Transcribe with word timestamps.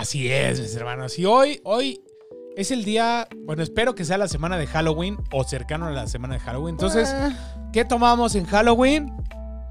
Así 0.00 0.32
es, 0.32 0.58
mis 0.58 0.74
hermanos. 0.74 1.18
Y 1.18 1.26
hoy, 1.26 1.60
hoy 1.62 2.00
es 2.56 2.70
el 2.70 2.84
día, 2.86 3.28
bueno, 3.44 3.62
espero 3.62 3.94
que 3.94 4.06
sea 4.06 4.16
la 4.16 4.28
semana 4.28 4.56
de 4.56 4.66
Halloween 4.66 5.18
o 5.30 5.44
cercano 5.44 5.88
a 5.88 5.90
la 5.90 6.06
semana 6.06 6.32
de 6.36 6.40
Halloween. 6.40 6.76
Entonces, 6.76 7.14
¿qué 7.70 7.84
tomamos 7.84 8.34
en 8.34 8.46
Halloween? 8.46 9.12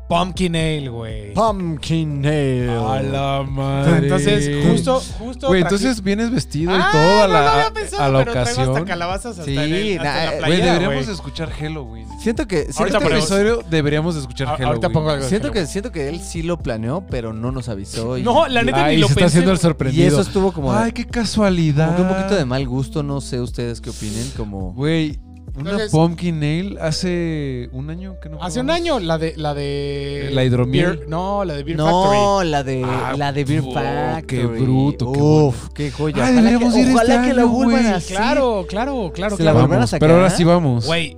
Pumpkin 0.10 0.56
Ale, 0.56 0.90
güey. 0.90 1.34
Pumpkin 1.36 2.26
Ale. 2.26 2.70
A 2.72 3.02
la 3.04 3.44
madre. 3.44 3.98
Entonces, 4.08 4.66
justo, 4.68 5.00
justo. 5.20 5.48
Güey, 5.50 5.62
entonces 5.62 6.02
vienes 6.02 6.32
vestido 6.32 6.72
y 6.76 6.80
Ah, 6.82 6.90
todo 6.92 7.24
a 7.24 7.28
no 7.28 7.34
la, 7.34 7.42
lo 7.42 7.50
había 7.50 7.72
pensado, 7.74 8.04
a 8.04 8.10
la 8.10 8.20
pero 8.20 8.32
traigo 8.32 8.50
ocasión. 8.50 8.70
hasta 8.76 8.86
calabazas 8.88 9.32
hasta 9.40 9.46
Sí, 9.46 9.52
en, 9.56 9.60
el, 9.74 9.98
hasta 10.00 10.04
nah, 10.26 10.34
en 10.34 10.42
la 10.42 10.48
Güey, 10.48 10.62
deberíamos 10.62 11.04
güey. 11.06 11.16
escuchar 11.16 11.50
Halloween. 11.52 12.08
Siento 12.20 12.48
que, 12.48 12.64
siento 12.64 12.80
Ahorita 12.80 12.98
que, 12.98 13.06
este 13.06 13.16
ponemos- 13.16 13.32
episodio 13.32 13.64
deberíamos 13.70 14.16
de 14.16 14.22
escuchar 14.22 14.48
A- 14.48 14.52
Halloween. 14.54 14.68
ahorita 14.70 14.90
pongo 14.90 15.10
algo 15.12 15.24
de 15.24 15.30
siento 15.30 15.52
que 15.52 15.66
siento 15.68 15.92
que 15.92 16.10
él 16.10 16.20
sí 16.22 16.42
lo 16.42 16.58
planeó, 16.58 17.06
pero 17.08 17.32
no 17.32 17.52
nos 17.52 17.70
avisó. 17.70 18.18
Y, 18.18 18.24
No, 18.24 18.48
la 18.48 18.64
neta 18.64 18.86
Ay, 18.86 18.96
ni 18.96 19.02
lo 19.02 19.08
se 19.10 19.14
está 19.14 19.26
haciendo 19.28 19.52
el 19.52 19.60
sorprendido. 19.60 20.04
y 20.04 20.08
eso 20.08 20.22
estuvo 20.22 20.52
como, 20.52 20.74
Ay, 20.74 20.92
qué 20.92 21.06
casualidad. 21.06 21.96
como 21.96 21.98
que 21.98 22.02
un 22.14 22.18
poquito 22.18 22.36
de 22.36 22.46
mal 22.46 22.68
gusto, 22.68 23.04
no 23.04 23.22
sé 23.22 23.40
ustedes 23.40 23.80
qué 23.80 23.92
opinen, 23.92 24.28
como 24.36 24.74
Güey, 24.74 25.20
una 25.56 25.72
Entonces- 25.72 25.92
Pumpkin 25.92 26.38
Ale 26.44 26.76
hace 26.82 27.70
un 27.72 27.90
año 27.90 28.16
que 28.22 28.30
no 28.30 28.42
Hace 28.44 28.60
un 28.60 28.70
año, 28.70 29.00
la 29.00 29.18
de. 29.18 29.34
La 29.38 29.54
de. 29.54 30.30
La 30.34 30.44
hidromiel. 30.44 31.00
Beer- 31.00 31.08
no, 31.08 31.44
la 31.46 31.54
de 31.56 31.64
Beer 31.64 31.78
Factory. 31.78 32.18
No, 32.18 32.44
la 32.44 32.64
de 32.64 32.84
Ah, 32.86 33.14
la 33.18 33.32
de 33.32 33.44
Beer 33.44 33.64
oh, 33.66 33.72
Factory. 33.74 34.28
qué 34.28 34.46
bruto, 34.46 35.12
qué 35.12 35.20
Uf, 35.22 35.70
qué 35.74 35.92
joya. 35.92 36.16
Ay, 36.18 36.22
Ojalá 36.34 36.42
deberíamos 36.42 36.74
que, 36.74 36.80
ir 36.82 36.92
ojalá 36.96 37.16
este 37.16 37.28
que 37.28 37.34
la 37.34 37.46
vuelvan 37.46 37.82
güey. 37.82 37.94
a 37.94 37.96
hacer. 37.98 38.18
Claro, 38.18 38.66
claro, 38.68 39.12
claro. 39.14 39.38
Se 39.38 39.44
la 39.44 39.52
a 39.52 39.88
sacar. 39.88 40.00
pero 40.00 40.14
ahora 40.16 40.30
sí 40.30 40.44
vamos. 40.44 40.86
Güey, 40.86 41.18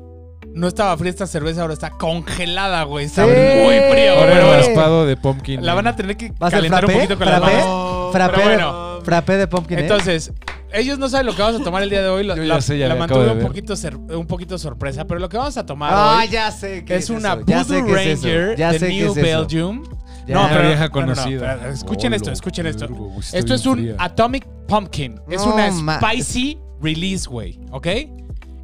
no 0.53 0.67
estaba 0.67 0.97
fría 0.97 1.09
esta 1.09 1.27
cerveza, 1.27 1.61
ahora 1.61 1.73
está 1.73 1.91
congelada, 1.91 2.83
güey. 2.83 3.05
Está 3.05 3.25
Sí. 3.25 3.31
muy 3.63 3.75
frío, 3.91 4.13
Ahora 4.17 4.57
raspado 4.57 5.05
de 5.05 5.17
Pumpkin. 5.17 5.65
La 5.65 5.73
van 5.73 5.87
a 5.87 5.95
tener 5.95 6.17
que 6.17 6.31
¿Va 6.31 6.47
a 6.47 6.49
ser 6.49 6.59
calentar 6.59 6.85
un 6.85 6.91
frappé? 6.91 7.07
poquito 7.07 7.17
con 7.19 7.27
¿Frappé? 7.27 7.55
manos. 7.55 8.11
Frappé, 8.11 8.35
Pero 8.35 8.49
de, 8.49 8.55
bueno, 8.55 8.99
frappé 9.03 9.37
de 9.37 9.47
pumpkin 9.47 9.77
Ale. 9.77 9.87
entonces, 9.87 10.33
ellos 10.73 10.97
no 11.00 11.09
saben 11.09 11.25
lo 11.27 11.36
que 11.36 11.41
vamos 11.41 11.61
a 11.61 11.64
tomar 11.64 11.83
el 11.83 11.89
día 11.89 12.02
de 12.02 12.09
hoy. 12.09 12.23
La, 12.23 12.36
Yo 12.36 12.44
ya 12.44 12.55
la- 12.55 12.61
sé, 12.61 12.77
ya 12.77 12.88
la 12.88 12.95
me 12.95 13.03
acabo 13.03 13.19
mantuve 13.22 13.25
de 13.25 13.31
un 13.31 13.38
ver. 13.39 13.47
poquito, 13.47 13.73
cer- 13.75 14.16
un 14.17 14.27
poquito 14.27 14.58
sorpresa, 14.58 15.05
pero 15.05 15.19
lo 15.19 15.30
que 15.30 15.38
vamos 15.38 15.58
a 15.58 15.66
tomar 15.66 15.91
Ah, 15.94 16.19
hoy 16.22 16.30
ya 16.30 16.52
sé 16.52 16.83
qué 16.86 16.95
es 16.95 17.09
una 17.09 17.36
Voodoo 17.36 17.86
Ranger 17.88 18.55
ya 18.58 18.72
de 18.73 18.89
New. 18.89 19.14
Belgium. 19.14 19.83
Ya. 20.27 20.36
No, 20.36 20.42
Una 20.42 20.49
pero- 20.49 20.67
vieja 20.67 20.88
no, 20.88 20.94
no, 20.94 21.02
no, 21.08 21.14
conocida. 21.16 21.58
pero 21.59 21.73
escuchen 21.73 22.14
Oh, 22.14 22.16
esto, 22.16 22.31
escuchen 22.31 22.67
esto. 22.67 22.88
Esto 23.33 23.53
es 23.55 23.66
un 23.66 23.77
fría. 23.80 23.95
Atomic 23.97 24.45
Pumpkin. 24.67 25.19
Es 25.30 25.42
No, 25.45 25.53
una 25.55 25.72
ma- 25.72 25.99
spicy 25.99 26.59
release, 26.81 27.27
güey. 27.27 27.59
¿Ok? 27.72 27.88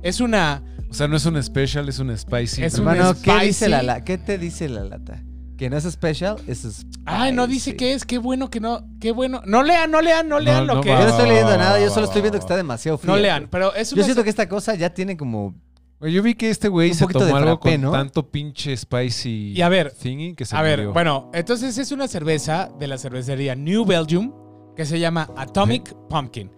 Es 0.03 0.19
una. 0.21 0.63
O 0.89 0.93
sea, 0.93 1.07
no 1.07 1.17
es 1.17 1.25
un 1.25 1.41
special, 1.43 1.89
es 1.89 1.99
un 1.99 2.15
spicy. 2.17 2.63
Es 2.63 2.75
un 2.75 2.87
Hermano, 2.87 3.13
¿qué, 3.15 3.31
spicy. 3.31 3.45
dice 3.47 3.69
la, 3.69 3.83
la- 3.83 4.03
¿qué 4.03 4.17
te 4.17 4.37
dice 4.37 4.69
la 4.69 4.83
lata? 4.83 5.23
Que 5.57 5.69
no 5.69 5.77
es 5.77 5.83
special, 5.85 6.37
es 6.47 6.59
spicy. 6.59 6.87
Ay, 7.05 7.31
no 7.33 7.47
dice 7.47 7.75
qué 7.75 7.93
es. 7.93 8.05
Qué 8.05 8.19
bueno 8.19 8.49
que 8.49 8.59
no. 8.59 8.87
Qué 9.01 9.11
bueno. 9.11 9.41
No 9.45 9.63
lean, 9.63 9.89
no 9.89 10.01
lean, 10.01 10.29
no 10.29 10.39
lean 10.39 10.67
No, 10.67 10.73
lo 10.73 10.75
no 10.75 10.81
que 10.81 10.89
Yo 10.89 10.95
va, 10.95 11.01
no 11.01 11.05
es. 11.07 11.11
estoy 11.13 11.27
leyendo 11.29 11.51
va, 11.51 11.57
nada, 11.57 11.79
yo 11.79 11.89
solo 11.89 12.01
va, 12.01 12.11
estoy 12.11 12.21
viendo 12.21 12.37
va. 12.37 12.39
que 12.39 12.43
está 12.45 12.55
demasiado 12.57 12.97
frío. 12.99 13.13
No 13.15 13.19
lean, 13.19 13.47
pero 13.49 13.73
es 13.73 13.91
una. 13.91 14.01
Yo 14.01 14.03
siento 14.05 14.23
que 14.23 14.29
esta 14.29 14.47
cosa 14.47 14.75
ya 14.75 14.93
tiene 14.93 15.17
como... 15.17 15.55
Yo 15.99 16.21
vi 16.21 16.35
que 16.35 16.51
este 16.51 16.67
güey 16.67 16.91
Un 16.91 16.95
se 16.95 17.03
poquito 17.05 17.19
tomó 17.21 17.31
de 17.31 17.37
algo 17.39 17.59
frappé, 17.59 17.71
con 17.77 17.81
¿no? 17.81 17.91
tanto 17.91 18.29
pinche 18.29 18.77
spicy 18.77 19.53
Y 19.55 19.61
a 19.63 19.69
ver, 19.69 19.91
thingy 19.91 20.35
que 20.35 20.45
se 20.45 20.55
A 20.55 20.61
ver, 20.61 20.77
murió. 20.77 20.93
bueno, 20.93 21.31
entonces 21.33 21.75
es 21.79 21.91
una 21.91 22.07
cerveza 22.07 22.69
de 22.79 22.85
la 22.85 22.99
cervecería 22.99 23.55
New 23.55 23.83
Belgium 23.83 24.31
que 24.75 24.85
se 24.85 24.99
llama 24.99 25.27
Atomic 25.35 25.95
Pumpkin. 26.07 26.51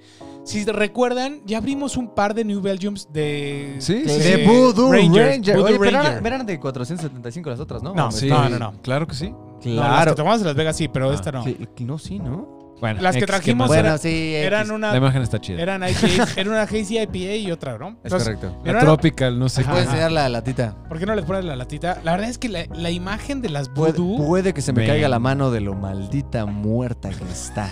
Si 0.44 0.66
recuerdan, 0.66 1.42
ya 1.46 1.58
abrimos 1.60 1.96
un 1.98 2.14
par 2.16 2.34
de 2.34 2.44
New 2.44 2.62
Belgiums 2.62 3.08
de. 3.12 3.76
Sí, 3.80 4.02
De, 4.02 4.10
sí, 4.10 4.20
de 4.20 4.36
sí. 4.38 4.44
Voodoo 4.48 4.92
Ranger. 4.92 5.40
Voodoo 5.56 5.66
Oye, 5.66 5.78
pero 5.80 5.92
Ranger. 5.92 6.12
eran, 6.14 6.26
eran 6.26 6.46
de 6.46 6.60
475 6.60 7.50
las 7.50 7.60
otras, 7.60 7.84
¿no? 7.84 7.94
No, 7.94 8.08
¿O 8.08 8.12
Sí, 8.12 8.28
no, 8.30 8.50
no, 8.50 8.58
no. 8.58 8.74
Claro 8.82 9.06
que 9.06 9.16
sí. 9.16 9.30
No, 9.66 9.76
las 9.84 10.08
que 10.08 10.14
tomamos 10.16 10.40
en 10.42 10.48
Las 10.48 10.56
Vegas 10.56 10.76
sí, 10.78 10.88
pero 10.88 11.12
Ah, 11.12 11.14
esta 11.14 11.32
no. 11.32 11.44
Sí, 11.44 11.58
no, 11.80 11.98
sí, 12.00 12.18
¿no? 12.20 12.58
Bueno, 12.80 13.02
Las 13.02 13.14
que 13.14 13.20
¿qué 13.20 13.26
trajimos 13.28 13.68
Bueno, 13.68 13.98
sí. 13.98 14.34
Eran 14.36 14.72
una. 14.72 14.92
La 14.92 14.98
imagen 14.98 15.22
está 15.22 15.38
chida. 15.42 15.62
Eran 15.62 15.84
IPA, 15.84 16.28
era 16.38 16.50
una 16.50 16.62
Hazy 16.62 16.98
IPA 16.98 17.36
y 17.36 17.52
otra, 17.52 17.78
¿no? 17.78 17.90
Es 17.90 17.96
Entonces, 18.06 18.38
correcto. 18.38 18.62
La 18.64 18.80
tropical, 18.80 19.38
no 19.38 19.50
sé 19.50 19.62
Ajá. 19.62 19.72
¿Puedes 19.72 19.88
qué. 19.88 19.92
enseñar 19.96 20.12
la 20.14 20.30
latita? 20.30 20.76
¿Por 20.88 20.98
qué 20.98 21.06
no 21.06 21.14
les 21.14 21.26
pones 21.26 21.44
la 21.44 21.58
latita? 21.58 22.00
La 22.06 22.14
verdad 22.14 22.30
es 22.30 22.38
que 22.38 22.48
la, 22.48 22.66
la 22.74 22.90
imagen 22.90 23.42
de 23.42 23.50
las 23.50 23.68
Puede, 23.68 23.92
Voodoo. 23.92 24.26
puede 24.26 24.54
que 24.54 24.62
se 24.62 24.72
me 24.72 24.80
Ven. 24.84 24.90
caiga 24.92 25.10
la 25.10 25.20
mano 25.20 25.52
de 25.52 25.60
lo 25.60 25.76
maldita 25.76 26.46
muerta 26.46 27.10
que 27.10 27.24
está. 27.26 27.70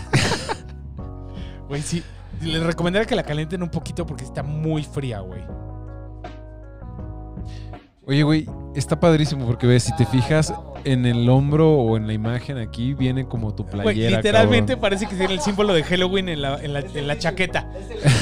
Güey, 1.70 1.82
sí. 1.82 2.04
Les 2.42 2.64
recomendaría 2.64 3.06
que 3.08 3.16
la 3.16 3.24
calienten 3.24 3.64
un 3.64 3.70
poquito 3.70 4.06
porque 4.06 4.24
está 4.24 4.44
muy 4.44 4.84
fría, 4.84 5.20
güey. 5.22 5.42
Oye, 8.06 8.24
güey, 8.24 8.46
está 8.74 8.98
padrísimo 8.98 9.46
porque 9.46 9.68
ves, 9.68 9.84
si 9.84 9.94
te 9.98 10.06
fijas 10.06 10.54
en 10.86 11.06
el 11.06 11.28
hombro 11.28 11.74
o 11.74 11.98
en 11.98 12.08
la 12.08 12.14
imagen 12.14 12.58
aquí, 12.58 12.94
viene 12.94 13.28
como 13.28 13.54
tu 13.54 13.64
Güey, 13.64 13.82
playera. 13.82 14.18
literalmente 14.18 14.74
cabrón. 14.76 14.82
parece 14.82 15.08
que 15.08 15.16
tiene 15.18 15.34
el 15.34 15.42
símbolo 15.42 15.74
de 15.74 15.84
Halloween 15.84 16.30
en 16.30 16.42
la, 16.42 16.56
en 16.64 16.72
la, 16.72 16.80
en 16.80 17.06
la 17.08 17.18
chaqueta. 17.18 17.70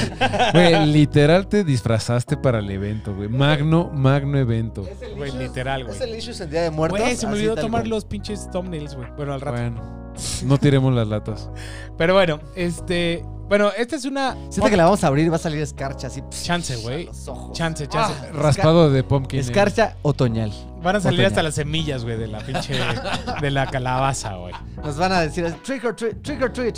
Güey, 0.52 0.86
literal 0.86 1.46
te 1.46 1.62
disfrazaste 1.62 2.36
para 2.36 2.58
el 2.58 2.68
evento, 2.68 3.14
güey. 3.14 3.28
Magno, 3.28 3.88
magno 3.94 4.38
evento. 4.38 4.84
Güey, 5.16 5.30
literal, 5.38 5.84
güey. 5.84 5.94
Es 5.94 6.02
el 6.02 6.16
issues 6.16 6.40
en 6.40 6.50
Día 6.50 6.62
de 6.62 6.70
Muertos. 6.72 6.98
Güey, 6.98 7.14
se 7.14 7.26
me 7.28 7.34
olvidó 7.34 7.54
tomar 7.54 7.82
cual. 7.82 7.90
los 7.90 8.04
pinches 8.06 8.50
thumbnails, 8.50 8.96
güey. 8.96 9.08
Bueno, 9.16 9.34
al 9.34 9.40
rato. 9.40 9.56
Bueno, 9.62 10.12
no 10.46 10.58
tiremos 10.58 10.92
las 10.94 11.06
latas. 11.06 11.48
Pero 11.96 12.14
bueno, 12.14 12.40
este. 12.56 13.22
Bueno, 13.48 13.70
esta 13.76 13.94
es 13.96 14.04
una. 14.04 14.32
Siento 14.50 14.68
que 14.70 14.76
la 14.76 14.84
vamos 14.84 15.04
a 15.04 15.06
abrir 15.06 15.26
y 15.26 15.28
va 15.28 15.36
a 15.36 15.38
salir 15.38 15.60
escarcha 15.62 16.08
así. 16.08 16.20
pss, 16.30 16.42
Chance, 16.44 16.74
a 16.74 16.76
güey. 16.78 17.04
los 17.06 17.28
ojos. 17.28 17.56
Chance, 17.56 17.86
chance. 17.86 18.14
Ah, 18.20 18.32
Raspado 18.34 18.90
de 18.90 19.04
pumpkin. 19.04 19.38
ale. 19.40 19.46
Escarcha 19.48 19.96
otoñal. 20.02 20.52
Van 20.82 20.96
a 20.96 21.00
salir 21.00 21.20
otoñal. 21.20 21.26
hasta 21.32 21.42
las 21.44 21.54
semillas, 21.54 22.02
güey, 22.04 22.16
de 22.18 22.26
la 22.26 22.38
pinche. 22.40 22.74
de 23.40 23.50
la 23.50 23.66
calabaza, 23.68 24.34
güey. 24.34 24.52
Nos 24.84 24.96
van 24.96 25.12
a 25.12 25.20
decir 25.20 25.52
trick 25.64 25.84
or 25.84 25.94
treat, 25.94 26.22
trick 26.22 26.42
or 26.42 26.52
treat. 26.52 26.74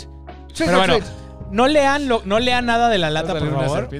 Trick 0.53 0.67
Pero 0.69 0.73
or 0.73 0.87
bueno, 0.87 0.97
treat. 0.97 1.11
no 1.51 1.67
lean, 1.67 2.07
lo, 2.07 2.21
no 2.25 2.39
lean 2.39 2.65
nada 2.67 2.89
de 2.89 2.97
la 2.99 3.09
lata, 3.09 3.33
por 3.39 3.49
favor. 3.51 3.89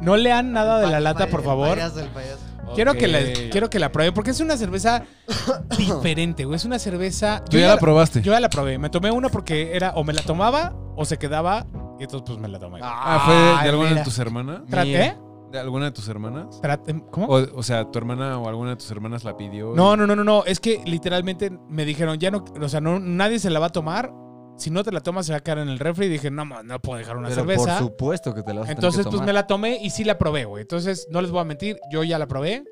No 0.00 0.16
lean 0.18 0.52
nada 0.52 0.80
de 0.80 0.86
la 0.88 1.00
lata, 1.00 1.28
por 1.28 1.40
El 1.40 1.46
favor. 1.46 1.68
payaso, 1.70 2.00
el 2.00 2.08
payaso. 2.08 2.38
Quiero, 2.74 2.94
que 2.94 3.08
la, 3.08 3.18
quiero 3.50 3.70
que 3.70 3.78
la 3.78 3.90
pruebe, 3.92 4.12
porque 4.12 4.30
es 4.30 4.40
una 4.40 4.56
cerveza 4.56 5.04
diferente, 5.78 6.44
güey. 6.44 6.56
Es 6.56 6.64
una 6.64 6.78
cerveza. 6.78 7.44
Tú 7.44 7.58
ya 7.58 7.68
la 7.68 7.78
probaste. 7.78 8.22
Yo 8.22 8.32
ya 8.32 8.40
la 8.40 8.50
probé. 8.50 8.78
Me 8.78 8.90
tomé 8.90 9.10
una 9.10 9.28
porque 9.28 9.74
era 9.76 9.92
o 9.94 10.04
me 10.04 10.12
la 10.12 10.22
tomaba 10.22 10.74
o 10.96 11.04
se 11.04 11.18
quedaba. 11.18 11.66
Y 11.98 12.04
entonces, 12.04 12.22
pues 12.26 12.38
me 12.38 12.48
la 12.48 12.58
tomé. 12.58 12.80
Ah, 12.82 13.22
¿fue 13.24 13.34
de, 13.34 13.70
alguna 13.70 13.88
mira. 13.90 14.00
de 14.00 14.04
tus 14.04 14.18
hermanas? 14.18 14.62
¿Traté? 14.68 15.16
¿De 15.52 15.60
alguna 15.60 15.84
de 15.84 15.90
tus 15.92 16.08
hermanas? 16.08 16.60
Traté- 16.60 17.04
¿Cómo? 17.12 17.26
O, 17.28 17.58
o 17.58 17.62
sea, 17.62 17.88
tu 17.88 17.98
hermana 17.98 18.38
o 18.38 18.48
alguna 18.48 18.70
de 18.70 18.76
tus 18.76 18.90
hermanas 18.90 19.22
la 19.22 19.36
pidió. 19.36 19.72
No, 19.76 19.96
no, 19.96 20.04
no, 20.06 20.16
no, 20.16 20.24
no. 20.24 20.44
Es 20.44 20.58
que 20.58 20.82
literalmente 20.84 21.52
me 21.68 21.84
dijeron, 21.84 22.18
ya 22.18 22.32
no, 22.32 22.44
o 22.60 22.68
sea, 22.68 22.80
no, 22.80 22.98
nadie 22.98 23.38
se 23.38 23.50
la 23.50 23.60
va 23.60 23.66
a 23.66 23.72
tomar. 23.72 24.12
Si 24.56 24.70
no 24.70 24.84
te 24.84 24.92
la 24.92 25.00
tomas, 25.00 25.26
se 25.26 25.32
va 25.32 25.38
a 25.38 25.40
quedar 25.40 25.58
en 25.58 25.68
el 25.68 25.78
refri. 25.78 26.06
Y 26.06 26.08
dije, 26.10 26.30
no, 26.30 26.44
no 26.44 26.80
puedo 26.80 26.98
dejar 26.98 27.16
una 27.16 27.28
Pero 27.28 27.40
cerveza. 27.42 27.78
por 27.78 27.88
supuesto 27.88 28.34
que 28.34 28.42
te 28.42 28.54
la 28.54 28.60
vas 28.60 28.68
a 28.70 28.74
tener 28.74 28.78
Entonces, 28.84 29.06
pues 29.10 29.22
me 29.22 29.32
la 29.32 29.46
tomé 29.46 29.78
y 29.82 29.90
sí 29.90 30.04
la 30.04 30.16
probé, 30.16 30.44
güey. 30.44 30.62
Entonces, 30.62 31.06
no 31.10 31.20
les 31.20 31.30
voy 31.30 31.40
a 31.40 31.44
mentir, 31.44 31.78
yo 31.90 32.04
ya 32.04 32.18
la 32.18 32.26
probé. 32.26 32.62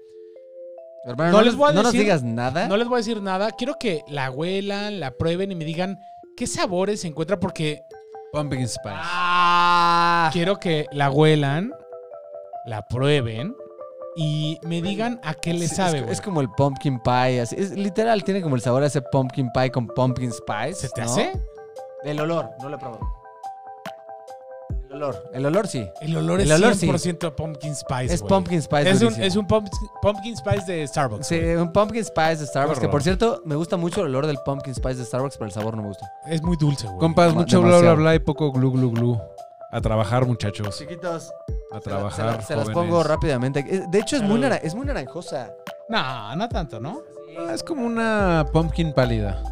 Hermano, 1.05 1.33
no 1.33 1.43
les 1.43 1.57
voy 1.57 1.71
a 1.71 1.73
no 1.73 1.83
nos 1.83 1.93
decir- 1.93 2.03
digas 2.03 2.23
nada. 2.23 2.69
No 2.69 2.77
les 2.77 2.87
voy 2.87 2.97
a 2.97 2.99
decir 2.99 3.21
nada. 3.21 3.51
Quiero 3.51 3.75
que 3.81 4.03
la 4.09 4.31
huelan, 4.31 5.01
la 5.01 5.11
prueben 5.17 5.51
y 5.51 5.57
me 5.57 5.65
digan 5.65 5.99
qué 6.37 6.47
sabores 6.47 7.01
se 7.01 7.09
encuentran 7.09 7.41
porque 7.41 7.81
Pumpkin 8.33 8.67
spice. 8.69 8.95
Ah. 8.97 10.31
quiero 10.33 10.59
que 10.59 10.87
la 10.93 11.11
huelan, 11.11 11.73
la 12.65 12.83
prueben 12.87 13.55
y 14.17 14.59
me 14.63 14.81
digan 14.81 15.21
a 15.25 15.35
qué 15.35 15.53
le 15.53 15.67
Sí, 15.69 15.75
sabe, 15.75 15.97
es, 15.99 16.03
güey. 16.05 16.13
es 16.15 16.21
como 16.21 16.41
el 16.41 16.49
pumpkin 16.51 17.01
pie. 17.01 17.41
Así. 17.41 17.57
Es, 17.59 17.73
literal, 17.73 18.23
tiene 18.25 18.41
como 18.41 18.55
el 18.55 18.63
sabor 18.63 18.85
a 18.85 18.87
ese 18.87 19.03
pumpkin 19.03 19.51
pie 19.53 19.71
con 19.73 19.89
pumpkin 19.89 20.31
spice. 20.33 20.75
¿Se 20.75 20.89
te 20.91 21.03
¿no? 21.03 21.11
hace? 21.11 21.33
El 22.05 22.21
olor, 22.21 22.51
no 22.61 22.69
lo 22.69 22.77
he 22.77 22.79
probado. 22.79 23.01
El 24.91 24.97
olor, 25.03 25.31
el 25.33 25.47
olor 25.47 25.67
sí. 25.69 25.89
El 26.03 26.15
olor 26.19 26.41
El 26.43 26.51
es 26.51 26.59
olor 26.59 26.75
sí. 26.75 26.87
100% 26.87 27.35
pumpkin 27.35 27.75
spice, 27.75 28.13
Es 28.13 28.21
güey. 28.21 28.29
pumpkin 28.29 28.61
spice. 28.61 28.91
Es 28.91 28.97
un, 29.01 29.01
durísimo. 29.09 29.27
es 29.27 29.37
un 29.37 29.47
pumpkin, 29.47 29.89
pumpkin 30.03 30.37
spice 30.37 30.73
de 30.73 30.87
Starbucks. 30.87 31.27
Sí, 31.27 31.39
güey. 31.41 31.57
un 31.57 31.73
pumpkin 31.73 32.05
spice 32.05 32.37
de 32.37 32.47
Starbucks. 32.47 32.79
Que 32.79 32.85
horror. 32.87 32.91
por 32.91 33.03
cierto, 33.03 33.41
me 33.47 33.55
gusta 33.55 33.79
mucho 33.79 34.01
el 34.03 34.09
olor 34.09 34.27
del 34.27 34.37
pumpkin 34.45 34.75
spice 34.75 34.97
de 34.97 35.05
Starbucks, 35.07 35.39
pero 35.39 35.47
el 35.47 35.53
sabor 35.53 35.77
no 35.77 35.83
me 35.83 35.89
gusta. 35.89 36.13
Es 36.27 36.43
muy 36.43 36.59
dulce, 36.59 36.87
güey. 36.89 36.99
Compas, 36.99 37.33
mucho 37.33 37.61
bla 37.61 37.69
bla 37.69 37.77
demasiado. 37.79 37.97
bla 38.03 38.15
y 38.17 38.19
poco 38.19 38.53
glu 38.53 38.71
glu 38.71 38.91
glu. 38.91 39.19
A 39.71 39.81
trabajar, 39.81 40.27
muchachos. 40.27 40.77
Chiquitos, 40.77 41.33
A 41.73 41.81
se, 41.81 41.91
la- 41.91 41.97
trabajar. 41.97 42.13
se 42.13 42.23
la- 42.25 42.43
se 42.43 42.57
las 42.57 42.65
jóvenes. 42.65 42.75
pongo 42.91 43.03
rápidamente. 43.03 43.65
Es- 43.67 43.91
De 43.91 43.99
hecho, 43.99 44.17
es 44.17 44.23
muy, 44.23 44.33
Salud. 44.33 44.43
nara- 44.43 44.57
es 44.57 44.75
muy 44.75 44.85
naranjosa. 44.85 45.55
No, 45.89 46.37
no 46.37 46.49
tanto, 46.51 46.79
¿no? 46.81 46.99
Ah, 47.39 47.55
Es 47.55 47.63
como 47.63 47.87
una 47.87 48.45
pumpkin 48.53 48.93
pálida. 48.93 49.43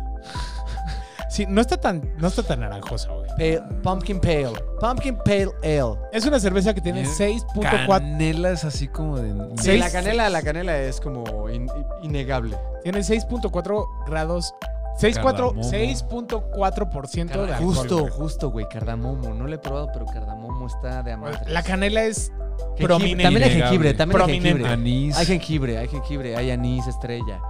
Sí, 1.31 1.47
no 1.49 1.61
está 1.61 1.77
tan, 1.77 2.15
no 2.19 2.27
está 2.29 2.43
tan 2.43 2.61
naranjosa, 2.61 3.09
güey. 3.12 3.29
Pale- 3.31 3.62
pumpkin 3.82 4.21
Pale. 4.21 4.53
Pumpkin 4.81 5.17
Pale 5.19 5.50
Ale. 5.62 5.97
Es 6.12 6.27
una 6.27 6.41
cerveza 6.41 6.75
que 6.75 6.81
tiene 6.81 7.03
Mira, 7.03 7.12
6.4. 7.15 7.87
Canela 7.87 8.50
es 8.50 8.65
así 8.65 8.88
como 8.88 9.17
de. 9.19 9.32
Sí, 9.59 9.62
Seis- 9.65 9.81
la 9.81 9.91
canela, 9.91 10.29
la 10.29 10.43
canela 10.43 10.77
es 10.79 11.00
como 11.00 11.49
in- 11.49 11.71
innegable. 12.03 12.56
Tiene 12.82 13.00
6.4 13.05 13.87
grados. 14.06 14.55
6.4% 14.99 15.23
Cardamomo. 15.23 15.62
6.4% 15.62 17.47
de 17.47 17.53
alcohol. 17.55 17.75
justo, 17.75 17.99
güey. 18.00 18.12
justo, 18.12 18.50
güey. 18.50 18.67
Cardamomo. 18.69 19.32
No 19.35 19.47
lo 19.47 19.55
he 19.55 19.59
probado, 19.59 19.88
pero 19.93 20.06
cardamomo 20.06 20.67
está 20.67 21.03
de 21.03 21.12
amar. 21.12 21.43
La 21.49 21.62
canela 21.62 22.03
es 22.05 22.32
Jengibre- 22.77 22.87
prominente. 22.87 23.23
También 23.25 23.44
hay 23.44 23.50
jengibre, 23.50 23.94
también 23.94 24.21
hay 24.21 24.27
Prominente. 24.27 24.49
jengibre. 24.49 24.73
Anís. 24.73 25.17
Hay 25.17 25.27
jengibre, 25.27 25.79
hay 25.79 25.88
jengibre, 25.88 26.37
hay 26.37 26.50
anís, 26.50 26.87
estrella. 26.87 27.41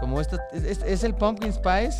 Como 0.00 0.20
esto, 0.20 0.38
es, 0.52 0.64
es- 0.64 0.82
es 0.82 1.02
el 1.04 1.14
pumpkin 1.14 1.52
spice 1.52 1.98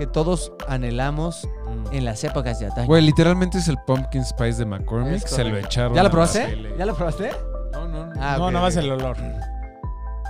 que 0.00 0.06
todos 0.06 0.50
anhelamos 0.66 1.46
Mm. 1.66 1.94
en 1.94 2.04
las 2.06 2.24
épocas 2.24 2.58
de 2.58 2.68
otoño. 2.68 2.86
Güey, 2.86 3.02
literalmente 3.02 3.58
es 3.58 3.68
el 3.68 3.76
pumpkin 3.86 4.24
spice 4.24 4.54
de 4.60 4.64
McCormick. 4.64 5.26
Se 5.26 5.44
lo 5.44 5.58
echaron. 5.58 5.94
¿Ya 5.94 6.02
lo 6.02 6.10
probaste? 6.10 6.74
¿Ya 6.78 6.86
lo 6.86 6.94
probaste? 6.94 7.30
No, 7.72 7.86
no, 7.86 8.06
no. 8.06 8.12
Ah, 8.18 8.36
no, 8.38 8.46
ok, 8.46 8.52
nada 8.52 8.64
más 8.64 8.76
el 8.76 8.90
olor. 8.90 9.16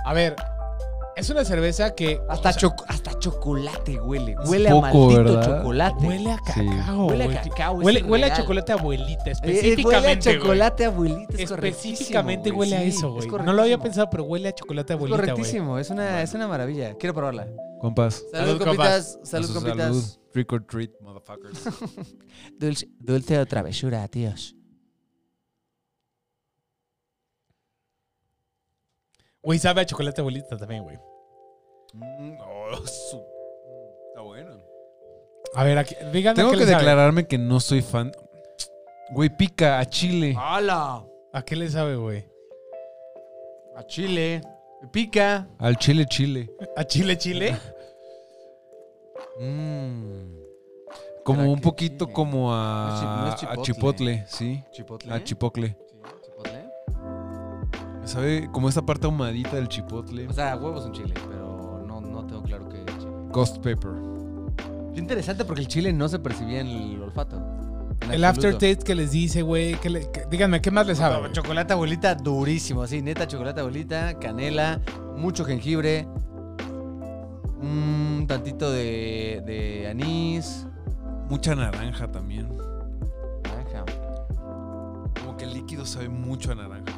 A 0.05 0.13
ver, 0.13 0.35
es 1.15 1.29
una 1.29 1.43
cerveza 1.45 1.93
que. 1.95 2.21
Hasta, 2.29 2.49
o 2.49 2.53
sea, 2.53 2.61
choco- 2.61 2.85
hasta 2.87 3.17
chocolate 3.19 3.99
huele. 3.99 4.35
Huele 4.45 4.69
poco, 4.69 4.85
a 4.85 4.91
maldito 4.93 5.23
¿verdad? 5.23 5.57
chocolate. 5.59 6.07
Huele 6.07 6.31
a 6.31 6.37
Sí. 6.37 6.43
cacao. 6.65 7.05
Huele 7.07 7.23
a 7.23 7.41
cacao, 7.41 7.79
es 7.81 7.85
Huele, 7.85 8.03
huele 8.03 8.25
a 8.25 8.33
chocolate 8.37 8.71
abuelita, 8.71 9.23
Eh, 9.25 9.27
eh, 9.27 9.31
específicamente. 9.31 9.81
huele 9.83 9.97
a 9.97 10.15
güey. 10.15 10.39
chocolate 10.39 10.85
abuelita. 10.85 11.33
Es 11.37 11.51
Específicamente 11.51 12.51
huele 12.51 12.75
a 12.77 12.83
eso, 12.83 13.17
es 13.19 13.27
güey. 13.27 13.43
No 13.45 13.53
lo 13.53 13.61
había 13.63 13.77
pensado, 13.77 14.09
pero 14.09 14.23
huele 14.23 14.49
a 14.49 14.51
chocolate 14.55 14.93
Es 14.93 14.97
abuelita, 14.97 15.17
güey. 15.21 15.29
correctísimo, 15.31 15.77
es 15.79 15.89
una, 15.89 16.21
es 16.21 16.33
una 16.33 16.47
maravilla. 16.47 16.95
Quiero 16.97 17.13
probarla. 17.13 17.47
Compas. 17.79 18.23
Salud, 18.31 18.47
Salud, 18.47 18.63
compitas. 18.63 19.19
Salud, 19.23 19.53
compitas. 19.53 19.77
salud. 19.87 20.03
Trick 20.31 20.51
or 20.53 20.63
treat, 20.65 20.91
motherfuckers. 21.01 21.63
Dulce, 22.59 22.87
dulce 22.99 23.37
o 23.39 23.45
travesura, 23.45 24.07
tíos. 24.07 24.55
Güey, 29.43 29.59
sabe 29.59 29.81
a 29.81 29.85
chocolate 29.85 30.21
abuelita 30.21 30.57
también, 30.57 30.83
güey. 30.83 30.97
Mm, 31.93 32.37
oh, 32.41 32.77
su- 32.87 33.23
Está 34.09 34.21
bueno. 34.21 34.61
A 35.55 35.63
ver, 35.63 35.77
aquí, 35.77 35.95
díganme 36.13 36.35
Tengo 36.35 36.51
qué 36.51 36.57
que 36.57 36.65
le 36.65 36.71
sabe. 36.71 36.83
declararme 36.83 37.27
que 37.27 37.37
no 37.37 37.59
soy 37.59 37.81
fan. 37.81 38.11
Güey, 39.13 39.29
pica 39.35 39.79
a 39.79 39.85
chile. 39.85 40.35
¡Hala! 40.37 41.05
¿A 41.33 41.41
qué 41.43 41.55
le 41.55 41.69
sabe, 41.69 41.95
güey? 41.95 42.25
A 43.75 43.83
Chile. 43.85 44.41
Pica. 44.91 45.47
Al 45.59 45.77
chile, 45.77 46.05
chile. 46.05 46.49
¿A 46.75 46.83
chile, 46.83 47.17
chile? 47.17 47.57
Mmm. 49.39 50.35
Como 51.23 51.39
¿Será 51.41 51.49
un 51.51 51.55
que 51.57 51.61
poquito 51.61 52.07
como 52.11 52.49
No 52.49 52.53
a, 52.55 52.93
es 52.93 52.99
chi- 52.99 53.05
no 53.05 53.27
es 53.27 53.33
a 53.33 53.37
chipotle. 53.63 53.63
chipotle, 53.73 54.25
sí. 54.27 54.63
Chipotle. 54.71 55.13
A 55.13 55.23
chipotle. 55.23 55.77
Sabe 58.05 58.49
como 58.51 58.67
esta 58.69 58.81
parte 58.81 59.05
ahumadita 59.05 59.55
del 59.55 59.67
chipotle. 59.67 60.27
O 60.27 60.33
sea, 60.33 60.55
huevos 60.57 60.85
en 60.85 60.91
chile, 60.91 61.13
pero 61.29 61.83
no, 61.87 62.01
no 62.01 62.25
tengo 62.25 62.41
claro 62.43 62.67
qué 62.69 62.79
es 62.79 62.97
chile. 62.97 63.11
Ghost 63.31 63.57
pepper. 63.59 63.91
Qué 64.93 64.99
interesante 64.99 65.45
porque 65.45 65.61
el 65.61 65.67
chile 65.67 65.93
no 65.93 66.09
se 66.09 66.19
percibía 66.19 66.61
en 66.61 66.67
el 66.67 67.01
olfato. 67.01 67.37
En 68.01 68.11
El 68.11 68.23
absoluto. 68.25 68.55
aftertaste 68.57 68.83
que 68.85 68.95
les 68.95 69.11
dice, 69.11 69.41
güey. 69.43 69.75
que 69.75 69.89
le- 69.89 70.11
que- 70.11 70.25
díganme, 70.29 70.61
¿qué 70.61 70.71
más 70.71 70.87
le 70.87 70.95
sabe? 70.95 71.19
güey? 71.19 71.31
Chocolate 71.31 71.73
abuelita 71.73 72.15
durísimo, 72.15 72.85
sí, 72.87 73.01
neta 73.01 73.27
chocolate 73.27 73.59
abuelita, 73.61 74.17
canela, 74.19 74.81
mucho 75.15 75.45
jengibre, 75.45 76.07
un 77.61 78.25
tantito 78.27 78.71
de, 78.71 79.43
de 79.45 79.87
anís, 79.87 80.67
Mucha 81.29 81.55
naranja 81.55 82.11
también. 82.11 82.49
naranja. 83.43 83.85
Como 85.21 85.37
que 85.37 85.45
el 85.45 85.53
líquido 85.53 85.85
sabe 85.85 86.09
mucho 86.09 86.51
a 86.51 86.55
naranja. 86.55 86.93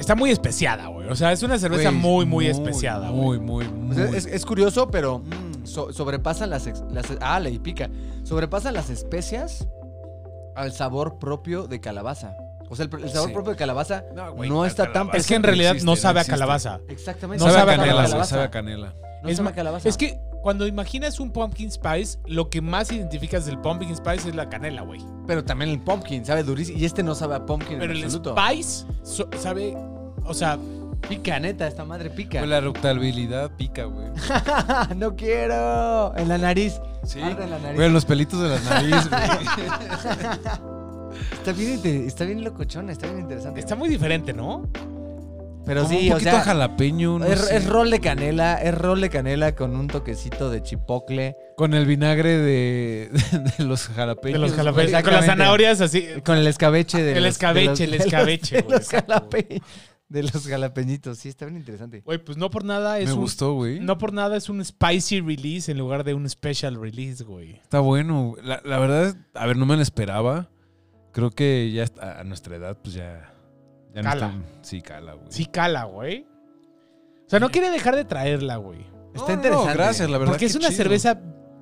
Está 0.00 0.14
muy 0.16 0.30
especiada, 0.30 0.86
güey. 0.88 1.08
O 1.08 1.14
sea, 1.14 1.30
es 1.30 1.42
una 1.42 1.58
cerveza 1.58 1.90
Güey, 1.90 2.00
muy, 2.00 2.26
muy, 2.26 2.46
especiada, 2.48 3.10
güey. 3.10 3.38
Muy, 3.38 3.38
muy, 3.38 3.66
O 3.66 3.70
muy. 3.70 3.94
sea, 3.94 4.06
es, 4.06 4.26
es 4.26 4.44
curioso, 4.46 4.88
pero 4.90 5.18
Mm. 5.20 5.66
so- 5.66 5.92
sobrepasan 5.92 6.50
las, 6.50 6.66
ex- 6.66 6.82
las 6.90 7.06
ah, 7.20 7.38
le 7.38 7.58
pica, 7.60 7.88
sobrepasan 8.24 8.74
las 8.74 8.90
especias 8.90 9.68
al 10.56 10.72
sabor 10.72 11.18
propio 11.18 11.66
de 11.68 11.80
calabaza. 11.80 12.34
O 12.68 12.76
sea, 12.76 12.86
el, 12.86 13.02
el 13.02 13.10
sabor 13.10 13.28
Sí. 13.28 13.34
propio 13.34 13.50
de 13.52 13.56
calabaza 13.58 14.04
No, 14.14 14.32
güey, 14.32 14.48
no 14.48 14.62
la 14.62 14.68
está 14.68 14.84
tan 14.84 14.92
calabaza 14.92 15.16
Es 15.18 15.26
que 15.26 15.34
en 15.34 15.42
realidad 15.42 15.72
existe, 15.72 15.90
no 15.90 15.96
sabe 15.96 16.20
a 16.20 16.22
existe. 16.22 16.38
calabaza. 16.38 16.80
Exactamente. 16.88 17.44
No 17.44 17.50
Sabe 17.50 17.56
a 17.56 17.60
sabe 17.60 17.72
a 17.72 17.76
canela, 17.76 17.92
güey, 17.94 18.04
calabaza. 18.06 18.30
sabe 18.30 18.42
a 18.44 18.50
canela. 18.50 18.94
No 19.22 19.28
es, 19.28 19.36
sabe 19.36 19.48
a 19.50 19.52
calabaza. 19.52 19.88
es 19.88 19.96
que 19.96 20.18
cuando 20.40 20.66
imaginas 20.66 21.20
un 21.20 21.30
pumpkin 21.32 21.70
spice, 21.70 22.18
lo 22.26 22.48
que 22.48 22.62
más 22.62 22.90
identificas 22.92 23.44
del 23.44 23.58
pumpkin 23.58 23.94
spice 23.94 24.30
es 24.30 24.34
la 24.34 24.48
canela, 24.48 24.80
güey. 24.82 25.00
Pero 25.26 25.44
también 25.44 25.70
el 25.70 25.80
pumpkin 25.80 26.24
sabe 26.24 26.42
durísimo. 26.44 26.78
Y 26.78 26.84
este 26.86 27.02
no 27.02 27.14
sabe 27.14 27.34
a 27.34 27.44
pumpkin 27.44 27.78
Pero 27.80 27.92
en 27.92 27.98
el 27.98 28.04
absoluto. 28.04 28.34
spice 28.36 28.86
so- 29.02 29.28
sabe, 29.38 29.76
o 30.24 30.34
sea, 30.34 30.58
Pica, 31.08 31.40
neta, 31.40 31.66
esta 31.66 31.84
madre 31.84 32.10
pica. 32.10 32.40
Pues 32.40 32.50
la 32.50 32.58
eructabilidad 32.58 33.50
pica, 33.56 33.84
güey. 33.84 34.08
no 34.96 35.16
quiero. 35.16 36.14
En 36.16 36.28
la 36.28 36.36
nariz. 36.36 36.78
Sí. 37.04 37.20
Arde 37.22 37.44
en 37.44 37.50
la 37.50 37.58
nariz. 37.58 37.76
Güey, 37.76 37.90
los 37.90 38.04
pelitos 38.04 38.40
de 38.42 38.48
la 38.50 38.60
nariz, 38.60 39.08
güey. 39.08 39.22
Está 41.32 41.52
bien, 41.52 41.80
está 42.06 42.24
bien 42.24 42.44
locochona, 42.44 42.92
está 42.92 43.06
bien 43.06 43.20
interesante. 43.20 43.60
está 43.60 43.74
muy 43.74 43.88
diferente, 43.88 44.32
¿no? 44.32 44.68
Pero 45.66 45.82
Como 45.84 45.98
sí, 45.98 46.06
un 46.06 46.12
o 46.12 46.14
poquito 46.14 46.30
sea, 46.30 46.40
jalapeño, 46.42 47.18
no 47.18 47.24
es, 47.26 47.66
rol 47.66 47.90
de 47.90 48.00
canela, 48.00 48.54
es 48.54 48.74
rol 48.76 49.00
de 49.00 49.10
canela 49.10 49.54
con 49.54 49.74
un 49.76 49.88
toquecito 49.88 50.50
de 50.50 50.62
chipocle. 50.62 51.36
Con 51.56 51.74
el 51.74 51.86
vinagre 51.86 52.38
de, 52.38 53.10
de 53.58 53.64
los 53.64 53.88
jalapeños. 53.88 54.40
De 54.40 54.46
los 54.46 54.52
jalapeños. 54.56 55.02
Con 55.02 55.12
las 55.12 55.26
zanahorias 55.26 55.80
así. 55.80 56.06
Con 56.24 56.38
el 56.38 56.46
escabeche 56.46 57.02
de 57.02 57.12
El 57.16 57.24
los- 57.24 57.32
escabeche, 57.32 57.86
de 57.86 57.92
el 57.92 57.98
los- 57.98 58.06
escabeche, 58.06 58.56
De 58.56 58.62
güey, 58.62 58.78
los, 58.78 58.92
exacto. 58.92 59.28
De 60.10 60.24
los 60.24 60.46
jalapeñitos. 60.46 61.16
Sí, 61.18 61.30
está 61.30 61.46
bien 61.46 61.56
interesante. 61.56 62.02
Güey, 62.04 62.22
pues 62.22 62.36
no 62.36 62.50
por 62.50 62.64
nada 62.64 62.98
es 62.98 63.06
Me 63.08 63.14
un. 63.14 63.20
gustó, 63.20 63.54
güey. 63.54 63.80
No 63.80 63.96
por 63.96 64.12
nada 64.12 64.36
es 64.36 64.48
un 64.50 64.62
spicy 64.62 65.20
release 65.20 65.70
en 65.72 65.78
lugar 65.78 66.04
de 66.04 66.12
un 66.12 66.28
special 66.28 66.78
release, 66.78 67.24
güey. 67.24 67.52
Está 67.54 67.80
bueno. 67.80 68.34
La, 68.42 68.60
la 68.64 68.78
verdad, 68.78 69.16
a 69.32 69.46
ver, 69.46 69.56
no 69.56 69.64
me 69.66 69.76
lo 69.76 69.82
esperaba. 69.82 70.50
Creo 71.12 71.30
que 71.30 71.70
ya 71.72 71.84
está- 71.84 72.20
a 72.20 72.24
nuestra 72.24 72.56
edad, 72.56 72.76
pues 72.82 72.94
ya. 72.94 73.32
ya 73.94 74.02
Cala. 74.02 74.28
No 74.32 74.40
está- 74.42 74.58
sí, 74.62 74.82
cala, 74.82 75.14
güey. 75.14 75.26
Sí 75.30 75.46
cala, 75.46 75.84
güey. 75.84 76.26
O 77.26 77.30
sea, 77.30 77.38
no 77.40 77.48
quiere 77.50 77.70
dejar 77.70 77.96
de 77.96 78.04
traerla, 78.04 78.56
güey. 78.56 78.80
Está 79.14 79.20
No, 79.22 79.26
no, 79.28 79.34
interesante. 79.34 79.72
gracias, 79.74 80.10
la 80.10 80.18
verdad. 80.18 80.32
Porque 80.34 80.46
es 80.46 80.54
una 80.56 80.68
chido. 80.68 80.76
cerveza 80.76 81.20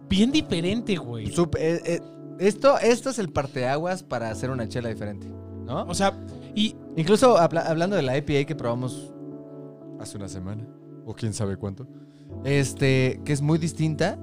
bien 0.08 0.32
diferente, 0.32 0.96
güey. 0.96 1.26
Sup- 1.28 1.56
eh, 1.58 1.80
eh, 1.84 2.00
esto, 2.38 2.78
esto 2.78 3.10
es 3.10 3.18
el 3.18 3.30
parteaguas 3.30 4.02
para 4.02 4.30
hacer 4.30 4.50
una 4.50 4.68
chela 4.68 4.88
diferente, 4.88 5.26
¿no? 5.28 5.82
O 5.84 5.94
sea, 5.94 6.14
y 6.58 6.76
Incluso 6.96 7.38
habla- 7.38 7.62
hablando 7.62 7.94
de 7.96 8.02
la 8.02 8.16
IPA 8.16 8.44
que 8.46 8.54
probamos 8.56 9.12
hace 10.00 10.16
una 10.16 10.28
semana, 10.28 10.66
o 11.06 11.14
quién 11.14 11.32
sabe 11.32 11.56
cuánto, 11.56 11.86
este, 12.44 13.20
que 13.24 13.32
es 13.32 13.40
muy 13.42 13.58
distinta. 13.58 14.18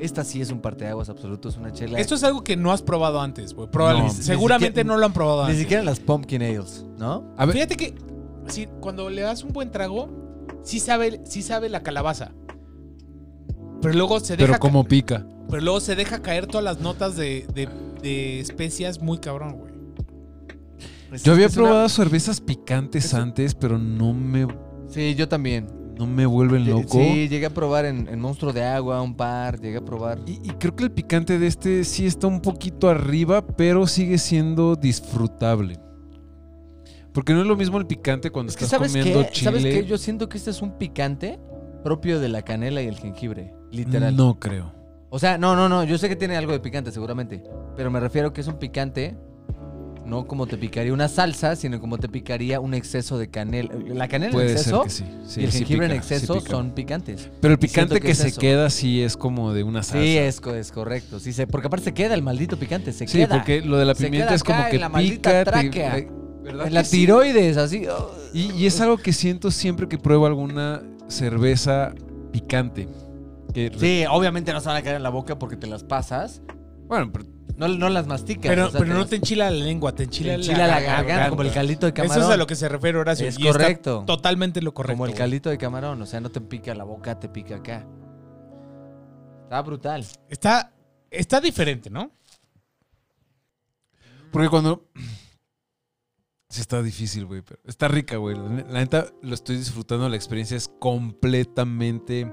Esta 0.00 0.22
sí 0.22 0.40
es 0.40 0.50
un 0.52 0.60
parteaguas 0.60 1.08
absoluto, 1.08 1.48
es 1.48 1.56
una 1.56 1.72
chela. 1.72 1.98
esto 1.98 2.14
es 2.14 2.22
algo 2.22 2.44
que 2.44 2.56
no 2.56 2.70
has 2.72 2.82
probado 2.82 3.20
antes, 3.20 3.52
güey. 3.54 3.68
Probablemente. 3.68 4.14
No, 4.14 4.18
ni 4.20 4.24
Seguramente 4.24 4.66
siquiera- 4.80 4.88
no 4.94 4.96
lo 4.98 5.06
han 5.06 5.12
probado 5.12 5.38
Ni 5.42 5.46
antes. 5.46 5.58
siquiera 5.60 5.82
las 5.82 5.98
pumpkin 6.00 6.42
ales, 6.42 6.86
¿no? 6.98 7.34
A 7.36 7.46
ver, 7.46 7.54
Fíjate 7.54 7.76
que 7.76 7.94
cuando 8.80 9.10
le 9.10 9.22
das 9.22 9.42
un 9.42 9.52
buen 9.52 9.70
trago, 9.72 10.08
sí 10.62 10.78
sabe, 10.80 11.20
sí 11.24 11.42
sabe 11.42 11.68
la 11.68 11.82
calabaza. 11.82 12.32
Pero 13.82 13.94
luego 13.94 14.20
se 14.20 14.36
deja 14.36 14.46
pero 14.46 14.52
ca- 14.54 14.58
como 14.58 14.84
pica. 14.84 15.26
pero 15.50 15.62
luego 15.62 15.80
se 15.80 15.94
deja 15.96 16.20
caer 16.22 16.46
todas 16.46 16.64
las 16.64 16.80
notas 16.80 17.16
de, 17.16 17.46
de- 17.54 17.68
de 18.02 18.40
especias 18.40 19.00
muy 19.00 19.18
cabrón, 19.18 19.52
güey. 19.58 19.67
Yo 21.24 21.32
había 21.32 21.46
una- 21.46 21.54
probado 21.54 21.88
cervezas 21.88 22.40
picantes 22.40 23.06
es 23.06 23.14
antes, 23.14 23.54
pero 23.54 23.78
no 23.78 24.12
me, 24.12 24.46
Sí, 24.88 25.14
yo 25.14 25.28
también. 25.28 25.66
no 25.98 26.06
me 26.06 26.26
vuelven 26.26 26.68
loco. 26.68 26.98
Sí, 26.98 27.28
llegué 27.28 27.46
a 27.46 27.50
probar 27.54 27.84
en, 27.86 28.08
en 28.08 28.20
Monstruo 28.20 28.52
de 28.52 28.62
Agua 28.64 29.00
un 29.02 29.14
par, 29.16 29.60
llegué 29.60 29.78
a 29.78 29.84
probar. 29.84 30.20
Y, 30.26 30.32
y 30.44 30.50
creo 30.58 30.76
que 30.76 30.84
el 30.84 30.90
picante 30.92 31.38
de 31.38 31.46
este 31.46 31.84
sí 31.84 32.06
está 32.06 32.26
un 32.26 32.40
poquito 32.40 32.88
arriba, 32.88 33.46
pero 33.46 33.86
sigue 33.86 34.18
siendo 34.18 34.76
disfrutable. 34.76 35.78
Porque 37.12 37.32
no 37.32 37.40
es 37.40 37.46
lo 37.46 37.56
mismo 37.56 37.78
el 37.78 37.86
picante 37.86 38.30
cuando 38.30 38.50
Es 38.50 38.56
que 38.56 38.64
estás 38.64 38.78
¿sabes 38.78 38.92
comiendo 38.92 39.22
qué? 39.24 39.30
chile. 39.32 39.50
¿Sabes 39.50 39.64
qué? 39.64 39.84
Yo 39.86 39.98
siento 39.98 40.28
que 40.28 40.36
este 40.38 40.50
es 40.50 40.62
un 40.62 40.78
picante 40.78 41.38
propio 41.82 42.20
de 42.20 42.28
la 42.28 42.42
canela 42.42 42.82
y 42.82 42.86
el 42.86 42.96
jengibre, 42.96 43.54
literal. 43.72 44.14
No 44.14 44.38
creo. 44.38 44.72
O 45.10 45.18
sea, 45.18 45.38
no, 45.38 45.56
no, 45.56 45.68
no, 45.70 45.84
yo 45.84 45.96
sé 45.96 46.08
que 46.08 46.16
tiene 46.16 46.36
algo 46.36 46.52
de 46.52 46.60
picante 46.60 46.92
seguramente, 46.92 47.42
pero 47.76 47.90
me 47.90 47.98
refiero 47.98 48.32
que 48.34 48.42
es 48.42 48.46
un 48.46 48.58
picante 48.58 49.16
no 50.08 50.26
como 50.26 50.46
te 50.46 50.56
picaría 50.56 50.92
una 50.92 51.06
salsa, 51.08 51.54
sino 51.56 51.80
como 51.80 51.98
te 51.98 52.08
picaría 52.08 52.58
un 52.60 52.74
exceso 52.74 53.18
de 53.18 53.28
canela. 53.28 53.72
La 53.88 54.08
canela 54.08 54.26
en 54.30 54.32
Puede 54.32 54.52
exceso 54.52 54.84
ser 54.84 54.84
que 54.84 54.90
sí. 54.90 55.04
Sí, 55.26 55.40
y 55.40 55.44
el 55.44 55.52
sí 55.52 55.58
jengibre 55.58 55.86
en 55.86 55.92
pica, 55.92 56.02
sí 56.04 56.14
exceso 56.14 56.40
son 56.40 56.70
picantes. 56.72 57.28
Pero 57.40 57.52
el 57.52 57.58
picante 57.58 57.94
que 57.96 58.00
que, 58.06 58.10
es 58.12 58.18
se 58.18 58.28
eso. 58.28 58.40
queda 58.40 58.70
sí 58.70 59.02
es 59.02 59.16
como 59.16 59.52
de 59.52 59.62
una 59.62 59.82
salsa. 59.82 60.02
Sí, 60.02 60.16
es, 60.18 60.40
co- 60.40 60.54
es 60.54 60.72
correcto. 60.72 61.20
Sí, 61.20 61.32
se, 61.32 61.46
porque 61.46 61.66
aparte 61.68 61.84
se 61.84 61.94
queda 61.94 62.14
el 62.14 62.22
maldito 62.22 62.58
picante, 62.58 62.92
se 62.92 63.06
Sí, 63.06 63.18
queda. 63.18 63.36
porque 63.36 63.60
lo 63.60 63.76
de 63.78 63.84
la 63.84 63.94
pimienta 63.94 64.34
es 64.34 64.42
como 64.42 64.58
acá 64.58 64.70
que 64.70 64.76
en 64.76 64.82
la 64.82 64.90
pica. 64.92 65.44
tráquea. 65.44 65.98
eh, 65.98 66.08
¿verdad 66.42 66.66
en 66.68 66.74
la 66.74 66.84
sí? 66.84 66.96
tiroides, 66.98 67.56
así. 67.56 67.86
oh. 67.86 68.10
Y, 68.32 68.52
y 68.52 68.66
es 68.66 68.80
algo 68.80 68.96
que 68.96 69.12
siento 69.12 69.50
siempre 69.50 69.86
que 69.88 69.98
pruebo 69.98 70.26
alguna 70.26 70.82
cerveza 71.08 71.92
picante. 72.32 72.88
Que- 73.52 73.72
Sí, 73.78 74.04
obviamente 74.10 74.52
no 74.52 74.60
se 74.60 74.68
van 74.68 74.76
a 74.76 74.82
caer 74.82 74.96
en 74.96 75.02
la 75.02 75.08
boca 75.10 75.38
porque 75.38 75.56
te 75.56 75.66
las 75.66 75.82
pasas. 75.84 76.42
Bueno, 76.86 77.10
pero 77.12 77.24
No, 77.58 77.66
no 77.68 77.88
las 77.88 78.06
masticas. 78.06 78.48
Pero, 78.48 78.68
o 78.68 78.70
sea, 78.70 78.78
pero 78.80 78.92
no 78.94 79.00
las- 79.00 79.10
te 79.10 79.16
enchila 79.16 79.50
la 79.50 79.56
lengua, 79.64 79.92
te 79.92 80.04
enchila, 80.04 80.30
te 80.30 80.34
enchila 80.36 80.66
la 80.68 80.80
garganta, 80.80 81.28
como 81.30 81.42
el 81.42 81.52
caldito 81.52 81.86
de 81.86 81.92
camarón. 81.92 82.16
Eso 82.18 82.28
es 82.28 82.34
a 82.34 82.36
lo 82.36 82.46
que 82.46 82.54
se 82.54 82.68
refiere 82.68 82.98
Horacio. 82.98 83.26
Es 83.26 83.38
y 83.38 83.48
está 83.48 83.52
correcto. 83.58 84.04
totalmente 84.06 84.62
lo 84.62 84.72
correcto. 84.72 84.96
Como 84.96 85.06
el 85.06 85.14
caldito 85.14 85.50
de 85.50 85.58
camarón, 85.58 86.00
o 86.00 86.06
sea, 86.06 86.20
no 86.20 86.30
te 86.30 86.40
pica 86.40 86.72
la 86.74 86.84
boca, 86.84 87.18
te 87.18 87.28
pica 87.28 87.56
acá. 87.56 87.84
Está 89.42 89.60
brutal. 89.62 90.06
Está, 90.28 90.72
está 91.10 91.40
diferente, 91.40 91.90
¿no? 91.90 92.12
Porque 94.30 94.48
cuando. 94.48 94.86
Sí, 96.50 96.62
está 96.62 96.80
difícil, 96.82 97.26
güey. 97.26 97.42
Pero 97.42 97.60
está 97.66 97.88
rica, 97.88 98.16
güey. 98.16 98.34
La 98.34 98.42
la 98.72 98.78
neta, 98.80 99.12
lo 99.20 99.34
estoy 99.34 99.58
disfrutando. 99.58 100.08
La 100.08 100.16
experiencia 100.16 100.56
es 100.56 100.66
completamente. 100.78 102.32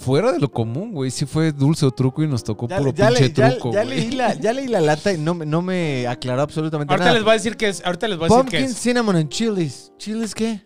Fuera 0.00 0.32
de 0.32 0.38
lo 0.40 0.50
común, 0.50 0.92
güey. 0.92 1.10
Sí 1.10 1.26
fue 1.26 1.52
dulce 1.52 1.84
o 1.84 1.90
truco 1.90 2.22
y 2.22 2.26
nos 2.26 2.42
tocó 2.42 2.66
puro 2.66 2.94
pinche 2.94 3.10
le- 3.20 3.32
ya- 3.32 3.50
truco, 3.50 3.72
ya 3.72 3.84
güey. 3.84 4.00
leí 4.00 4.10
la, 4.12 4.34
ya 4.34 4.52
leí 4.54 4.66
la 4.66 4.80
lata 4.80 5.12
y 5.12 5.18
no, 5.18 5.34
me- 5.34 5.44
no 5.46 5.60
me 5.60 6.06
aclaró 6.06 6.40
absolutamente 6.42 6.92
Ahorita 6.92 7.04
nada. 7.04 7.14
les 7.16 7.22
voy 7.24 7.30
a 7.32 7.34
decir 7.34 7.56
qué 7.58 7.68
es. 7.68 7.84
Ahorita 7.84 8.08
les 8.08 8.16
voy 8.18 8.26
a 8.26 8.28
decir 8.28 8.44
qué 8.50 8.58
Pumpkin, 8.58 8.70
es. 8.70 8.76
cinnamon 8.82 9.16
and 9.16 9.28
chilies. 9.28 9.92
¿Chiles 9.98 10.34
qué? 10.34 10.60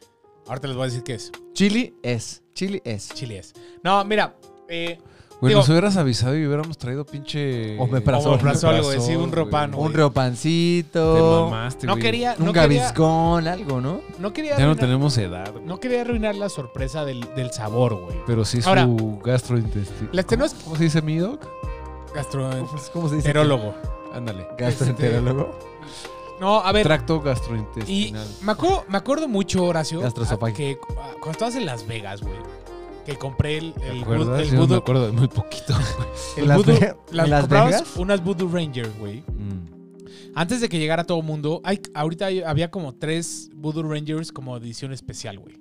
Ahorita 0.47 0.69
les 0.69 0.77
voy 0.77 0.85
a 0.85 0.87
decir 0.87 1.03
qué 1.03 1.15
es. 1.15 1.33
Chili 1.53 1.95
es. 2.03 2.43
Chili 2.55 2.81
es. 2.85 3.09
Chile 3.09 3.39
es. 3.39 3.53
No, 3.83 4.05
mira. 4.05 4.37
Eh, 4.69 4.99
Güey, 5.45 5.51
Digo- 5.51 5.61
nos 5.61 5.69
hubieras 5.69 5.97
avisado 5.99 6.35
y 6.39 6.47
hubiéramos 6.47 6.79
traído 6.79 7.05
pinche. 7.05 7.79
Omeprazol. 7.79 8.33
Omeprazol, 8.33 8.81
güey, 8.83 8.99
sí, 9.01 9.13
un 9.15 9.25
güey. 9.29 9.31
ropano. 9.33 9.77
Un 9.77 9.93
güey. 9.93 9.93
Te 10.93 10.99
mamaste, 11.01 11.87
no 11.87 11.93
güey. 11.93 12.03
quería, 12.03 12.35
Un 12.39 12.47
no 12.47 12.53
gaviscón, 12.53 13.47
algo, 13.47 13.81
¿no? 13.83 14.01
no 14.19 14.33
quería 14.33 14.57
Ya 14.57 14.65
no 14.67 14.75
tenemos 14.75 15.19
edad, 15.19 15.53
güey. 15.53 15.65
no 15.67 15.79
quería 15.81 16.01
arruinar 16.01 16.35
la 16.35 16.49
sorpresa 16.49 17.05
del, 17.05 17.21
del 17.37 17.51
sabor, 17.53 17.95
güey. 17.95 18.17
Pero 18.27 18.45
sí 18.47 18.61
Ahora, 18.65 18.85
su 18.85 19.19
gastrointestino. 19.23 20.09
las 20.13 20.27
tenemos- 20.27 20.55
¿Cómo 20.65 20.77
se 20.77 20.85
dice 20.85 21.03
mi 21.03 21.19
doc? 21.19 21.43
¿Cómo 22.93 23.09
se 23.11 23.17
dice? 23.17 23.29
Gastroenterólogo. 23.33 23.75
Ándale. 24.15 24.47
Gastroenterólogo. 24.57 25.59
No, 26.41 26.61
a 26.61 26.73
ver. 26.73 26.85
Tracto 26.85 27.21
Y 27.23 27.27
gastrointestinal. 27.27 28.27
me 28.43 28.53
acuerdo, 28.53 28.85
me 28.89 28.97
acuerdo 28.99 29.29
mucho, 29.29 29.65
Horacio, 29.65 30.01
que 30.55 30.79
cuando 30.79 31.31
estabas 31.31 31.55
en 31.57 31.67
Las 31.67 31.87
Vegas, 31.87 32.23
güey, 32.23 32.37
que 33.05 33.17
compré 33.17 33.59
el, 33.59 33.73
¿Te 33.75 33.89
el, 33.91 34.03
acuerdas? 34.03 34.27
voodoo- 34.29 34.41
el 34.41 34.55
no 34.55 34.61
me 34.61 34.67
voodoo- 34.67 34.79
acuerdo 34.79 35.07
de 35.07 35.13
muy 35.13 35.29
poquito. 35.29 35.75
el 36.37 36.43
¿En 36.43 36.49
Las 36.49 36.59
voodoo- 36.59 36.97
las- 37.13 37.25
¿En 37.27 37.31
Las 37.31 37.49
Vegas? 37.49 37.97
unas 37.97 38.25
Voodoo 38.25 38.49
Rangers, 38.49 38.91
güey. 38.99 39.21
Mm. 39.21 39.65
Antes 40.37 40.61
de 40.61 40.69
que 40.69 40.79
llegara 40.79 41.05
todo 41.05 41.19
el 41.21 41.25
mundo, 41.25 41.61
hay, 41.65 41.81
ahorita 41.95 42.27
había 42.47 42.71
como 42.71 42.95
tres 42.95 43.51
Voodoo 43.55 43.85
Rangers 43.85 44.33
como 44.33 44.57
edición 44.57 44.93
especial, 44.93 45.39
güey. 45.39 45.57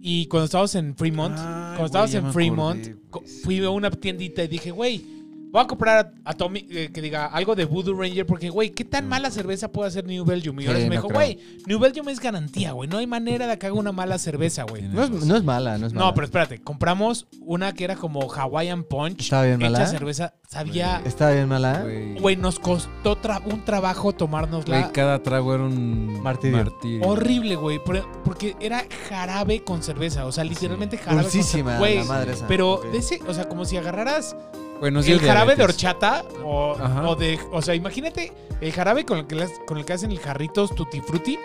Y 0.00 0.26
cuando 0.26 0.44
estábamos 0.46 0.74
en 0.76 0.94
Fremont, 0.96 1.34
Ay, 1.36 1.44
cuando 1.76 1.86
estábamos 1.86 2.12
ya 2.12 2.18
en 2.20 2.32
Fremont, 2.32 2.86
acordé, 3.08 3.28
fui 3.42 3.62
a 3.64 3.70
una 3.70 3.90
tiendita 3.90 4.44
y 4.44 4.48
dije, 4.48 4.70
güey, 4.70 5.04
voy 5.50 5.62
a 5.62 5.66
comprar 5.66 6.12
a, 6.24 6.30
a 6.30 6.34
Tommy, 6.34 6.66
eh, 6.70 6.90
que 6.92 7.00
diga 7.00 7.26
algo 7.26 7.54
de 7.54 7.64
Voodoo 7.64 7.94
Ranger, 8.00 8.26
porque, 8.26 8.50
güey, 8.50 8.70
¿qué 8.70 8.84
tan 8.84 9.08
mala 9.08 9.30
cerveza 9.30 9.70
puede 9.72 9.88
hacer 9.88 10.04
New 10.04 10.24
Belgium? 10.24 10.58
Y 10.60 10.62
Sí, 10.62 10.68
ahora 10.68 10.78
me 10.80 10.86
no 10.86 10.90
dijo, 10.92 11.08
creo. 11.08 11.18
güey, 11.20 11.38
New 11.66 11.78
Belgium 11.78 12.08
es 12.08 12.20
garantía, 12.20 12.72
güey, 12.72 12.88
no 12.88 12.98
hay 12.98 13.06
manera 13.06 13.46
de 13.46 13.58
que 13.58 13.66
haga 13.66 13.74
una 13.76 13.92
mala 13.92 14.18
cerveza, 14.18 14.64
güey. 14.64 14.82
No 14.82 15.02
es, 15.04 15.10
razón. 15.10 15.28
no 15.28 15.36
es 15.36 15.44
mala, 15.44 15.78
no 15.78 15.86
es 15.86 15.92
mala. 15.92 16.06
No, 16.06 16.14
pero 16.14 16.24
espérate, 16.26 16.58
compramos 16.62 17.26
una 17.40 17.72
que 17.72 17.84
era 17.84 17.96
como 17.96 18.30
Hawaiian 18.32 18.84
Punch. 18.84 19.20
¿Estaba 19.22 19.44
bien 19.44 19.60
hecha 19.62 19.70
mala? 19.70 19.86
cerveza, 19.86 20.34
sabía... 20.48 21.02
¿Está 21.04 21.30
bien 21.30 21.48
mala? 21.48 21.82
Güey, 21.82 22.18
Güey, 22.18 22.36
nos 22.36 22.58
costó 22.58 23.16
tra- 23.20 23.42
un 23.50 23.64
trabajo 23.64 24.12
tomárnosla. 24.12 24.80
güey, 24.80 24.92
cada 24.92 25.22
trago 25.22 25.54
era 25.54 25.64
un 25.64 26.22
Martirio. 26.22 26.58
martirio. 26.58 27.06
Horrible, 27.06 27.56
güey. 27.56 27.78
por- 27.82 28.06
Porque 28.22 28.56
era 28.60 28.84
jarabe 29.08 29.62
con 29.64 29.82
cerveza. 29.82 30.26
O 30.26 30.32
sea, 30.32 30.44
literalmente 30.44 30.98
jarabe 30.98 31.22
Dulcísima 31.22 31.78
con 31.78 31.86
cerveza. 31.86 31.98
la 31.98 32.04
Güey, 32.04 32.08
madre 32.08 32.32
esa. 32.32 32.46
Pero 32.46 32.74
Ok. 32.74 32.86
de 32.92 32.98
ese, 32.98 33.20
o 33.26 33.32
sea, 33.34 33.48
como 33.48 33.64
si 33.64 33.76
agarraras 33.76 34.36
Dio 34.80 35.14
el 35.14 35.20
jarabe 35.20 35.56
de 35.56 35.64
horchata 35.64 36.24
o, 36.44 36.76
o 37.06 37.16
de. 37.16 37.38
O 37.52 37.62
sea, 37.62 37.74
imagínate 37.74 38.32
el 38.60 38.72
jarabe 38.72 39.04
con 39.04 39.18
el 39.18 39.26
que, 39.26 39.46
con 39.66 39.78
el 39.78 39.84
que 39.84 39.92
hacen 39.92 40.10
el 40.10 40.18
jarritos 40.20 40.74
tutti 40.74 41.00
frutti 41.00 41.38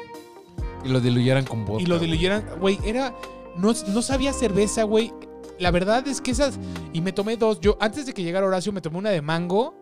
Y 0.84 0.90
lo 0.90 1.00
diluyeran 1.00 1.46
con 1.46 1.66
vodka. 1.66 1.84
y 1.84 1.86
lo 1.86 2.00
diluyeran. 2.00 2.46
Güey, 2.60 2.80
era. 2.86 3.14
No, 3.56 3.74
no 3.88 4.02
sabía 4.02 4.34
cerveza, 4.34 4.84
güey. 4.84 5.14
La 5.60 5.72
verdad 5.72 6.08
es 6.08 6.22
que 6.22 6.32
esas. 6.32 6.60
Y 6.94 7.02
me 7.02 7.12
tomé 7.14 7.38
dos. 7.38 7.60
Yo, 7.60 7.78
antes 7.80 8.06
de 8.06 8.14
que 8.14 8.24
llegara 8.24 8.48
Horacio, 8.48 8.72
me 8.72 8.82
tomé 8.82 8.98
una 8.98 9.10
de 9.10 9.22
mango. 9.22 9.76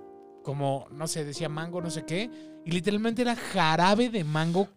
Como, 0.43 0.87
no 0.91 1.07
sé, 1.07 1.23
decía 1.23 1.49
mango, 1.49 1.81
no 1.81 1.89
sé 1.91 2.03
qué. 2.05 2.29
Y 2.65 2.71
literalmente 2.71 3.21
era 3.21 3.35
jarabe 3.35 4.09
de 4.09 4.23
mango 4.23 4.67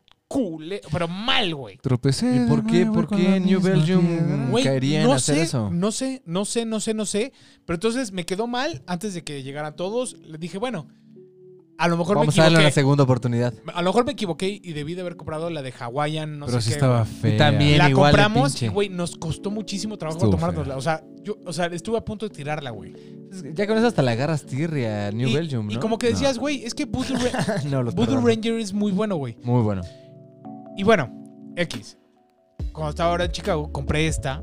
culé. 0.43 0.81
Pero 0.91 1.07
mal, 1.09 1.55
güey. 1.55 1.76
Tropecé. 1.79 2.37
¿Y 2.37 2.49
por 2.49 2.67
qué, 2.67 2.87
por 2.87 3.09
qué 3.09 3.38
New 3.41 3.61
Belgium. 3.61 4.50
Güey, 4.50 4.64
caería 4.64 5.00
en 5.03 5.07
no 5.07 5.12
hacer 5.14 5.37
sé, 5.37 5.43
eso? 5.43 5.71
no 5.71 5.93
sé, 5.93 6.23
no 6.26 6.45
sé, 6.45 6.64
no 6.64 6.81
sé, 6.81 6.95
no 6.95 7.07
sé. 7.07 7.33
Pero 7.64 7.76
entonces 7.76 8.12
me 8.12 8.25
quedó 8.26 8.47
mal 8.47 8.83
antes 8.87 9.14
de 9.14 9.23
que 9.23 9.43
llegaran 9.43 9.76
todos. 9.76 10.17
Le 10.26 10.38
dije, 10.38 10.59
bueno, 10.59 10.88
a 11.76 11.88
lo 11.88 11.97
mejor 11.97 12.17
Vamos 12.19 12.37
me 12.37 12.41
a 12.41 12.45
darle 12.45 12.59
equivoqué. 12.59 12.67
una 12.69 12.75
segunda 12.75 13.03
oportunidad. 13.05 13.55
A 13.75 13.83
lo 13.83 13.91
mejor 13.91 14.05
me 14.07 14.12
equivoqué 14.12 14.61
y 14.62 14.73
debí 14.75 14.95
de 14.95 15.00
haber 15.00 15.17
comprado 15.17 15.50
la 15.50 15.61
de 15.62 15.73
Hawaiian, 15.73 16.38
no 16.38 16.47
Pero 16.47 16.61
sé 16.61 16.67
sí 16.67 16.71
qué. 16.71 16.75
estaba 16.75 17.00
güey. 17.05 17.14
fea. 17.33 17.37
también- 17.37 17.79
La 17.79 17.91
igual 17.91 18.12
de 18.12 18.23
compramos 18.23 18.53
pinche. 18.53 18.67
y, 18.67 18.69
güey, 18.69 18.88
nos 18.91 19.17
costó 19.17 19.50
muchísimo 19.50 19.97
trabajo 19.99 20.19
Estuvo 20.19 20.31
tomárnosla. 20.37 20.75
fea. 20.75 20.79
O 20.79 20.83
sea, 20.83 21.05
yo, 21.25 21.37
o 21.45 21.53
sea, 21.53 21.67
estuve 21.67 21.99
a 21.99 22.05
punto 22.05 22.29
de 22.29 22.35
tirarla, 22.35 22.71
güey. 22.71 22.93
Ya 23.55 23.67
con 23.67 23.76
eso 23.76 23.88
hasta 23.88 24.03
la 24.03 24.12
agarras 24.12 24.47
tirria, 24.47 25.11
New 25.11 25.29
y, 25.29 25.35
Belgium, 25.35 25.67
¿no? 25.67 25.73
y 25.73 25.76
como 25.79 25.99
que 25.99 26.11
decías, 26.11 26.38
güey, 26.38 26.64
es 26.64 26.73
que 26.75 26.85
Voodoo, 26.85 27.17
Ra- 27.17 27.62
no, 27.69 27.83
los 27.83 27.95
Voodoo 27.97 28.14
perdono. 28.14 28.29
Ranger 28.29 28.55
es 28.61 28.73
muy 28.73 28.93
bueno, 28.93 29.17
güey. 29.17 29.37
Muy 29.43 29.62
bueno. 29.62 29.83
Y 30.76 30.83
bueno, 30.83 31.11
X. 31.57 31.99
Cuando 32.73 32.90
estaba 32.90 33.11
ahora 33.11 33.25
en 33.25 33.33
Chicago, 33.33 33.71
compré 33.73 34.07
esta. 34.07 34.43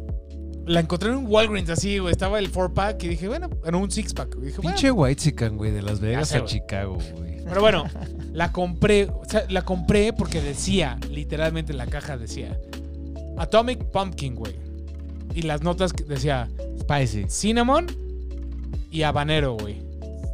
La 0.66 0.80
encontré 0.80 1.10
en 1.10 1.18
un 1.18 1.28
Walgreens 1.28 1.70
así, 1.70 1.98
güey. 1.98 2.12
Estaba 2.12 2.40
el 2.40 2.52
4-pack 2.52 3.04
y 3.04 3.08
dije, 3.10 3.28
bueno, 3.28 3.50
en 3.66 3.76
un 3.76 3.90
6-pack. 3.90 4.38
Y 4.38 4.46
Dije, 4.46 4.58
bueno, 4.58 4.76
Pinche 4.76 4.92
white 4.92 5.50
güey, 5.50 5.72
de 5.72 5.82
Las 5.82 6.00
Vegas 6.00 6.30
sé, 6.30 6.38
a 6.38 6.40
güey. 6.42 6.52
Chicago, 6.52 6.98
güey. 7.18 7.44
Pero 7.44 7.62
bueno, 7.62 7.86
la 8.32 8.52
compré, 8.52 9.06
o 9.06 9.24
sea, 9.28 9.46
la 9.50 9.64
compré 9.64 10.14
porque 10.14 10.42
decía, 10.42 10.98
literalmente 11.10 11.72
en 11.72 11.80
la 11.80 11.88
caja 11.88 12.16
decía 12.18 12.58
Atomic 13.38 13.84
Pumpkin, 13.86 14.36
güey. 14.36 14.56
Y 15.34 15.42
las 15.42 15.62
notas 15.62 15.94
que 15.94 16.04
decía 16.04 16.50
Spicy. 16.82 17.26
cinnamon 17.28 17.88
y 18.92 19.02
habanero, 19.02 19.56
güey. 19.56 19.82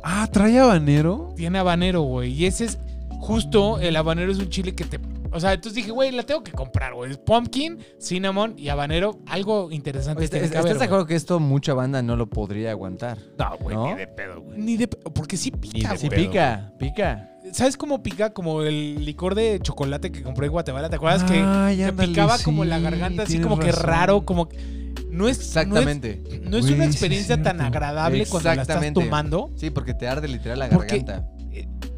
Ah, 0.03 0.27
¿trae 0.31 0.59
habanero? 0.59 1.33
Tiene 1.35 1.59
habanero, 1.59 2.01
güey. 2.01 2.33
Y 2.33 2.45
ese 2.45 2.65
es 2.65 2.77
justo, 3.19 3.79
el 3.79 3.95
habanero 3.95 4.31
es 4.31 4.39
un 4.39 4.49
chile 4.49 4.75
que 4.75 4.85
te... 4.85 4.99
O 5.37 5.39
sea, 5.39 5.53
entonces 5.53 5.75
dije, 5.75 5.91
güey, 5.91 6.11
la 6.11 6.23
tengo 6.23 6.43
que 6.43 6.51
comprar, 6.51 6.93
güey. 6.95 7.11
Es 7.11 7.17
pumpkin, 7.17 7.77
cinnamon 7.99 8.55
y 8.57 8.69
habanero. 8.69 9.19
Algo 9.27 9.71
interesante 9.71 10.21
Oye, 10.21 10.29
tiene 10.29 10.49
que 10.49 10.57
¿Estás 10.57 10.79
de 10.79 10.85
acuerdo 10.85 11.05
que 11.05 11.15
esto 11.15 11.39
mucha 11.39 11.73
banda 11.75 12.01
no 12.01 12.15
lo 12.15 12.27
podría 12.27 12.71
aguantar? 12.71 13.19
No, 13.37 13.57
güey, 13.59 13.77
ni 13.77 13.93
de 13.93 14.07
pedo, 14.07 14.41
güey. 14.41 14.59
Ni 14.59 14.77
de... 14.77 14.87
Porque 14.87 15.37
sí 15.37 15.51
pica, 15.51 15.95
Sí, 15.95 16.07
güey. 16.07 16.19
pedo. 16.21 16.29
pica, 16.31 16.73
pica. 16.79 17.31
¿Sabes 17.53 17.77
cómo 17.77 18.01
pica? 18.01 18.33
Como 18.33 18.63
el 18.63 19.05
licor 19.05 19.35
de 19.35 19.59
chocolate 19.61 20.11
que 20.11 20.23
compré 20.23 20.47
en 20.47 20.51
Guatemala. 20.51 20.89
¿Te 20.89 20.95
acuerdas 20.95 21.23
que 21.23 21.37
ándale, 21.39 21.93
picaba 22.07 22.37
como 22.39 22.63
sí, 22.63 22.69
la 22.69 22.79
garganta, 22.79 23.23
así 23.23 23.39
como 23.39 23.59
que 23.59 23.71
raro, 23.71 24.25
como 24.25 24.49
que- 24.49 24.77
no 25.11 25.27
es 25.27 25.37
Exactamente. 25.37 26.21
No 26.43 26.57
es, 26.57 26.65
no 26.65 26.73
una 26.75 26.85
sí 26.85 26.89
experiencia 26.91 27.41
tan 27.41 27.61
agradable 27.61 28.25
cuando 28.25 28.53
la 28.55 28.61
estás 28.63 28.93
tomando. 28.93 29.51
Sí, 29.55 29.69
porque 29.69 29.93
te 29.93 30.07
arde 30.07 30.27
literal 30.27 30.59
la 30.59 30.69
Porque- 30.69 30.99
garganta. 30.99 31.29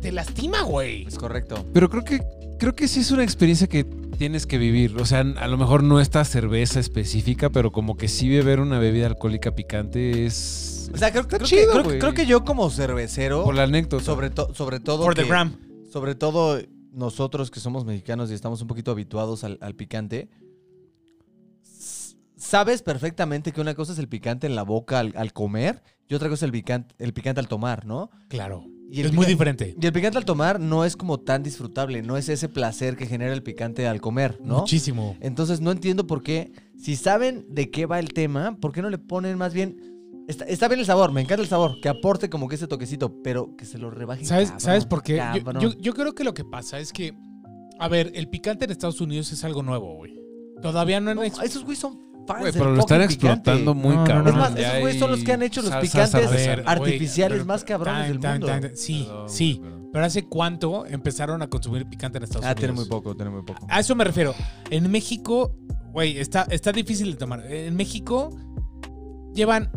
Te 0.01 0.13
lastima, 0.13 0.61
güey. 0.61 1.05
Es 1.07 1.17
correcto. 1.17 1.65
Pero 1.73 1.89
creo 1.89 2.03
que 2.05 2.21
creo 2.59 2.75
que 2.75 2.87
sí 2.87 2.99
es 2.99 3.09
una 3.11 3.23
experiencia 3.23 3.65
que 3.67 3.83
tienes 3.83 4.45
que 4.45 4.57
vivir. 4.57 4.95
O 4.97 5.05
sea, 5.05 5.21
a 5.21 5.47
lo 5.47 5.57
mejor 5.57 5.81
no 5.83 5.99
esta 5.99 6.23
cerveza 6.25 6.79
específica, 6.79 7.49
pero 7.49 7.71
como 7.71 7.97
que 7.97 8.07
sí 8.07 8.29
beber 8.29 8.59
una 8.59 8.77
bebida 8.79 9.07
alcohólica 9.07 9.55
picante 9.55 10.25
es 10.25 10.91
O 10.93 10.97
sea, 10.97 11.11
creo, 11.11 11.27
creo 11.27 11.47
chido, 11.47 11.61
que, 11.65 11.71
creo, 11.71 11.83
güey. 11.83 11.99
creo 11.99 12.13
que 12.13 12.25
yo 12.25 12.43
como 12.43 12.69
cervecero, 12.69 13.43
por 13.43 13.55
la 13.55 13.63
anécdota. 13.63 14.03
sobre, 14.03 14.29
to- 14.29 14.53
sobre 14.53 14.79
todo 14.79 15.03
For 15.05 15.15
the 15.15 15.23
gram. 15.23 15.55
sobre 15.91 16.13
todo 16.15 16.59
nosotros 16.91 17.49
que 17.51 17.59
somos 17.59 17.85
mexicanos 17.85 18.29
y 18.31 18.33
estamos 18.33 18.61
un 18.61 18.67
poquito 18.67 18.91
habituados 18.91 19.43
al, 19.43 19.57
al 19.61 19.75
picante, 19.75 20.27
sabes 22.35 22.81
perfectamente 22.81 23.51
que 23.51 23.61
una 23.61 23.75
cosa 23.75 23.93
es 23.93 23.99
el 23.99 24.07
picante 24.09 24.47
en 24.47 24.55
la 24.55 24.63
boca 24.63 24.99
al, 24.99 25.13
al 25.15 25.33
comer 25.33 25.83
y 26.07 26.15
otra 26.15 26.27
cosa 26.29 26.45
es 26.45 26.47
el 26.47 26.51
picante, 26.51 26.95
el 26.97 27.13
picante 27.13 27.39
al 27.39 27.47
tomar, 27.47 27.85
¿no? 27.85 28.09
Claro. 28.27 28.65
Y 28.91 29.01
el 29.01 29.07
es 29.07 29.13
muy 29.13 29.25
diferente. 29.25 29.75
Y 29.79 29.85
el 29.85 29.93
picante 29.93 30.17
al 30.17 30.25
tomar 30.25 30.59
no 30.59 30.83
es 30.85 30.95
como 30.97 31.19
tan 31.19 31.43
disfrutable, 31.43 32.01
no 32.01 32.17
es 32.17 32.27
ese 32.29 32.49
placer 32.49 32.95
que 32.97 33.05
genera 33.05 33.33
el 33.33 33.43
picante 33.43 33.87
al 33.87 34.01
comer, 34.01 34.39
¿no? 34.43 34.59
Muchísimo. 34.59 35.15
Entonces 35.19 35.61
no 35.61 35.71
entiendo 35.71 36.07
por 36.07 36.23
qué, 36.23 36.51
si 36.77 36.95
saben 36.95 37.45
de 37.49 37.69
qué 37.69 37.85
va 37.85 37.99
el 37.99 38.13
tema, 38.13 38.57
¿por 38.59 38.71
qué 38.71 38.81
no 38.81 38.89
le 38.89 38.97
ponen 38.97 39.37
más 39.37 39.53
bien... 39.53 39.77
Está, 40.27 40.45
está 40.45 40.67
bien 40.67 40.79
el 40.79 40.85
sabor, 40.85 41.11
me 41.11 41.21
encanta 41.21 41.41
el 41.41 41.47
sabor, 41.49 41.79
que 41.81 41.89
aporte 41.89 42.29
como 42.29 42.47
que 42.47 42.55
ese 42.55 42.67
toquecito, 42.67 43.21
pero 43.23 43.55
que 43.55 43.65
se 43.65 43.77
lo 43.79 43.89
rebajen. 43.89 44.25
¿Sabes, 44.25 44.49
cabrón, 44.49 44.61
¿sabes 44.61 44.85
por 44.85 45.01
qué? 45.01 45.17
Yo, 45.59 45.59
yo- 45.59 45.73
yo 45.79 45.93
creo 45.93 46.13
que 46.13 46.23
lo 46.23 46.33
que 46.35 46.43
pasa 46.45 46.79
es 46.79 46.93
que, 46.93 47.15
a 47.79 47.87
ver, 47.87 48.11
el 48.13 48.27
picante 48.29 48.65
en 48.65 48.71
Estados 48.71 49.01
Unidos 49.01 49.31
es 49.31 49.43
algo 49.43 49.63
nuevo, 49.63 49.95
güey. 49.95 50.19
Todavía 50.61 50.99
no 50.99 51.09
han 51.11 51.17
No, 51.17 51.23
esos 51.23 51.63
güeyes 51.63 51.79
son 51.79 51.99
Güey, 52.39 52.51
pero 52.53 52.71
lo 52.71 52.79
están 52.79 53.01
explotando 53.01 53.73
muy 53.73 53.95
No, 53.95 53.95
no, 53.95 54.01
no, 54.01 54.07
cabrón. 54.07 54.35
no. 54.35 54.45
Es 54.45 54.51
más, 54.51 54.59
esos 54.59 54.79
güeyes 54.81 54.99
son 54.99 55.11
los 55.11 55.23
que 55.23 55.31
han 55.33 55.41
hecho 55.43 55.61
los 55.61 55.75
picantes 55.77 56.47
artificiales 56.65 57.45
más 57.45 57.63
cabrones 57.63 58.01
tan, 58.03 58.11
del 58.11 58.19
tan, 58.19 58.31
mundo. 58.39 58.47
tan, 58.47 58.75
sí, 58.77 59.05
Perdón, 59.07 59.29
sí. 59.29 59.61
Pero 59.91 60.05
¿hace 60.05 60.25
cuánto 60.25 60.85
empezaron 60.85 61.41
a 61.41 61.47
consumir 61.47 61.87
picante 61.87 62.19
en 62.19 62.25
Estados 62.25 62.45
Ah, 62.45 62.49
Unidos? 62.49 62.59
tiene 62.59 62.73
muy 62.73 62.85
poco, 62.85 63.15
tiene 63.15 63.31
muy 63.31 63.41
poco. 63.41 63.65
A 63.67 63.79
eso 63.79 63.95
me 63.95 64.03
refiero. 64.03 64.35
En 64.69 64.91
México, 64.91 65.55
güey, 65.91 66.19
está, 66.19 66.43
está 66.51 66.71
difícil 66.71 67.11
de 67.11 67.17
tomar. 67.17 67.43
En 67.51 67.75
México, 67.75 68.29
llevan 69.33 69.71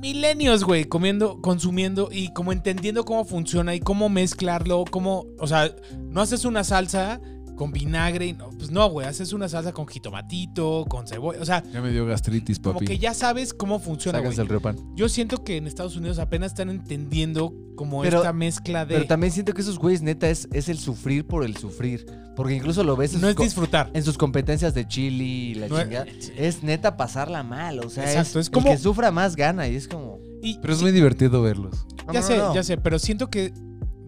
milenios, 0.00 0.62
güey, 0.62 0.84
comiendo, 0.84 1.40
consumiendo 1.40 2.10
y 2.12 2.32
como 2.32 2.52
entendiendo 2.52 3.04
cómo 3.04 3.24
funciona 3.24 3.74
y 3.74 3.80
cómo 3.80 4.08
mezclarlo, 4.08 4.84
cómo, 4.88 5.26
o 5.38 5.46
sea, 5.48 5.74
no 5.98 6.20
haces 6.20 6.44
una 6.44 6.62
salsa 6.64 7.20
con 7.56 7.72
vinagre, 7.72 8.26
y 8.26 8.32
no, 8.34 8.50
pues 8.50 8.70
no, 8.70 8.88
güey, 8.90 9.06
haces 9.06 9.32
una 9.32 9.48
salsa 9.48 9.72
con 9.72 9.86
jitomatito, 9.88 10.84
con 10.88 11.06
cebolla, 11.08 11.40
o 11.40 11.44
sea, 11.44 11.62
Ya 11.72 11.80
me 11.80 11.90
dio 11.90 12.06
gastritis, 12.06 12.58
como 12.58 12.74
papi. 12.74 12.86
que 12.86 12.98
ya 12.98 13.14
sabes 13.14 13.52
cómo 13.54 13.80
funciona, 13.80 14.20
güey. 14.20 14.38
el 14.38 14.48
río 14.48 14.60
pan. 14.60 14.76
Yo 14.94 15.08
siento 15.08 15.42
que 15.42 15.56
en 15.56 15.66
Estados 15.66 15.96
Unidos 15.96 16.18
apenas 16.18 16.52
están 16.52 16.68
entendiendo 16.70 17.52
como 17.74 18.02
Pero- 18.02 18.18
esta 18.18 18.32
mezcla 18.32 18.84
de 18.86 18.94
Pero 18.94 19.06
también 19.06 19.32
siento 19.32 19.52
que 19.54 19.62
esos 19.62 19.78
güeyes, 19.78 20.02
neta, 20.02 20.28
es, 20.28 20.48
es 20.52 20.68
el 20.68 20.78
sufrir 20.78 21.26
por 21.26 21.44
el 21.44 21.56
sufrir. 21.56 22.06
Porque 22.36 22.54
incluso 22.54 22.84
lo 22.84 22.96
ves 22.96 23.14
en, 23.14 23.22
no 23.22 23.28
es 23.30 23.36
disfrutar. 23.36 23.90
en 23.94 24.02
sus 24.04 24.18
competencias 24.18 24.74
de 24.74 24.86
chili 24.86 25.52
y 25.52 25.54
la 25.54 25.68
No 25.68 25.78
es- 25.78 25.84
chingada. 25.84 26.06
Es 26.36 26.62
neta 26.62 26.96
pasarla 26.96 27.42
mal. 27.42 27.80
O 27.80 27.88
sea, 27.90 28.04
Exacto, 28.04 28.38
es, 28.40 28.46
es 28.46 28.50
como- 28.50 28.68
el 28.68 28.76
que 28.76 28.82
sufra 28.82 29.10
más 29.10 29.36
gana. 29.36 29.66
Y 29.68 29.76
es 29.76 29.88
como. 29.88 30.18
Y- 30.42 30.58
Pero 30.60 30.74
es 30.74 30.82
muy 30.82 30.92
divertido 30.92 31.40
verlos. 31.42 31.86
no, 32.06 32.12
ya 32.12 32.20
no, 32.20 32.26
sé, 32.26 32.36
ya 32.54 32.62
sé, 32.62 32.76
pero 32.76 32.98
siento 32.98 33.28
que 33.30 33.52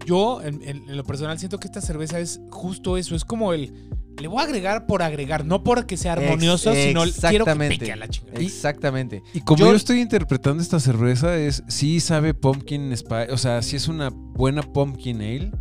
yo, 0.05 0.41
en, 0.41 0.61
en- 0.63 0.89
en 0.89 0.97
lo 0.97 1.03
personal, 1.03 1.37
siento 1.39 1.59
que 1.59 1.67
esta 1.67 1.81
cerveza 1.81 2.19
es 2.19 2.39
justo 2.49 2.97
eso. 2.97 3.15
Es 3.15 3.25
como 3.25 3.53
el. 3.53 3.73
Le 4.19 4.27
voy 4.27 4.41
a 4.41 4.43
agregar 4.43 4.85
por 4.85 5.01
agregar, 5.01 5.45
no 5.45 5.63
porque 5.63 5.95
sea 5.95 6.11
armonioso, 6.13 6.71
Ex- 6.73 6.87
sino 6.89 7.03
quiero 7.29 7.45
que 7.45 7.55
pique 7.69 7.93
a 7.93 7.95
la 7.95 8.09
chingada. 8.09 8.39
Exactamente. 8.41 9.23
Y 9.33 9.39
como 9.41 9.59
yo, 9.59 9.67
Yo- 9.69 9.75
estoy 9.77 10.01
interpretando 10.01 10.61
esta 10.61 10.79
cerveza, 10.81 11.37
es 11.37 11.63
sí 11.69 12.01
sabe 12.01 12.33
pumpkin 12.33 12.95
spice, 12.97 13.31
o 13.31 13.37
sea, 13.37 13.61
sí 13.61 13.77
es 13.77 13.87
una 13.87 14.09
buena 14.11 14.61
pumpkin 14.61 15.21
ale, 15.21 15.51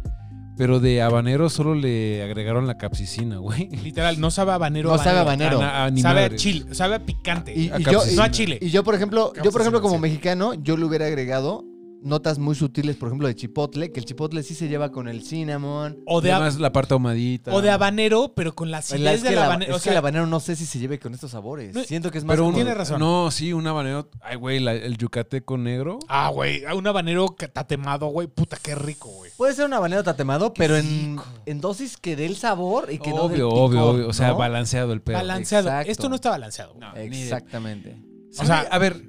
pero 0.57 0.81
de 0.81 1.03
habanero 1.03 1.51
solo 1.51 1.77
le 1.77 2.21
agregaron 2.25 2.67
la 2.67 2.77
capsicina, 2.79 3.37
güey. 3.39 3.69
Literal, 3.85 4.19
no 4.19 4.33
sabe 4.33 4.51
a 4.51 4.55
habanero. 4.57 4.91
No 4.91 4.99
sabe 4.99 5.19
a 5.19 5.21
habanero. 5.21 5.63
A 5.63 5.89
sabe 5.97 6.25
a 6.25 6.35
chile, 6.35 6.75
sabe 6.75 6.97
a 6.97 7.07
picante. 7.07 7.55
Y, 7.57 7.71
A 7.71 7.79
y 7.79 7.85
yo, 7.85 8.01
no 8.17 8.23
a 8.23 8.31
chile. 8.33 8.59
y 8.61 8.71
yo, 8.71 8.83
por 8.83 8.97
ejemplo, 8.97 9.33
yo, 9.45 9.53
por 9.53 9.61
ejemplo, 9.61 9.81
como 9.81 9.95
sí. 9.95 10.01
mexicano, 10.01 10.55
yo 10.55 10.77
le 10.77 10.85
hubiera 10.85 11.07
agregado 11.07 11.65
notas 12.03 12.39
muy 12.39 12.55
sutiles, 12.55 12.97
por 12.97 13.09
ejemplo, 13.09 13.27
de 13.29 13.35
chipotle, 13.35 13.91
que 13.93 13.99
el 14.01 14.07
chipotle 14.07 14.43
sí 14.43 14.55
se 14.55 14.69
lleva 14.69 14.93
con 14.93 15.09
el 15.09 15.23
cinnamon. 15.25 15.99
o, 16.07 16.21
de, 16.21 16.31
Además 16.33 16.59
la 16.61 16.73
parte 16.73 16.95
ahumadita. 16.95 17.53
o 17.53 17.61
de 17.61 17.71
habanero, 17.71 18.33
pero 18.37 18.55
con 18.55 18.71
la 18.71 18.77
La- 18.77 18.79
acidez 18.79 19.15
es 19.17 19.23
que, 19.23 19.29
del 19.31 19.37
la- 19.39 19.47
habanero. 19.47 19.71
es 19.73 19.77
o 19.77 19.79
que 19.79 19.83
sea, 19.85 19.93
el 19.93 19.99
habanero 19.99 20.27
no 20.27 20.39
sé 20.41 20.55
si 20.57 20.65
se 20.67 20.79
lleve 20.79 20.99
con 20.99 21.13
estos 21.15 21.33
sabores. 21.33 21.75
No, 21.75 21.83
Siento 21.85 22.11
que 22.11 22.19
es 22.19 22.25
más 22.25 22.35
Pero 22.35 22.47
un, 22.47 22.55
Tiene 22.55 22.73
razón. 22.75 23.01
No, 23.01 23.31
sí, 23.31 23.53
un 23.53 23.67
habanero. 23.67 24.09
Ay, 24.21 24.37
güey, 24.37 24.61
la- 24.61 24.75
el 24.75 24.97
yucateco 24.97 25.59
negro. 25.59 25.99
Ah, 26.09 26.29
güey, 26.31 26.63
un 26.67 26.87
habanero 26.87 27.27
tatemado, 27.53 28.07
güey. 28.07 28.29
Puta, 28.29 28.57
qué 28.63 28.75
rico, 28.75 29.09
güey. 29.09 29.31
Puede 29.37 29.55
ser 29.55 29.67
un 29.67 29.75
habanero 29.75 30.03
tatemado, 30.05 30.55
pero 30.55 30.77
en, 30.77 31.17
en 31.47 31.61
dosis 31.61 31.97
que 31.97 32.15
dé 32.17 32.27
el 32.27 32.37
sabor 32.37 32.89
y 32.93 32.99
que 32.99 33.11
no 33.11 33.29
del 33.29 33.43
obvio, 33.43 33.49
picor, 33.49 33.63
obvio, 33.71 33.85
obvio. 33.87 34.09
O 34.09 34.13
sea, 34.13 34.29
¿no? 34.29 34.37
balanceado 34.37 34.93
el 34.93 35.01
pedo. 35.03 35.17
Balanceado. 35.17 35.69
exacto. 35.69 35.91
Esto 35.91 36.09
no 36.09 36.15
está 36.15 36.31
balanceado. 36.31 36.75
No, 36.79 36.95
Exactamente. 36.95 38.01
O 38.41 38.45
sea, 38.45 38.61
a 38.71 38.79
ver, 38.79 39.03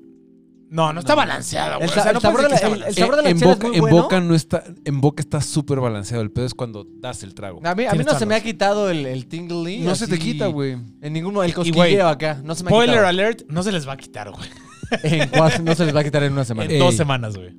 No, 0.71 0.93
no 0.93 0.99
está 0.99 1.15
balanceado, 1.15 1.77
güey. 1.77 1.83
El 1.85 1.89
O 1.89 1.93
sa- 1.95 2.03
sea, 2.03 2.11
no 2.13 2.17
el 2.19 2.21
sabor 2.21 2.41
puedes 2.41 2.61
de 2.61 2.67
la- 2.67 2.69
que 2.69 2.75
el- 2.75 2.79
está 2.81 2.87
el 2.89 2.95
sabor 2.95 3.15
de 3.15 3.23
la 3.23 3.29
en 3.31 3.39
chela 3.39 3.51
es 3.51 3.57
boca, 3.57 3.67
muy 3.67 3.75
en 3.77 3.81
bueno. 3.81 4.01
boca 4.03 4.19
no 4.21 4.35
está, 4.35 4.63
en 4.85 5.01
boca 5.01 5.21
está 5.21 5.41
súper 5.41 5.79
balanceado. 5.79 6.21
El 6.21 6.31
pedo 6.31 6.45
es 6.45 6.53
cuando 6.53 6.85
das 6.99 7.23
el 7.23 7.33
trago. 7.33 7.59
A 7.59 7.61
mí, 7.61 7.67
a 7.67 7.73
mí 7.73 7.75
Tienes 7.89 7.97
no 7.99 8.03
toda 8.05 8.19
se 8.19 8.25
me 8.27 8.33
la 8.35 8.37
ha 8.37 8.43
quitado 8.43 8.89
el, 8.89 9.05
el 9.07 9.25
tingly. 9.27 9.79
No 9.79 9.95
se 9.95 10.07
te 10.07 10.13
así, 10.15 10.23
quita, 10.23 10.45
güey. 10.47 10.77
En 11.01 11.13
ninguno. 11.13 11.41
El 11.43 11.49
Y, 11.49 11.53
güey, 11.53 11.71
cosquilleo 11.71 12.07
acá. 12.07 12.39
No 12.43 12.53
se 12.53 12.63
me 12.63 12.67
ha 12.67 12.71
Spoiler 12.71 12.95
quitado. 12.95 13.07
alert, 13.07 13.41
no 13.49 13.63
se 13.63 13.71
les 13.71 13.87
va 13.87 13.93
a 13.93 13.97
quitar, 13.97 14.31
güey. 14.31 14.47
En 15.03 15.29
cuatro- 15.29 15.63
no 15.63 15.73
se 15.75 15.85
les 15.85 15.95
va 15.95 15.99
a 16.01 16.03
quitar 16.03 16.23
en 16.23 16.33
una 16.33 16.45
semana. 16.45 16.65
En 16.65 16.71
Ey. 16.75 16.79
dos 16.79 16.95
semanas, 16.95 17.35
güey. 17.35 17.55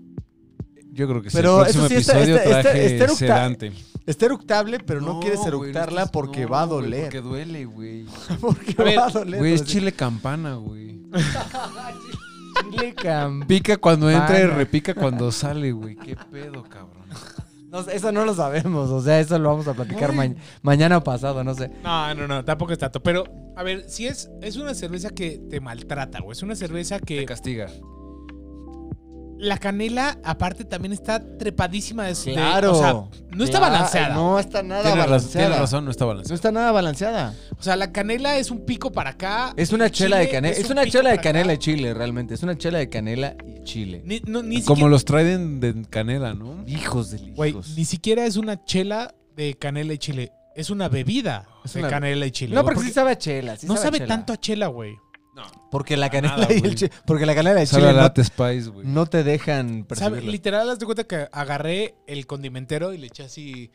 Yo 0.92 1.08
creo 1.08 1.22
que 1.22 1.30
sí. 1.30 1.36
Pero 1.36 1.58
el 1.66 1.72
próximo 1.72 1.86
eso 1.86 1.94
sí 1.94 2.00
está- 2.00 2.12
episodio 2.14 2.36
está- 2.36 2.48
está- 2.50 2.62
traje 2.62 2.86
está 2.86 3.04
eructa- 3.04 3.18
sedante. 3.18 3.72
Está 4.06 4.26
eructable, 4.26 4.78
pero 4.80 5.00
no, 5.00 5.20
quieres 5.20 5.40
eructarla 5.46 6.06
porque 6.06 6.42
no, 6.42 6.48
va 6.48 6.62
a 6.62 6.66
doler. 6.66 7.02
Porque 7.02 7.20
duele, 7.20 7.64
güey. 7.66 8.06
Porque 8.40 8.74
A 8.78 8.82
ver, 8.84 8.98
va 8.98 9.06
a 9.06 9.10
doler. 9.10 9.38
Güey, 9.40 9.52
es 9.54 9.64
chile 9.64 9.92
campana, 9.92 10.54
güey. 10.54 10.98
Chile 12.70 12.94
Pica 13.46 13.76
cuando 13.78 14.10
entra 14.10 14.38
y 14.40 14.44
repica 14.46 14.94
cuando 14.94 15.30
sale, 15.32 15.72
güey. 15.72 15.96
¿Qué 15.96 16.16
pedo, 16.30 16.62
cabrón? 16.64 17.04
No 17.70 17.80
eso 17.80 18.10
no 18.10 18.24
lo 18.24 18.34
sabemos. 18.34 18.90
O 18.90 19.00
sea, 19.00 19.20
eso 19.20 19.38
lo 19.38 19.48
vamos 19.50 19.68
a 19.68 19.74
platicar 19.74 20.12
ma- 20.12 20.34
mañana 20.62 20.96
o 20.98 21.04
pasado, 21.04 21.44
no 21.44 21.54
sé. 21.54 21.70
No, 21.84 22.14
no, 22.14 22.26
no, 22.26 22.44
tampoco 22.44 22.72
es 22.72 22.78
tanto. 22.78 23.00
Pero, 23.02 23.24
a 23.56 23.62
ver, 23.62 23.88
si 23.88 24.06
es, 24.08 24.28
es 24.42 24.56
una 24.56 24.74
cerveza 24.74 25.10
que 25.10 25.40
te 25.48 25.60
maltrata, 25.60 26.20
güey. 26.20 26.32
Es 26.32 26.42
una 26.42 26.56
cerveza 26.56 26.98
Te 26.98 27.04
que. 27.06 27.24
castiga. 27.26 27.68
La 29.38 29.56
canela, 29.56 30.18
aparte, 30.22 30.64
también 30.66 30.92
está 30.92 31.18
trepadísima 31.38 32.04
de. 32.04 32.12
de- 32.14 32.32
Claro. 32.34 32.72
o 32.72 32.74
sea, 32.74 32.92
no 33.30 33.44
está 33.44 33.58
balanceada. 33.58 34.14
No 34.14 34.38
está 34.38 34.62
nada 34.62 34.82
Tienes 34.82 34.98
razón, 34.98 35.10
balanceada. 35.10 35.46
tienes 35.46 35.60
razón, 35.60 35.84
no 35.86 35.90
está 35.92 36.04
No 36.04 36.08
balanceado. 36.08 36.34
está 36.34 36.52
nada 36.52 36.72
balanceada. 36.72 37.34
O 37.60 37.62
sea, 37.62 37.76
la 37.76 37.92
canela 37.92 38.38
es 38.38 38.50
un 38.50 38.64
pico 38.64 38.90
para 38.90 39.10
acá. 39.10 39.52
Es 39.54 39.70
una 39.70 39.84
el 39.84 39.90
chela 39.90 40.16
de 40.16 40.30
canela. 40.30 40.56
Es, 40.56 40.64
un 40.64 40.72
una 40.72 40.86
chela 40.86 41.10
de 41.10 41.18
canela 41.18 41.52
y 41.52 41.58
chile, 41.58 41.92
realmente. 41.92 42.32
Es 42.32 42.42
una 42.42 42.56
chela 42.56 42.78
de 42.78 42.88
canela 42.88 43.36
y 43.46 43.62
chile. 43.64 44.00
Ni, 44.02 44.22
no, 44.26 44.42
ni 44.42 44.62
Como 44.62 44.76
siquiera, 44.76 44.88
los 44.88 45.04
traen 45.04 45.60
de 45.60 45.84
canela, 45.90 46.32
¿no? 46.32 46.64
Hijos 46.66 47.10
de 47.10 47.18
güey, 47.32 47.54
ni 47.76 47.84
siquiera 47.84 48.24
es 48.24 48.36
una 48.38 48.64
chela 48.64 49.14
de 49.36 49.58
canela 49.58 49.92
y 49.92 49.98
chile. 49.98 50.32
Es 50.56 50.70
una 50.70 50.88
bebida 50.88 51.46
Es 51.62 51.74
de 51.74 51.80
una- 51.80 51.90
canela 51.90 52.24
y 52.24 52.30
chile. 52.30 52.54
No, 52.54 52.64
porque 52.64 52.80
sí 52.80 52.92
sabe 52.92 53.10
a 53.12 53.18
chela. 53.18 53.56
sí 53.56 53.66
no 53.66 53.76
sabe 53.76 53.98
chela. 53.98 54.08
tanto 54.08 54.32
a 54.32 54.38
chela, 54.38 54.68
güey. 54.68 54.96
Porque 55.70 55.98
la 55.98 56.08
canela 56.08 56.36
nada, 56.38 56.52
y 56.54 56.58
el 56.64 56.74
chile. 56.74 56.90
Porque 57.04 57.26
la 57.26 57.34
canela 57.34 57.60
y 57.60 57.62
el 57.62 57.68
Sabe 57.68 57.82
chile 57.82 57.90
a 57.90 57.94
no, 57.94 58.00
latte 58.00 58.24
spice, 58.24 58.70
güey. 58.70 58.86
no 58.86 59.04
te 59.04 59.22
dejan 59.22 59.68
¿Sabe? 59.68 59.84
percibirlo. 59.84 60.32
Literal, 60.32 60.70
haz 60.70 60.78
de 60.78 60.86
cuenta 60.86 61.04
que 61.04 61.28
agarré 61.30 61.94
el 62.06 62.26
condimentero 62.26 62.94
y 62.94 62.98
le 62.98 63.08
eché 63.08 63.24
así 63.24 63.70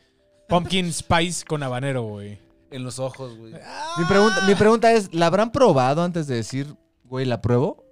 pumpkin 0.49 0.91
spice 0.91 1.45
con 1.45 1.61
habanero, 1.63 2.03
güey. 2.03 2.44
En 2.75 2.83
los 2.83 2.99
ojos, 2.99 3.37
güey. 3.37 3.53
Mi 3.53 4.05
pregunta, 4.05 4.41
mi 4.47 4.55
pregunta 4.55 4.91
es, 4.91 5.13
¿la 5.13 5.27
habrán 5.27 5.51
probado 5.51 6.03
antes 6.03 6.27
de 6.27 6.35
decir, 6.35 6.75
güey, 7.05 7.25
la 7.25 7.41
pruebo? 7.41 7.83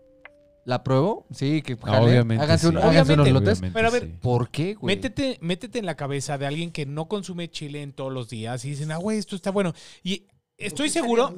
¿La 0.65 0.83
pruebo? 0.83 1.25
Sí, 1.33 1.61
que 1.61 1.75
jale. 1.77 2.05
obviamente 2.05 2.43
Háganse, 2.43 2.67
un- 2.69 2.73
sí. 2.75 2.79
háganse 2.81 3.13
unos 3.13 3.27
Obviamente, 3.27 3.51
lotes. 3.55 3.71
Pero 3.73 3.87
a 3.87 3.91
ver, 3.91 4.19
¿Por 4.19 4.49
qué, 4.49 4.75
güey? 4.75 4.95
Métete, 4.95 5.37
métete 5.41 5.79
en 5.79 5.85
la 5.85 5.95
cabeza 5.95 6.37
de 6.37 6.45
alguien 6.45 6.71
que 6.71 6.85
no 6.85 7.07
consume 7.07 7.49
chile 7.51 7.81
en 7.81 7.91
todos 7.93 8.11
los 8.13 8.29
días 8.29 8.63
y 8.63 8.69
dicen, 8.69 8.91
ah, 8.93 8.97
güey, 8.97 9.17
esto 9.17 9.35
está 9.35 9.51
bueno. 9.51 9.73
Y 10.03 10.27
estoy 10.57 10.89
seguro, 10.89 11.33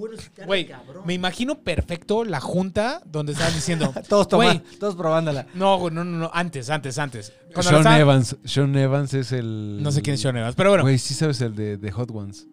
güey, 0.45 0.69
me 1.05 1.13
imagino 1.15 1.59
perfecto 1.63 2.23
la 2.23 2.39
junta 2.39 3.01
donde 3.05 3.31
estaban 3.31 3.53
diciendo, 3.55 3.91
Todos 4.09 4.27
toman, 4.27 4.59
Güey. 4.59 4.77
todos 4.79 4.95
probándola. 4.95 5.47
no, 5.55 5.79
güey, 5.79 5.91
no, 5.93 6.03
no, 6.03 6.17
no, 6.19 6.31
antes, 6.31 6.69
antes, 6.69 6.99
antes. 6.99 7.33
Cuando 7.53 7.57
la 7.57 7.63
Sean 7.63 7.77
estaban- 7.79 7.99
Evans. 8.01 8.37
Sean 8.45 8.75
Evans 8.75 9.13
es 9.15 9.31
el. 9.31 9.81
No 9.81 9.91
sé 9.91 10.03
quién 10.03 10.13
es 10.15 10.21
Sean 10.21 10.37
Evans, 10.37 10.55
pero 10.55 10.69
bueno. 10.69 10.83
Güey, 10.83 10.99
sí 10.99 11.13
sabes 11.15 11.41
el 11.41 11.55
de, 11.55 11.77
de 11.77 11.91
Hot 11.91 12.11
Ones. 12.11 12.47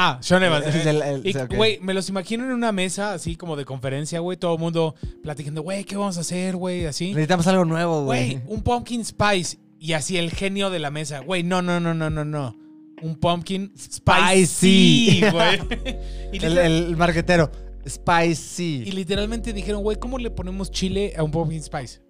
Ah, 0.00 0.18
Sean 0.22 0.42
Evans. 0.44 0.64
Ese 0.66 0.78
es 0.80 0.86
el- 0.86 1.02
el- 1.02 1.26
Y, 1.26 1.36
ok. 1.36 1.56
güey, 1.56 1.80
me 1.80 1.92
los 1.92 2.08
imagino 2.08 2.44
en 2.44 2.52
una 2.52 2.70
mesa 2.70 3.12
así 3.14 3.34
como 3.34 3.56
de 3.56 3.64
conferencia, 3.64 4.20
güey, 4.20 4.36
todo 4.38 4.54
el 4.54 4.60
mundo 4.60 4.94
platicando, 5.24 5.62
güey, 5.62 5.82
¿qué 5.84 5.96
vamos 5.96 6.16
a 6.18 6.20
hacer, 6.20 6.54
güey? 6.54 6.86
Así. 6.86 7.08
Necesitamos 7.08 7.46
algo 7.48 7.64
nuevo, 7.64 8.04
Güey, 8.04 8.34
güey. 8.36 8.42
un 8.46 8.62
pumpkin 8.62 9.04
spice. 9.04 9.58
Y 9.80 9.92
así 9.94 10.16
el 10.16 10.30
genio 10.30 10.70
de 10.70 10.78
la 10.78 10.90
mesa. 10.90 11.18
Güey, 11.20 11.42
no, 11.42 11.62
no, 11.62 11.80
no, 11.80 11.94
no, 11.94 12.10
no, 12.10 12.24
no. 12.24 12.56
Un 13.02 13.16
pumpkin 13.16 13.72
spicy, 13.76 15.20
Spicy. 15.20 15.20
güey. 15.30 15.58
y, 16.32 16.36
El, 16.36 16.42
literal- 16.54 16.58
el 16.66 16.96
marquetero. 16.96 17.50
Spicy. 17.88 18.82
y 18.86 18.92
literalmente 18.92 19.52
dijeron, 19.52 19.82
güey, 19.82 19.98
¿cómo 19.98 20.18
le 20.18 20.30
ponemos 20.30 20.70
chile 20.70 21.14
a 21.16 21.22
un 21.22 21.30
pumpkin 21.30 21.62
spice? 21.62 22.00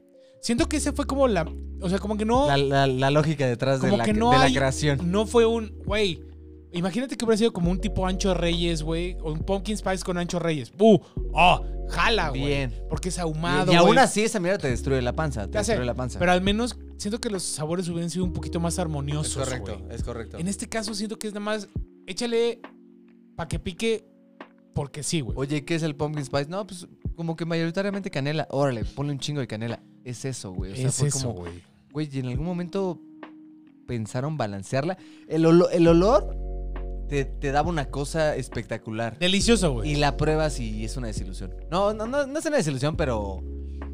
Siento 0.40 0.68
que 0.68 0.76
ese 0.76 0.92
fue 0.92 1.06
como 1.06 1.26
la... 1.28 1.46
O 1.80 1.88
sea, 1.88 1.98
como 1.98 2.16
que 2.16 2.24
no... 2.24 2.46
La, 2.46 2.56
la- 2.56 2.86
la 2.86 3.10
lógica 3.10 3.46
detrás 3.46 3.80
de, 3.80 3.88
como 3.88 3.98
la, 3.98 4.04
que 4.04 4.12
no 4.12 4.30
de 4.30 4.38
la 4.38 4.44
hay- 4.44 4.54
creación. 4.54 5.10
No 5.10 5.26
fue 5.26 5.46
un... 5.46 5.72
Güey, 5.84 6.20
imagínate 6.78 7.16
que 7.16 7.24
hubiera 7.24 7.36
sido 7.38 7.52
como 7.52 7.70
un 7.70 7.80
tipo 7.80 8.06
Ancho 8.06 8.34
Reyes, 8.34 8.82
güey. 8.82 9.16
O 9.22 9.32
un 9.32 9.40
pumpkin 9.40 9.76
spice 9.76 10.04
con 10.04 10.16
Ancho 10.18 10.38
Reyes. 10.38 10.72
¡Uh! 10.78 10.98
¡Oh! 11.32 11.64
Jala, 11.88 12.28
güey. 12.30 12.44
Bien. 12.46 12.74
Porque 12.88 13.08
es 13.08 13.16
Y, 13.16 13.20
ahumado, 13.20 13.72
y 13.72 13.76
aún 13.76 13.88
güey. 13.88 13.98
así 13.98 14.22
esa 14.22 14.40
mierda 14.40 14.58
te 14.58 14.68
destruye 14.70 15.00
la 15.02 15.14
panza. 15.14 15.46
Te 15.48 15.58
destruye 15.58 15.84
la 15.84 15.94
panza. 15.94 16.18
Pero 16.18 16.32
al 16.32 16.42
menos 16.42 16.78
siento 16.98 17.20
que 17.20 17.30
los 17.30 17.42
sabores 17.42 17.88
hubieran 17.88 18.10
sido 18.10 18.24
un 18.24 18.32
poquito 18.32 18.60
más 18.60 18.74
es 18.74 18.78
armoniosos, 18.80 19.42
correcto, 19.44 19.78
güey. 19.78 19.94
es 19.96 20.02
correcto. 20.02 20.38
En 20.38 20.48
este 20.48 20.68
caso 20.68 20.94
siento 20.94 21.18
que 21.18 21.26
es 21.28 21.32
nada 21.34 21.44
más 21.44 21.68
échale 22.06 22.60
para 23.36 23.48
que 23.48 23.58
pique 23.58 24.04
porque 24.74 25.02
sí, 25.02 25.20
güey. 25.22 25.36
Oye, 25.38 25.64
¿qué 25.64 25.74
es 25.74 25.82
el 25.82 25.96
pumpkin 25.96 26.24
spice? 26.24 26.48
No, 26.48 26.66
pues 26.66 26.86
como 27.16 27.34
que 27.36 27.44
mayoritariamente 27.46 28.10
canela. 28.10 28.46
Órale, 28.50 28.84
ponle 28.84 29.12
un 29.12 29.18
chingo 29.18 29.40
de 29.40 29.46
canela. 29.46 29.80
Es 30.04 30.24
eso, 30.24 30.52
güey. 30.52 30.72
O 30.72 30.76
sea, 30.76 30.88
es 30.88 30.94
fue 30.96 31.08
eso, 31.08 31.18
como, 31.28 31.40
güey. 31.40 31.52
güey, 31.92 32.08
y 32.12 32.18
en 32.20 32.26
algún 32.26 32.46
momento 32.46 33.00
pensaron 33.86 34.36
balancearla. 34.36 34.98
El, 35.26 35.46
olo- 35.46 35.70
el 35.70 35.88
olor 35.88 36.36
te, 37.08 37.24
te 37.24 37.50
daba 37.52 37.68
una 37.68 37.90
cosa 37.90 38.36
espectacular. 38.36 39.18
Delicioso, 39.18 39.72
güey. 39.72 39.92
Y 39.92 39.96
la 39.96 40.16
pruebas 40.16 40.60
y 40.60 40.84
es 40.84 40.96
una 40.96 41.06
desilusión. 41.08 41.54
No, 41.70 41.92
no, 41.94 42.06
no, 42.06 42.26
no 42.26 42.38
es 42.38 42.46
una 42.46 42.56
desilusión, 42.58 42.96
pero 42.96 43.42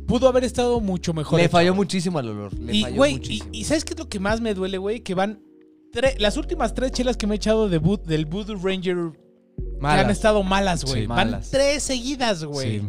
Pudo 0.07 0.29
haber 0.29 0.45
estado 0.45 0.81
mucho 0.81 1.15
mejor. 1.15 1.39
le 1.39 1.47
hecho, 1.47 1.53
falló 1.53 1.71
güey. 1.73 1.77
muchísimo 1.79 2.19
al 2.19 2.29
olor. 2.29 2.53
Le 2.59 2.75
Y, 2.77 2.83
falló 2.83 2.97
güey, 2.97 3.13
y, 3.13 3.17
muchísimo. 3.17 3.49
y 3.53 3.65
¿sabes 3.65 3.85
qué 3.87 3.95
es 3.95 3.99
lo 3.99 4.09
que 4.09 4.19
más 4.21 4.41
me 4.43 4.53
duele, 4.53 4.77
güey? 4.77 5.01
Que 5.01 5.15
van 5.15 5.41
tre- 5.93 6.17
las 6.19 6.37
últimas 6.37 6.75
tres 6.75 6.93
chelas 6.93 7.17
que 7.17 7.27
me 7.27 7.35
he 7.35 7.37
echado 7.37 7.69
de 7.71 7.81
Vood- 7.81 8.03
del 8.05 8.27
Voodoo 8.27 8.57
Ranger 8.63 8.97
que 9.57 9.81
Malas. 9.81 10.05
han 10.05 10.11
estado 10.11 10.43
malas, 10.43 10.85
güey. 10.85 11.03
Sí, 11.03 11.07
van 11.07 11.41
tres 11.51 11.83
seguidas, 11.85 12.45
güey. 12.45 12.81
Sí. 12.81 12.87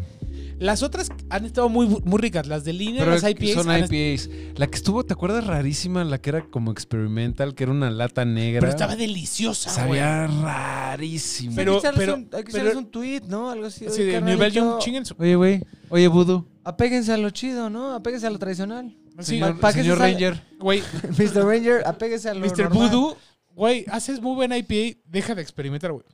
Las 0.58 0.84
otras 0.84 1.10
han 1.30 1.46
estado 1.46 1.68
muy, 1.70 1.88
muy 1.88 2.18
ricas. 2.20 2.48
Las 2.48 2.64
de 2.64 2.74
línea, 2.74 3.02
Pero 3.02 3.12
las 3.12 3.24
IPAs. 3.30 3.64
son 3.64 3.68
IPAs. 3.78 4.30
La 4.58 4.68
que 4.68 4.76
estuvo, 4.76 5.04
¿te 5.04 5.14
acuerdas? 5.14 5.46
Rarísima, 5.46 6.04
la 6.06 6.18
que 6.20 6.30
era 6.30 6.46
como 6.50 6.72
experimental, 6.72 7.56
que 7.56 7.64
era 7.64 7.72
una 7.74 7.90
lata 7.92 8.24
negra. 8.26 8.62
Pero 8.62 8.72
estaba 8.72 8.96
deliciosa, 8.96 9.70
güey. 9.86 10.00
Sabía 10.00 10.28
rarísimo. 10.28 11.56
pero- 11.56 11.74
hay 11.74 11.80
que 11.82 11.88
echarles 11.88 12.00
pero- 12.06 12.16
un, 12.16 12.30
hay 12.32 12.44
que 12.44 12.52
pero- 12.52 12.78
un 12.80 12.86
tweet, 12.92 13.22
¿no? 13.28 13.50
Algo 13.50 13.66
así. 13.66 13.86
Sí, 13.90 14.04
de 14.04 14.22
chinguen 14.80 15.06
su- 15.06 15.16
Oye, 15.20 15.36
güey. 15.36 15.62
Oye, 15.90 16.08
Budo. 16.08 16.48
apéguense 16.64 17.12
a 17.12 17.18
lo 17.18 17.30
chido, 17.32 17.70
¿no? 17.70 17.94
Apéguense 17.94 18.28
a 18.28 18.30
lo 18.30 18.40
tradicional. 18.40 18.96
Sí, 19.20 19.40
señor. 19.40 19.98
Ranger. 19.98 20.42
güey, 20.60 20.82
Mr. 21.18 21.46
Ranger, 21.46 21.84
apéguese 21.86 22.30
a 22.30 22.34
lo 22.34 22.42
Mr. 22.46 22.64
normal. 22.66 22.90
Voodoo, 22.90 23.18
güey, 23.54 23.86
haces 23.90 24.22
muy 24.22 24.36
buena 24.36 24.58
IPA, 24.58 25.00
deja 25.06 25.36
de 25.36 25.42
experimentar, 25.42 25.92
güey. 25.92 26.06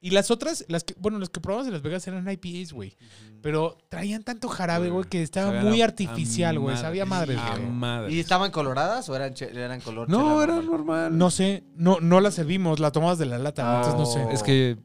Y 0.00 0.10
las 0.10 0.30
otras, 0.30 0.64
las 0.68 0.84
que, 0.84 0.94
bueno, 0.98 1.18
las 1.18 1.28
que 1.28 1.40
probamos 1.40 1.66
en 1.66 1.72
Las 1.72 1.82
Vegas 1.82 2.06
eran 2.06 2.28
IPAs, 2.30 2.72
güey. 2.72 2.96
Pero 3.42 3.78
traían 3.88 4.22
tanto 4.22 4.48
jarabe, 4.48 4.90
güey, 4.90 5.04
que 5.08 5.22
estaba 5.22 5.48
Sabía 5.48 5.62
muy 5.62 5.82
artificial, 5.82 6.58
güey. 6.58 6.76
Sabía 6.76 7.04
madre, 7.04 7.36
güey. 7.36 8.14
¿Y 8.14 8.20
estaban 8.20 8.52
coloradas 8.52 9.08
o 9.08 9.16
eran, 9.16 9.34
eran 9.40 9.80
color 9.80 10.08
No, 10.08 10.18
chela 10.18 10.44
era 10.44 10.54
normal? 10.54 10.70
normal. 10.70 11.18
No 11.18 11.30
sé, 11.30 11.64
no, 11.74 11.98
no 12.00 12.20
la 12.20 12.30
servimos, 12.30 12.78
la 12.78 12.92
tomamos 12.92 13.18
de 13.18 13.26
la 13.26 13.38
lata, 13.38 13.78
entonces 13.78 13.94
no 13.98 14.06
sé. 14.06 14.34
Es 14.34 14.42
que. 14.42 14.76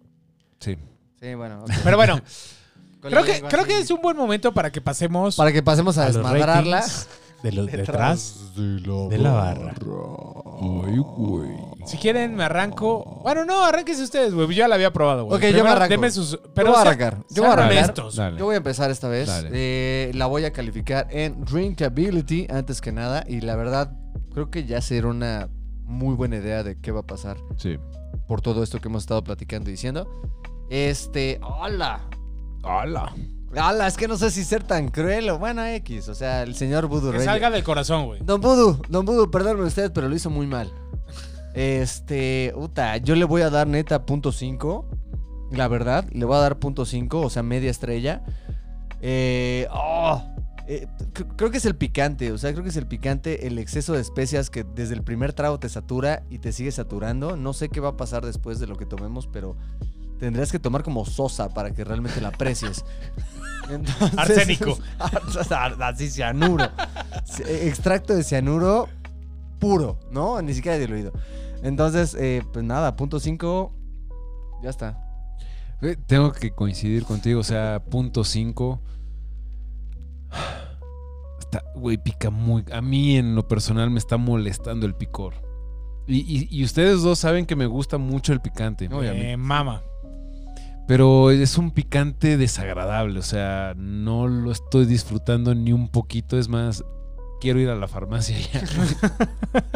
Sí. 0.60 0.78
Sí, 1.20 1.36
bueno. 1.36 1.64
Pero 1.84 1.96
bueno, 1.96 2.20
creo 3.02 3.24
que, 3.24 3.42
creo 3.42 3.66
que 3.66 3.80
es 3.80 3.92
un 3.92 4.02
buen 4.02 4.18
momento 4.18 4.52
para 4.54 4.72
que 4.72 4.82
pasemos 4.82 5.36
Para 5.36 5.52
que 5.52 5.62
pasemos 5.62 5.98
a, 5.98 6.04
a 6.04 6.06
los 6.08 6.16
desmadrarla. 6.16 6.84
de 7.44 7.52
los 7.52 7.68
detrás 7.68 8.54
de 8.56 9.18
la 9.20 9.32
barra. 9.32 9.74
Ay, 10.62 10.98
güey. 10.98 11.52
Si 11.86 11.98
quieren, 11.98 12.36
me 12.36 12.44
arranco. 12.46 13.20
Bueno, 13.24 13.44
no, 13.46 13.64
arránquense 13.66 14.02
ustedes, 14.04 14.34
güey. 14.34 14.48
Yo 14.48 14.54
ya 14.54 14.68
la 14.70 14.76
había 14.76 14.92
probado, 14.94 15.26
güey. 15.26 15.38
Ok, 15.38 15.56
yo 15.56 15.64
me 15.64 15.70
arranco. 15.70 15.90
Denme 15.90 16.10
sus. 16.10 16.32
Yo 16.32 16.42
Pero 16.56 16.70
voy 16.70 16.78
a 16.78 16.82
arrancar. 16.82 17.18
Yo 17.30 17.44
voy 17.44 17.50
a 17.50 17.54
arrancar. 17.54 17.78
honestos. 17.78 18.16
Dale. 18.16 18.40
Yo 18.40 18.46
voy 18.46 18.54
a 18.56 18.58
empezar 18.58 18.90
esta 18.90 19.10
vez. 19.10 19.30
Eh, 19.52 20.12
la 20.16 20.26
voy 20.28 20.46
a 20.46 20.54
calificar 20.54 21.08
en 21.12 21.44
drinkability 21.44 22.48
antes 22.50 22.80
que 22.80 22.92
nada. 22.94 23.26
Y 23.28 23.42
la 23.42 23.56
verdad, 23.58 23.92
creo 24.34 24.50
que 24.50 24.66
ya 24.66 24.80
será 24.82 25.08
una 25.08 25.50
muy 25.84 26.16
buena 26.16 26.38
idea 26.38 26.64
de 26.64 26.80
qué 26.80 26.92
va 26.92 27.02
a 27.02 27.06
pasar 27.08 27.36
Sí. 27.58 27.78
por 28.28 28.40
todo 28.42 28.64
esto 28.64 28.80
que 28.80 28.88
hemos 28.88 29.04
estado 29.04 29.22
platicando 29.24 29.70
y 29.70 29.74
diciendo. 29.74 30.08
Este, 30.70 31.40
hola. 31.44 32.00
¡Hala! 32.64 33.14
Hola, 33.56 33.88
es 33.88 33.98
que 33.98 34.08
no 34.08 34.18
sé 34.18 34.32
si 34.32 34.44
ser 34.44 34.64
tan 34.64 34.90
cruel 34.90 35.30
o 35.30 35.38
bueno, 35.40 35.64
X. 35.66 36.10
O 36.10 36.16
sea, 36.16 36.44
el 36.44 36.56
señor 36.56 36.88
Voodoo 36.88 37.12
Que 37.12 37.20
salga 37.24 37.50
del 37.52 37.64
corazón, 37.64 38.06
güey. 38.06 38.20
Don 38.24 38.42
Voodoo, 38.42 38.82
Don 38.90 39.06
Voodoo, 39.06 39.30
perdónme 39.30 39.64
usted, 39.64 39.92
pero 39.94 40.10
lo 40.10 40.16
hizo 40.16 40.30
muy 40.30 40.48
mal. 40.48 40.72
Este, 41.54 42.52
puta, 42.56 42.98
yo 42.98 43.16
le 43.16 43.26
voy 43.26 43.42
a 43.44 43.50
dar 43.50 43.68
neta 43.68 44.06
punto 44.06 44.32
5. 44.32 44.86
La 45.52 45.68
verdad, 45.68 46.06
le 46.12 46.26
voy 46.26 46.36
a 46.36 46.40
dar 46.40 46.58
punto 46.58 46.84
5, 46.86 47.22
o 47.22 47.30
sea, 47.30 47.44
media 47.44 47.70
estrella. 47.70 48.24
Eh, 49.02 49.68
oh, 49.72 50.24
eh, 50.68 50.88
cr- 51.14 51.28
creo 51.36 51.52
que 51.52 51.58
es 51.58 51.66
el 51.66 51.76
picante, 51.76 52.32
o 52.32 52.38
sea, 52.40 52.52
creo 52.54 52.64
que 52.64 52.70
es 52.70 52.78
el 52.78 52.88
picante, 52.88 53.46
el 53.46 53.60
exceso 53.60 53.94
de 53.94 54.02
especias 54.02 54.50
que 54.50 54.64
desde 54.64 54.96
el 54.96 55.04
primer 55.04 55.34
trago 55.34 55.60
te 55.60 55.70
satura 55.70 56.24
y 56.32 56.40
te 56.40 56.52
sigue 56.54 56.72
saturando. 56.72 57.38
No 57.38 57.54
sé 57.54 57.70
qué 57.70 57.80
va 57.82 57.90
a 57.90 57.98
pasar 57.98 58.26
después 58.26 58.60
de 58.60 58.66
lo 58.66 58.76
que 58.78 58.88
tomemos, 58.88 59.28
pero 59.28 59.56
tendrías 60.20 60.52
que 60.52 60.60
tomar 60.60 60.84
como 60.84 61.06
sosa 61.06 61.50
para 61.50 61.72
que 61.72 61.84
realmente 61.84 62.22
la 62.22 62.30
aprecies. 62.30 62.84
Entonces, 63.70 64.18
Arsénico. 64.18 64.78
Así, 65.80 66.10
cianuro. 66.10 66.66
C- 67.26 67.68
Extracto 67.68 68.14
de 68.16 68.24
cianuro 68.24 68.90
puro, 69.60 69.98
¿no? 70.12 70.42
Ni 70.42 70.54
siquiera 70.54 70.78
diluido. 70.78 71.14
Entonces, 71.64 72.16
eh, 72.20 72.44
pues 72.52 72.66
nada, 72.66 72.96
punto 72.98 73.20
5, 73.22 73.74
ya 74.64 74.70
está. 74.70 75.00
Eh, 75.82 75.96
Tengo 76.08 76.32
que 76.34 76.52
coincidir 76.52 77.06
contigo, 77.06 77.40
o 77.40 77.44
sea, 77.44 77.82
punto 77.90 78.24
5. 78.26 78.82
Está, 81.40 81.64
güey, 81.76 81.98
pica 81.98 82.30
muy. 82.30 82.66
A 82.72 82.82
mí 82.82 83.18
en 83.18 83.36
lo 83.36 83.48
personal 83.48 83.90
me 83.90 84.00
está 84.00 84.18
molestando 84.18 84.86
el 84.86 84.96
picor. 84.96 85.36
Y, 86.08 86.18
y- 86.20 86.48
y 86.52 86.64
ustedes 86.66 87.02
dos 87.02 87.20
saben 87.20 87.46
que 87.46 87.56
me 87.56 87.66
gusta 87.66 87.98
mucho 87.98 88.34
el 88.34 88.42
picante. 88.42 88.90
Eh, 88.92 89.38
mama. 89.38 89.82
Pero 90.88 91.32
es 91.32 91.58
un 91.58 91.72
picante 91.72 92.38
desagradable, 92.38 93.20
o 93.20 93.24
sea, 93.24 93.74
no 93.78 94.28
lo 94.28 94.52
estoy 94.52 94.86
disfrutando 94.86 95.56
ni 95.56 95.72
un 95.72 95.88
poquito. 95.90 96.38
Es 96.38 96.50
más, 96.50 96.84
quiero 97.40 97.60
ir 97.60 97.70
a 97.70 97.76
la 97.76 97.88
farmacia 97.88 98.38
ya. 98.38 98.62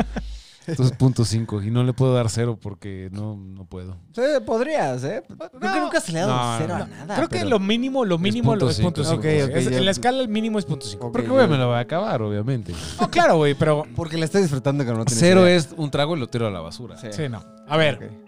Entonces, 0.67 0.97
punto 0.97 1.23
5. 1.23 1.63
Y 1.63 1.71
no 1.71 1.85
le 1.85 1.93
puedo 1.93 2.13
dar 2.13 2.29
cero 2.29 2.59
porque 2.61 3.07
no, 3.13 3.37
no 3.37 3.63
puedo. 3.63 3.95
Sí, 4.13 4.21
podrías, 4.45 5.01
¿eh? 5.05 5.23
Creo 5.57 5.73
que 5.73 5.79
nunca 5.79 6.01
se 6.01 6.11
le 6.11 6.19
ha 6.19 6.25
dado 6.25 6.51
No, 6.51 6.57
cero 6.57 6.75
no. 6.77 6.83
a 6.83 6.87
nada. 6.87 7.15
Creo 7.15 7.29
que 7.29 7.45
lo 7.45 7.57
mínimo, 7.59 8.03
lo 8.03 8.17
mínimo 8.17 8.51
punto 8.51 8.65
lo 8.65 8.71
es 8.71 8.75
cinco. 8.75 8.91
punto 8.93 9.03
5. 9.05 9.15
Ok, 9.15 9.25
ok, 9.49 9.59
ya. 9.71 9.77
en 9.77 9.85
la 9.85 9.91
escala 9.91 10.19
el 10.21 10.27
mínimo 10.27 10.59
es 10.59 10.65
punto 10.65 10.85
5. 10.85 11.05
Ok, 11.07 11.13
Porque, 11.13 11.29
güey, 11.29 11.47
me 11.47 11.57
lo 11.57 11.67
voy 11.67 11.77
a 11.77 11.79
acabar, 11.79 12.21
obviamente. 12.21 12.73
No, 12.99 13.09
claro, 13.09 13.37
güey, 13.37 13.55
pero. 13.55 13.83
Porque 13.95 14.17
le 14.17 14.25
estoy 14.25 14.41
disfrutando 14.41 14.83
que 14.83 14.91
no 14.91 15.05
tienes 15.05 15.17
Cero 15.19 15.43
idea. 15.43 15.55
es 15.55 15.69
un 15.77 15.89
trago 15.89 16.17
y 16.17 16.19
lo 16.19 16.27
tiro 16.27 16.47
a 16.47 16.51
la 16.51 16.59
basura. 16.59 16.97
Sí. 16.97 17.07
Sí, 17.11 17.29
no. 17.29 17.41
A 17.65 17.77
ver. 17.77 18.26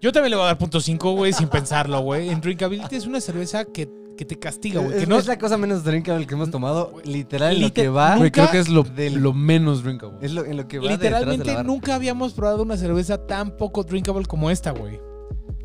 Yo 0.00 0.12
también 0.12 0.30
le 0.30 0.36
voy 0.36 0.44
a 0.44 0.46
dar 0.48 0.58
punto 0.58 0.80
5, 0.80 1.12
güey, 1.12 1.32
sin 1.32 1.48
pensarlo, 1.48 2.00
güey. 2.00 2.28
En 2.28 2.40
Drinkability 2.40 2.96
es 2.96 3.06
una 3.06 3.20
cerveza 3.20 3.64
que, 3.64 3.88
que 4.16 4.24
te 4.24 4.38
castiga, 4.38 4.80
güey. 4.80 4.98
Es, 5.02 5.08
no 5.08 5.18
es 5.18 5.26
la 5.26 5.38
cosa 5.38 5.56
menos 5.56 5.84
drinkable 5.84 6.26
que 6.26 6.34
hemos 6.34 6.50
tomado. 6.50 6.92
Literal, 7.04 7.56
en 7.56 7.62
lo 7.62 7.72
que 7.72 7.88
va. 7.88 8.16
Güey, 8.16 8.30
creo 8.30 8.44
Nunca 8.44 8.52
que 8.52 8.58
es 8.58 8.68
lo, 8.68 9.32
menos 9.32 9.82
drinkable. 9.82 10.18
Es 10.20 10.32
lo, 10.32 10.44
en 10.44 10.56
lo 10.56 10.68
que 10.68 10.78
va 10.78 10.88
detrás 10.88 11.00
de 11.00 11.06
Literalmente 11.26 11.52
la 11.54 11.62
nunca 11.62 11.94
habíamos 11.94 12.32
probado 12.34 12.62
una 12.62 12.76
cerveza 12.76 13.26
tan 13.26 13.56
poco 13.56 13.84
drinkable 13.84 14.26
como 14.26 14.50
esta, 14.50 14.70
güey. 14.70 15.00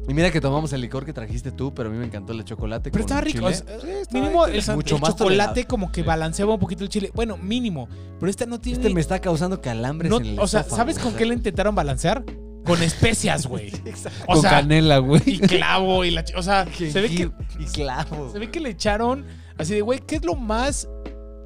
Y 0.07 0.13
mira 0.13 0.31
que 0.31 0.41
tomamos 0.41 0.73
el 0.73 0.81
licor 0.81 1.05
que 1.05 1.13
trajiste 1.13 1.51
tú, 1.51 1.73
pero 1.73 1.89
a 1.89 1.91
mí 1.91 1.97
me 1.97 2.05
encantó 2.05 2.31
el 2.31 2.39
de 2.39 2.43
chocolate. 2.45 2.89
Pero 2.89 3.03
con 3.03 3.09
estaba 3.17 3.21
rico. 3.21 3.37
chile. 3.37 3.47
o 3.47 3.53
sea, 3.53 3.79
Sí, 3.79 3.87
estaba 4.01 4.19
mínimo 4.23 4.45
el, 4.47 4.63
Mucho 4.75 4.97
más 4.97 5.15
chocolate 5.15 5.65
como 5.65 5.91
que 5.91 6.01
balanceaba 6.03 6.55
un 6.55 6.59
poquito 6.59 6.83
el 6.83 6.89
chile. 6.89 7.11
Bueno, 7.13 7.37
mínimo. 7.37 7.87
Pero 8.19 8.29
esta 8.29 8.45
no 8.45 8.59
tiene. 8.59 8.79
Este 8.79 8.93
me 8.93 8.99
está 8.99 9.19
causando 9.19 9.61
calambres 9.61 10.09
no- 10.09 10.17
en 10.19 10.25
el 10.25 10.39
o 10.39 10.47
sea, 10.47 10.63
¿sabes 10.63 10.97
o 10.97 11.01
con 11.01 11.11
sea. 11.11 11.19
qué 11.19 11.25
le 11.25 11.35
intentaron 11.35 11.75
balancear? 11.75 12.23
Con 12.65 12.81
especias, 12.83 13.47
güey. 13.47 13.67
Exacto. 13.85 14.23
O 14.27 14.33
Con 14.33 14.41
sea, 14.41 14.49
canela, 14.51 14.99
güey. 14.99 15.21
y 15.25 15.39
clavo 15.39 16.05
y 16.05 16.11
la. 16.11 16.23
O 16.37 16.43
sea, 16.43 16.65
se 16.77 17.01
ve 17.01 17.09
que. 17.09 17.31
Y 17.59 17.65
clavos. 17.65 18.33
Se 18.33 18.39
ve 18.39 18.49
que 18.51 18.59
le 18.59 18.69
echaron 18.69 19.25
así 19.57 19.73
de, 19.73 19.81
güey, 19.81 19.99
¿qué 19.99 20.15
es 20.17 20.25
lo 20.25 20.35
más 20.35 20.87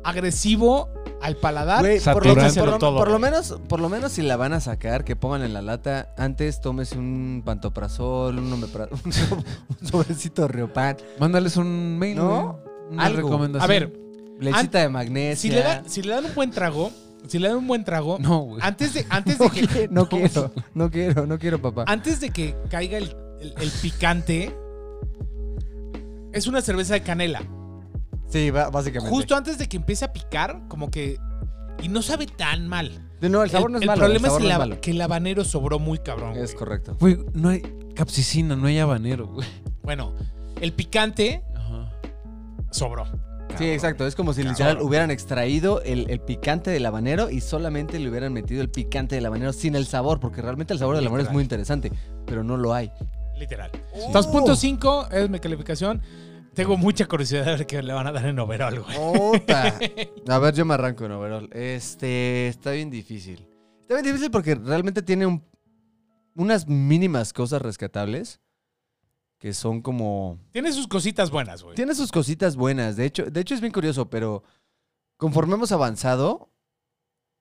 agresivo 0.04 0.90
al 1.22 1.36
paladar? 1.38 1.80
Güey, 1.82 2.00
por, 2.00 2.26
lo, 2.26 2.36
por 2.36 2.66
lo- 2.68 2.78
Todo, 2.78 2.98
por 2.98 3.10
lo 3.10 3.20
menos, 3.20 3.56
por 3.68 3.80
lo 3.80 3.90
menos 3.90 4.12
si 4.12 4.22
la 4.22 4.36
van 4.38 4.54
a 4.54 4.60
sacar, 4.60 5.04
que 5.04 5.16
pongan 5.16 5.42
en 5.44 5.54
la 5.54 5.62
lata, 5.62 6.14
antes 6.18 6.62
tómese 6.62 6.98
un 6.98 7.42
pantoprazol, 7.46 8.38
un, 8.38 8.52
omepra- 8.52 8.90
un 9.06 9.12
so- 9.14 9.38
un 9.82 9.88
sobrecito 9.88 10.44
de 10.44 10.48
Riopan, 10.50 10.98
Mándales 11.20 11.58
un 11.58 11.98
mail, 11.98 12.18
¿No? 12.18 12.60
Una 12.92 13.06
Algo. 13.06 13.22
recomendación. 13.30 13.64
A 13.64 13.68
ver, 13.68 13.94
lechita 14.40 14.80
de 14.80 14.86
si 14.88 14.92
magnesia. 14.92 15.82
le, 15.84 15.90
si 15.90 16.02
le 16.04 16.14
dan 16.14 16.26
un 16.26 16.36
buen 16.36 16.52
trago, 16.52 16.92
si 17.28 17.40
le 17.40 17.48
dan 17.50 17.58
un 17.58 17.68
buen 17.68 17.84
trago, 17.84 18.18
No, 18.20 18.40
güey. 18.42 18.60
antes 18.64 18.94
de, 18.94 19.06
antes 19.10 19.38
de 19.38 19.46
no, 19.46 19.52
que. 19.52 19.68
quiero, 19.68 19.92
no 19.94 20.10
quiero, 20.10 20.52
no 20.74 20.90
quiero, 20.92 21.26
no 21.28 21.40
quiero, 21.40 21.62
papá. 21.62 21.86
Antes 21.88 22.20
de 22.20 22.30
que 22.32 22.56
caiga 22.70 22.98
el, 22.98 23.16
el- 23.42 23.54
el 23.60 23.72
picante, 23.82 24.56
es 26.34 26.48
una 26.48 26.62
cerveza 26.62 26.94
de 26.94 27.02
canela. 27.02 27.42
Sí, 28.30 28.52
básicamente. 28.52 29.10
Justo 29.16 29.36
antes 29.36 29.58
de 29.58 29.68
que 29.68 29.78
empiece 29.78 30.04
a 30.06 30.12
picar, 30.14 30.64
como 30.68 30.90
que. 30.90 31.18
Y 31.82 31.90
no 31.90 32.02
sabe 32.02 32.26
tan 32.28 32.68
mal. 32.68 33.02
No, 33.22 33.44
el 33.44 33.50
sabor 33.50 33.72
no 33.72 33.78
es 33.78 33.82
el 33.84 33.88
malo. 33.88 34.00
problema 34.02 34.28
el 34.28 34.32
sabor 34.32 34.42
es, 34.42 34.44
no 34.44 34.50
la- 34.50 34.58
malo. 34.60 34.82
que 34.82 34.92
el 34.92 35.02
habanero 35.02 35.44
sobró 35.44 35.80
muy 35.80 35.98
cabrón. 36.00 36.32
Es 36.36 36.52
güey. 36.52 36.56
correcto. 36.58 36.98
Güey, 37.00 37.18
no 37.34 37.50
hay 37.50 37.62
capsicina, 37.96 38.56
no 38.56 38.68
hay 38.68 38.78
habanero, 38.80 39.28
güey. 39.28 39.48
Bueno, 39.84 40.14
el 40.62 40.74
picante 40.74 41.44
Ajá. 41.56 41.92
sobró. 42.72 43.06
Sí, 43.58 43.70
exacto. 43.70 44.06
Es 44.06 44.16
como 44.16 44.34
si 44.34 44.44
literal 44.44 44.82
hubieran 44.82 45.12
extraído 45.12 45.82
el, 45.82 46.10
el 46.10 46.20
picante 46.20 46.72
del 46.72 46.86
habanero 46.86 47.30
y 47.30 47.40
solamente 47.42 48.00
le 48.00 48.10
hubieran 48.10 48.34
metido 48.34 48.62
el 48.62 48.70
picante 48.70 49.16
del 49.16 49.26
habanero 49.26 49.54
sin 49.54 49.76
el 49.76 49.86
sabor, 49.86 50.20
porque 50.20 50.42
realmente 50.42 50.74
el 50.74 50.80
sabor 50.80 50.96
del 50.98 51.08
habanero 51.08 51.30
es 51.30 51.34
muy 51.34 51.44
interesante, 51.44 51.92
pero 52.26 52.44
no 52.44 52.58
lo 52.58 52.74
hay. 52.74 52.92
Literal. 53.38 53.72
Oh. 53.94 54.12
2.5 54.12 55.12
es 55.14 55.30
mi 55.30 55.40
calificación. 55.40 56.02
Tengo 56.54 56.78
mucha 56.78 57.06
curiosidad 57.06 57.44
de 57.46 57.52
ver 57.52 57.66
qué 57.66 57.82
le 57.84 57.92
van 57.94 58.08
a 58.08 58.12
dar 58.14 58.26
en 58.26 58.40
overall, 58.40 58.80
güey. 58.82 58.96
Ota. 58.98 59.74
A 60.30 60.40
ver, 60.40 60.54
yo 60.54 60.64
me 60.66 60.74
arranco 60.74 61.06
en 61.06 61.12
overall. 61.12 61.50
Este, 61.54 62.48
está 62.48 62.72
bien 62.72 62.90
difícil. 62.90 63.48
Está 63.82 63.96
bien 63.96 64.06
difícil 64.06 64.32
porque 64.32 64.56
realmente 64.56 65.02
tiene 65.02 65.26
un- 65.26 65.44
unas 66.36 66.68
mínimas 66.68 67.34
cosas 67.34 67.62
rescatables 67.62 68.40
que 69.46 69.54
son 69.54 69.84
como... 69.84 70.40
Tiene 70.50 70.72
sus 70.74 70.88
cositas 70.88 71.30
buenas, 71.30 71.62
güey. 71.62 71.76
Tiene 71.76 71.94
sus 71.94 72.12
cositas 72.12 72.56
buenas. 72.56 72.96
De 72.96 73.06
hecho, 73.06 73.26
de 73.26 73.42
hecho 73.42 73.54
es 73.54 73.62
bien 73.62 73.72
curioso, 73.72 74.10
pero 74.10 74.42
conforme 75.18 75.54
hemos 75.54 75.72
avanzado, 75.72 76.50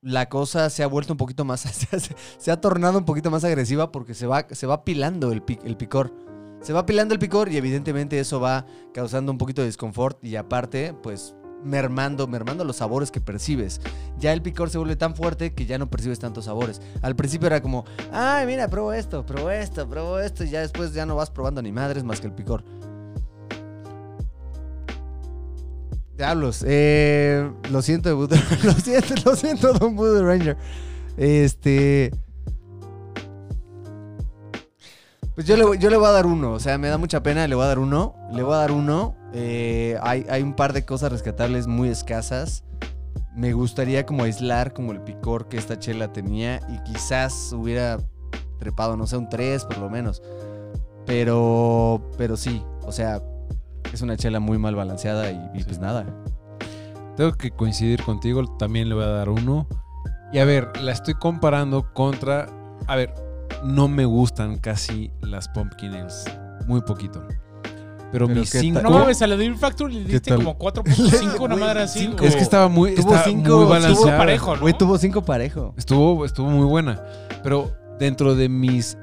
la 0.03 0.29
cosa 0.29 0.69
se 0.69 0.83
ha 0.83 0.87
vuelto 0.87 1.15
un 1.15 1.17
poquito 1.17 1.47
más... 1.47 1.61
Se 1.63 1.97
ha, 1.97 1.99
se 2.39 2.51
ha 2.51 2.61
tornado 2.61 2.99
un 2.99 3.07
poquito 3.07 3.31
más 3.31 3.43
agresiva 3.45 3.91
porque 3.91 4.13
se 4.13 4.27
va, 4.27 4.47
se 4.51 4.67
va 4.67 4.85
pilando 4.85 5.33
el, 5.33 5.43
pic- 5.47 5.65
el 5.65 5.79
picor. 5.79 6.13
Se 6.61 6.75
va 6.75 6.85
pilando 6.85 7.15
el 7.15 7.19
picor 7.21 7.51
y 7.51 7.57
evidentemente 7.57 8.21
eso 8.21 8.39
va 8.39 8.67
causando 8.93 9.33
un 9.33 9.39
poquito 9.39 9.63
de 9.63 9.69
desconfort 9.69 10.23
y 10.23 10.37
aparte, 10.37 10.93
pues 11.03 11.35
mermando, 11.65 12.27
mermando 12.27 12.65
los 12.65 12.77
sabores 12.77 13.11
que 13.11 13.21
percibes. 13.21 13.81
Ya 14.19 14.33
el 14.33 14.43
picor 14.43 14.71
se 14.71 14.79
vuelve 14.79 14.97
tan 14.97 15.17
fuerte 15.17 15.55
que 15.55 15.67
ya 15.67 15.79
no 15.79 15.91
percibes 15.91 16.19
tantos 16.19 16.45
sabores. 16.45 16.81
Al 17.03 17.17
principio 17.17 17.47
era 17.47 17.61
como, 17.61 17.85
ay, 18.13 18.47
mira, 18.47 18.69
pruebo 18.69 18.93
esto, 18.93 19.25
pruebo 19.27 19.51
esto, 19.51 19.89
pruebo 19.89 20.19
esto, 20.19 20.45
y 20.45 20.51
ya 20.51 20.61
después 20.61 20.93
ya 20.95 21.07
no 21.07 21.17
vas 21.17 21.31
probando 21.31 21.63
ni 21.63 21.73
madres 21.73 22.05
más 22.05 22.21
que 22.21 22.27
el 22.27 22.33
picor. 22.33 22.63
Diablos, 26.17 26.65
eh, 26.67 27.51
lo 27.71 27.83
siento, 27.83 28.11
lo 28.63 28.73
siento, 28.75 29.15
lo 29.25 29.35
siento, 29.37 29.73
Don 29.73 29.97
Ranger. 30.25 30.57
Este. 31.17 32.13
Pues 35.35 35.49
yo 35.49 35.57
le, 35.57 35.79
yo 35.79 35.91
le 35.91 35.97
voy 35.97 36.07
a 36.07 36.13
dar 36.13 36.27
uno, 36.27 36.53
o 36.53 36.61
sea, 36.61 36.79
me 36.79 36.89
da 36.89 36.97
mucha 36.97 37.23
pena, 37.23 37.49
le 37.49 37.55
voy 37.57 37.65
a 37.65 37.69
dar 37.69 37.81
uno. 37.81 38.15
Le 38.33 38.43
voy 38.43 38.55
a 38.55 38.59
dar 38.59 38.71
uno. 38.71 39.17
Eh, 39.33 39.99
hay, 40.01 40.25
hay 40.31 40.43
un 40.43 40.55
par 40.55 40.73
de 40.73 40.85
cosas 40.85 41.11
rescatables 41.11 41.67
muy 41.67 41.89
escasas. 41.89 42.65
Me 43.35 43.53
gustaría 43.53 44.07
como 44.07 44.23
aislar 44.23 44.73
como 44.73 44.93
el 44.93 45.01
picor 45.01 45.49
que 45.49 45.57
esta 45.57 45.77
chela 45.79 46.13
tenía 46.13 46.61
y 46.69 46.79
quizás 46.85 47.53
hubiera 47.53 47.99
trepado, 48.61 48.97
no 48.97 49.09
sé, 49.09 49.17
un 49.17 49.29
3 49.29 49.65
por 49.65 49.79
lo 49.79 49.91
menos. 49.91 50.23
Pero, 51.05 52.01
pero 52.17 52.37
sí, 52.37 52.63
o 52.83 52.93
sea, 52.93 53.21
es 53.93 54.03
una 54.03 54.17
chela 54.17 54.39
muy 54.39 54.59
mal 54.59 54.77
balanceada 54.77 55.33
y, 55.33 55.51
y 55.53 55.65
pues 55.65 55.81
nada. 55.81 56.07
Tengo 57.17 57.33
que 57.33 57.51
coincidir 57.51 58.05
contigo, 58.05 58.43
también 58.57 58.89
le 58.89 58.95
voy 58.95 59.05
a 59.05 59.09
dar 59.09 59.29
uno. 59.29 59.67
Y 60.33 60.39
a 60.39 60.45
ver, 60.45 60.71
la 60.81 60.93
estoy 60.93 61.15
comparando 61.15 61.93
contra. 61.93 62.47
A 62.87 62.97
ver, 62.97 63.15
no 63.63 63.89
me 63.89 64.05
gustan 64.05 64.59
casi 64.59 65.11
las 65.21 65.49
Pumpkin 65.49 65.93
Ales. 65.95 66.25
Muy 66.67 66.81
poquito. 66.83 67.27
Pero, 68.13 68.27
Pero 68.29 68.41
mis 68.41 68.51
¿qué 68.53 68.61
cinco. 68.61 68.81
No 68.81 68.91
mames, 68.91 69.21
a 69.23 69.27
la 69.27 69.35
Beer 69.35 69.57
Factory 69.57 69.95
le 69.95 70.05
diste 70.05 70.35
como 70.37 70.57
4.5, 70.59 71.41
una 71.41 71.57
madre 71.57 71.83
así. 71.83 72.07
güey. 72.07 72.27
Es 72.27 72.37
que 72.37 72.43
estaba 72.43 72.69
muy, 72.69 72.95
Tuvo 72.95 73.17
cinco- 73.25 73.57
muy 73.57 73.65
balanceada. 73.67 73.93
Estuvo 73.93 74.17
parejo, 74.17 74.55
¿no? 74.57 74.61
Güey, 74.63 74.79
tuvo 74.79 74.99
cinco 74.99 75.25
parejo. 75.25 75.75
Estuvo, 75.77 76.25
estuvo 76.25 76.49
muy 76.49 76.65
buena. 76.67 77.03
Pero 77.43 77.73
dentro 77.99 78.35
de 78.37 78.49
mis 78.49 78.97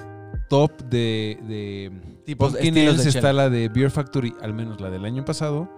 top 0.49 0.71
de, 0.83 1.37
de 1.47 1.91
Tipos, 2.25 2.53
Pumpkin 2.53 2.77
Ales 2.77 3.03
de 3.03 3.09
está 3.09 3.19
chela. 3.19 3.33
la 3.33 3.49
de 3.49 3.67
Beer 3.69 3.91
Factory, 3.91 4.33
al 4.41 4.53
menos 4.53 4.79
la 4.79 4.89
del 4.89 5.03
año 5.03 5.25
pasado, 5.25 5.69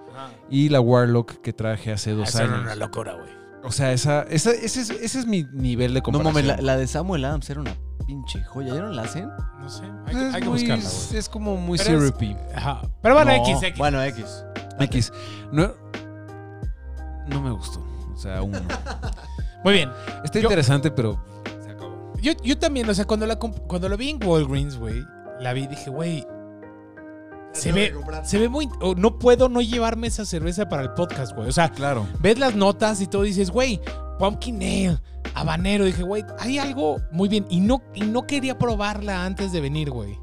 y 0.49 0.69
la 0.69 0.79
Warlock 0.79 1.41
que 1.41 1.53
traje 1.53 1.91
hace 1.91 2.11
dos 2.11 2.29
Esa 2.29 2.43
era 2.43 2.53
años. 2.53 2.63
una 2.65 2.75
locura, 2.75 3.13
güey. 3.13 3.31
O 3.63 3.71
sea, 3.71 3.93
esa, 3.93 4.23
esa- 4.23 4.51
ese, 4.51 4.81
es, 4.81 4.89
ese 4.91 5.19
es 5.19 5.25
mi 5.25 5.43
nivel 5.53 5.93
de 5.95 6.01
No 6.01 6.03
comparación. 6.03 6.33
mames, 6.45 6.57
la, 6.57 6.61
la 6.61 6.77
de 6.77 6.85
Samuel 6.85 7.25
Adams 7.25 7.49
era 7.49 7.61
una 7.61 7.75
pinche 8.05 8.43
joya. 8.43 8.75
¿Ya 8.75 8.81
no 8.81 8.89
la 8.89 9.03
hacen? 9.03 9.29
No 9.59 9.69
sé. 9.69 9.83
Hay, 9.83 9.91
Pues 10.03 10.15
que- 10.17 10.27
es 10.29 10.33
hay 10.35 10.41
que 10.41 10.49
muy- 10.49 10.59
buscarla, 10.59 10.89
güey. 10.89 11.17
Es 11.19 11.29
como 11.29 11.57
muy 11.57 11.77
Pero 11.77 11.97
es- 11.97 12.03
syrupy. 12.05 12.37
Ajá. 12.55 12.81
Pero 13.01 13.15
bueno, 13.15 13.31
No, 13.31 13.37
X, 13.43 13.63
X. 13.63 13.77
Bueno, 13.77 14.03
X. 14.03 14.45
X. 14.79 15.13
No, 15.51 15.71
no 17.27 17.41
me 17.41 17.51
gustó. 17.51 17.83
O 18.13 18.17
sea, 18.17 18.41
uno. 18.41 18.59
Muy 19.63 19.73
bien. 19.73 19.89
Está 20.23 20.39
Yo- 20.39 20.43
interesante, 20.49 20.91
pero 20.91 21.19
se 21.63 21.71
acabó. 21.71 22.13
Yo, 22.21 22.33
yo 22.43 22.57
también, 22.57 22.89
o 22.89 22.93
sea, 22.93 23.05
cuando 23.05 23.25
la, 23.25 23.39
comp- 23.39 23.65
cuando 23.67 23.87
la 23.89 23.95
vi 23.95 24.09
en 24.09 24.19
Walgreens, 24.23 24.77
güey, 24.77 25.03
la 25.39 25.53
vi 25.53 25.63
y 25.63 25.67
dije, 25.67 25.89
güey, 25.89 26.25
se 27.53 27.71
ve, 27.71 27.93
se 28.23 28.39
ve 28.39 28.49
muy... 28.49 28.67
o 28.81 28.95
no 28.95 29.19
puedo 29.19 29.47
no 29.47 29.61
llevarme 29.61 30.07
esa 30.07 30.25
cerveza 30.25 30.67
para 30.69 30.81
el 30.81 30.91
podcast, 30.93 31.33
güey. 31.35 31.47
O 31.47 31.51
sea, 31.51 31.69
Claro. 31.69 32.07
ves 32.19 32.39
las 32.39 32.55
notas 32.55 32.99
y 32.99 33.07
todo 33.07 33.25
y 33.25 33.29
dices, 33.29 33.51
güey, 33.51 33.79
pumpkin 34.19 34.55
ale, 34.57 34.97
habanero. 35.35 35.85
Dije, 35.85 36.03
güey, 36.03 36.23
hay 36.39 36.57
algo 36.59 36.97
muy 37.11 37.29
bien. 37.29 37.45
Y 37.49 37.59
no, 37.59 37.81
y 37.93 38.01
no 38.01 38.25
quería 38.27 38.57
probarla 38.57 39.25
antes 39.25 39.51
de 39.51 39.61
venir, 39.61 39.89
güey. 39.89 40.17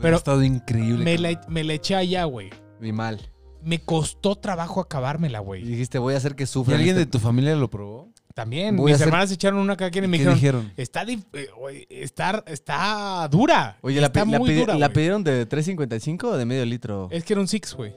Pero 0.00 0.16
ha 0.16 0.18
estado 0.18 0.42
increíble. 0.42 1.04
Me 1.04 1.18
la, 1.18 1.40
me 1.48 1.62
la 1.64 1.74
eché 1.74 1.94
allá, 1.94 2.24
güey. 2.24 2.50
Mi 2.80 2.92
mal. 2.92 3.20
Me 3.62 3.78
costó 3.80 4.34
trabajo 4.34 4.80
acabármela, 4.80 5.38
Y 5.40 5.44
güey. 5.44 5.62
dijiste, 5.62 5.98
voy 6.00 6.14
a 6.14 6.16
hacer 6.16 6.34
que 6.34 6.42
¿Y 6.44 6.46
sufra. 6.46 6.76
alguien 6.76 6.96
de 6.96 7.06
tu 7.06 7.20
familia 7.20 7.54
lo 7.54 7.70
probó? 7.70 8.10
También, 8.34 8.76
Voy 8.76 8.86
mis 8.86 8.94
hacer- 8.96 9.08
hermanas 9.08 9.30
echaron 9.30 9.60
una 9.60 9.76
cada 9.76 9.90
quien 9.90 10.04
y 10.06 10.08
me 10.08 10.16
¿Qué 10.18 10.24
dijeron, 10.24 10.62
dijeron? 10.64 10.72
está, 10.78 11.04
dif- 11.04 11.26
eh, 11.34 11.86
está, 11.90 12.42
está 12.46 13.28
dura. 13.30 13.76
Oye, 13.82 14.00
¿la, 14.00 14.06
está 14.06 14.24
la 14.24 14.38
muy 14.38 14.50
pidi- 14.50 14.60
dura, 14.60 14.74
¿la 14.78 14.88
pidieron 14.88 15.22
de 15.22 15.46
3.55 15.46 16.24
o 16.24 16.36
de 16.38 16.44
medio 16.46 16.64
litro? 16.64 17.08
Es 17.12 17.24
que 17.24 17.34
era 17.34 17.40
un 17.42 17.46
six, 17.46 17.74
güey. 17.74 17.92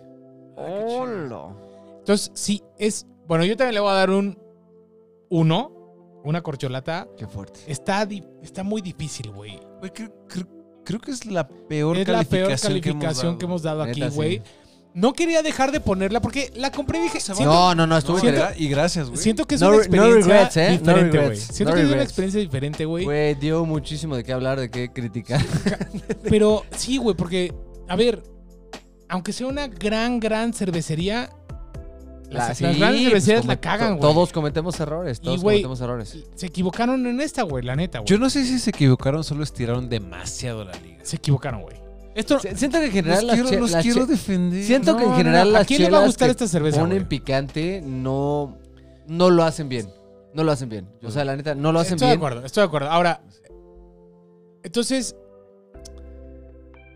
Hola. 0.58 1.56
Entonces, 1.99 2.32
sí, 2.36 2.62
es. 2.78 3.08
Bueno, 3.28 3.45
yo 3.45 3.56
también 3.58 3.75
le 3.75 3.80
voy 3.80 3.89
a 3.91 3.93
dar 3.93 4.10
un 4.12 4.38
uno, 5.29 6.21
una 6.23 6.41
corcholata. 6.41 7.07
Qué 7.17 7.27
fuerte. 7.27 7.59
Está, 7.67 8.07
está 8.41 8.63
muy 8.63 8.81
difícil, 8.81 9.31
güey. 9.31 9.59
Güey, 9.79 9.91
creo, 9.93 10.13
creo- 10.27 10.47
creo 10.83 10.99
que 10.99 11.11
es 11.11 11.25
la 11.25 11.47
peor 11.47 11.97
Es 11.97 12.07
la 12.07 12.23
peor 12.23 12.47
calificación, 12.49 12.71
calificación 12.81 13.38
que 13.38 13.45
hemos 13.45 13.61
dado, 13.63 13.83
aquí, 13.83 14.01
sí. 14.01 14.09
güey. 14.15 14.41
No 14.93 15.11
quería 15.11 15.41
dejar 15.43 15.73
de 15.73 15.81
ponerla 15.81 16.21
porque 16.21 16.51
la 16.55 16.71
compré 16.71 16.99
y 16.99 17.01
dije. 17.01 17.19
Se 17.19 17.35
siento, 17.35 17.53
No, 17.53 17.75
no, 17.75 17.85
no, 17.85 17.97
estuvo 17.97 18.17
Siento- 18.17 18.39
gra- 18.41 18.53
y 18.55 18.69
gracias, 18.69 19.09
güey. 19.09 19.21
siento 19.21 19.45
que 19.45 19.55
es 19.55 19.61
No 19.61 19.67
una 19.67 19.75
no 19.77 19.81
experiencia 19.83 20.33
regrets, 20.33 20.57
¿eh? 20.57 20.69
Diferente, 20.71 21.09
güey. 21.17 21.21
regrets, 21.29 21.41
Siento 21.43 21.63
no 21.71 21.75
que 21.75 21.81
es 21.81 21.85
una 21.85 21.93
regrets. 21.95 22.09
experiencia 22.11 22.39
diferente, 22.41 22.85
güey. 22.85 23.03
Güey, 23.03 23.35
dio 23.35 23.65
muchísimo 23.65 24.15
de 24.15 24.23
qué 24.23 24.31
hablar, 24.31 24.57
de 24.57 24.71
qué 24.71 24.93
criticar. 24.93 25.41
Pero 26.23 26.63
sí, 26.77 26.95
güey, 26.97 27.13
porque, 27.15 27.53
a 27.89 27.95
ver, 27.97 28.23
aunque 29.09 29.33
sea 29.33 29.47
una 29.47 29.67
gran, 29.67 30.21
gran 30.21 30.53
cervecería, 30.53 31.29
las, 32.35 32.49
La- 32.49 32.55
sí, 32.55 32.63
las 32.63 32.77
grandes 32.77 33.01
pues, 33.01 33.07
cervecerías 33.09 33.41
come- 33.41 33.53
la 33.55 33.59
cagan, 33.61 33.89
güey. 33.97 34.01
Todos 34.01 34.31
cometemos 34.31 34.79
errores, 34.79 35.19
todos 35.21 35.41
cometemos 35.41 35.81
errores. 35.81 36.17
Se 36.35 36.45
equivocaron 36.45 37.05
en 37.07 37.19
esta, 37.21 37.43
güey, 37.43 37.63
la 37.63 37.75
neta, 37.75 37.99
güey. 37.99 38.07
Yo 38.07 38.17
no 38.17 38.29
sé 38.29 38.45
si 38.45 38.59
se 38.59 38.69
equivocaron, 38.69 39.23
solo 39.23 39.43
estiraron 39.43 39.89
demasiado 39.89 40.63
la 40.63 40.73
liga. 40.73 40.99
Se 41.03 41.15
equivocaron, 41.17 41.61
güey. 41.63 41.75
Esto, 42.15 42.39
Si- 42.39 42.55
Siento 42.55 42.79
que 42.79 42.85
en 42.85 42.91
Los 42.91 42.93
general 42.93 43.27
las 43.27 43.35
quiero, 43.35 43.49
che- 43.49 43.59
los 43.59 43.71
las 43.71 43.83
quiero 43.83 44.05
defender. 44.05 44.63
Siento 44.63 44.95
que 44.95 45.03
en 45.03 45.15
general 45.15 45.47
no, 45.47 45.51
no. 45.51 45.55
¿A 45.57 45.59
las 45.59 45.67
quién 45.67 45.81
le 45.81 45.89
va 45.89 45.97
a 46.01 46.05
gustar 46.05 46.29
esta 46.29 46.47
cerveza, 46.47 46.79
ponen 46.79 46.99
güey? 46.99 47.09
picante 47.09 47.81
no 47.83 48.57
no 49.07 49.29
lo 49.29 49.43
hacen 49.43 49.67
bien. 49.69 49.89
No 50.33 50.43
lo 50.43 50.51
hacen 50.51 50.67
bien. 50.69 50.87
O 51.03 51.11
sea, 51.11 51.23
la 51.25 51.35
neta, 51.35 51.55
no 51.55 51.71
lo 51.71 51.79
hacen 51.79 51.93
estoy 51.95 52.07
de 52.07 52.13
bien. 52.15 52.19
acuerdo, 52.19 52.45
estoy 52.45 52.61
de 52.61 52.67
acuerdo. 52.67 52.89
Ahora, 52.89 53.21
entonces, 54.63 55.15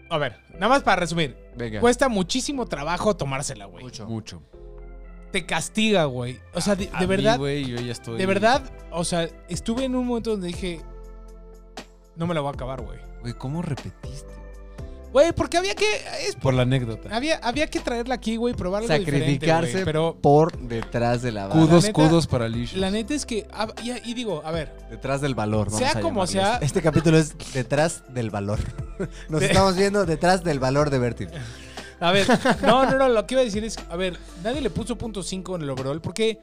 a 0.09 0.17
ver, 0.17 0.37
nada 0.53 0.69
más 0.69 0.83
para 0.83 0.99
resumir. 1.01 1.35
Venga. 1.55 1.79
Cuesta 1.81 2.09
muchísimo 2.09 2.65
trabajo 2.65 3.15
tomársela, 3.15 3.65
güey. 3.65 3.83
Mucho. 3.83 4.07
Mucho. 4.07 4.41
Te 5.31 5.45
castiga, 5.45 6.05
güey. 6.05 6.39
O 6.53 6.61
sea, 6.61 6.75
de, 6.75 6.89
A 6.91 6.99
de 6.99 7.07
mí, 7.07 7.15
verdad, 7.15 7.37
güey, 7.37 7.65
yo 7.65 7.79
ya 7.79 7.91
estoy... 7.91 8.17
de 8.17 8.25
verdad, 8.25 8.63
o 8.91 9.03
sea, 9.03 9.29
estuve 9.47 9.83
en 9.85 9.95
un 9.95 10.07
momento 10.07 10.31
donde 10.31 10.47
dije, 10.47 10.81
no 12.15 12.25
me 12.27 12.33
la 12.33 12.41
voy 12.41 12.49
a 12.49 12.53
acabar, 12.53 12.81
güey. 12.81 12.97
Güey, 13.21 13.33
¿cómo 13.33 13.61
repetiste? 13.61 14.27
Güey, 15.11 15.31
porque 15.33 15.57
había 15.57 15.73
que, 15.73 15.85
es- 16.27 16.35
Por 16.35 16.53
la 16.53 16.61
anécdota. 16.63 17.09
había, 17.15 17.37
había 17.37 17.65
que 17.67 17.79
traerla 17.79 18.13
aquí, 18.13 18.35
güey, 18.35 18.53
probar 18.53 18.83
algo 18.83 18.93
diferente, 18.93 19.25
Sacrificarse 19.25 19.71
güey, 19.71 19.85
pero 19.85 20.15
por 20.21 20.55
detrás 20.59 21.23
de 21.23 21.31
la 21.31 21.47
barra. 21.47 21.59
Kudos, 21.59 21.83
neta- 21.85 21.93
kudos 21.93 22.27
para 22.27 22.47
Lish. 22.47 22.75
la 22.75 22.91
neta 22.91 23.15
es 23.15 23.25
que, 23.25 23.47
ah, 23.51 23.67
y, 23.83 23.91
y 24.09 24.13
digo, 24.13 24.43
a 24.45 24.51
ver, 24.51 24.71
Detrás 24.91 25.21
del 25.21 25.33
valor. 25.33 25.65
vamos 25.71 25.79
Sea 25.79 25.97
a 25.97 26.01
como 26.01 26.27
sea-. 26.27 26.57
Este 26.61 26.83
capítulo 26.83 27.17
es 27.17 27.35
detrás 27.53 28.03
del 28.13 28.29
valor. 28.29 28.59
Nos 29.29 29.41
De- 29.41 29.47
estamos 29.47 29.75
viendo 29.77 30.05
detrás 30.05 30.43
del 30.43 30.59
valor 30.59 30.91
de 30.91 30.99
Bertil. 30.99 31.29
A 31.99 32.11
ver, 32.11 32.27
no, 32.61 32.85
no, 32.85 32.97
no, 32.97 33.09
lo 33.09 33.25
que 33.27 33.33
iba 33.35 33.41
a 33.41 33.45
decir 33.45 33.63
es, 33.63 33.77
a 33.89 33.95
ver, 33.95 34.17
nadie 34.43 34.61
le 34.61 34.69
puso 34.69 34.97
punto 34.97 35.21
5 35.23 35.55
en 35.57 35.61
el 35.63 35.69
overall 35.69 35.99
porque 36.01 36.39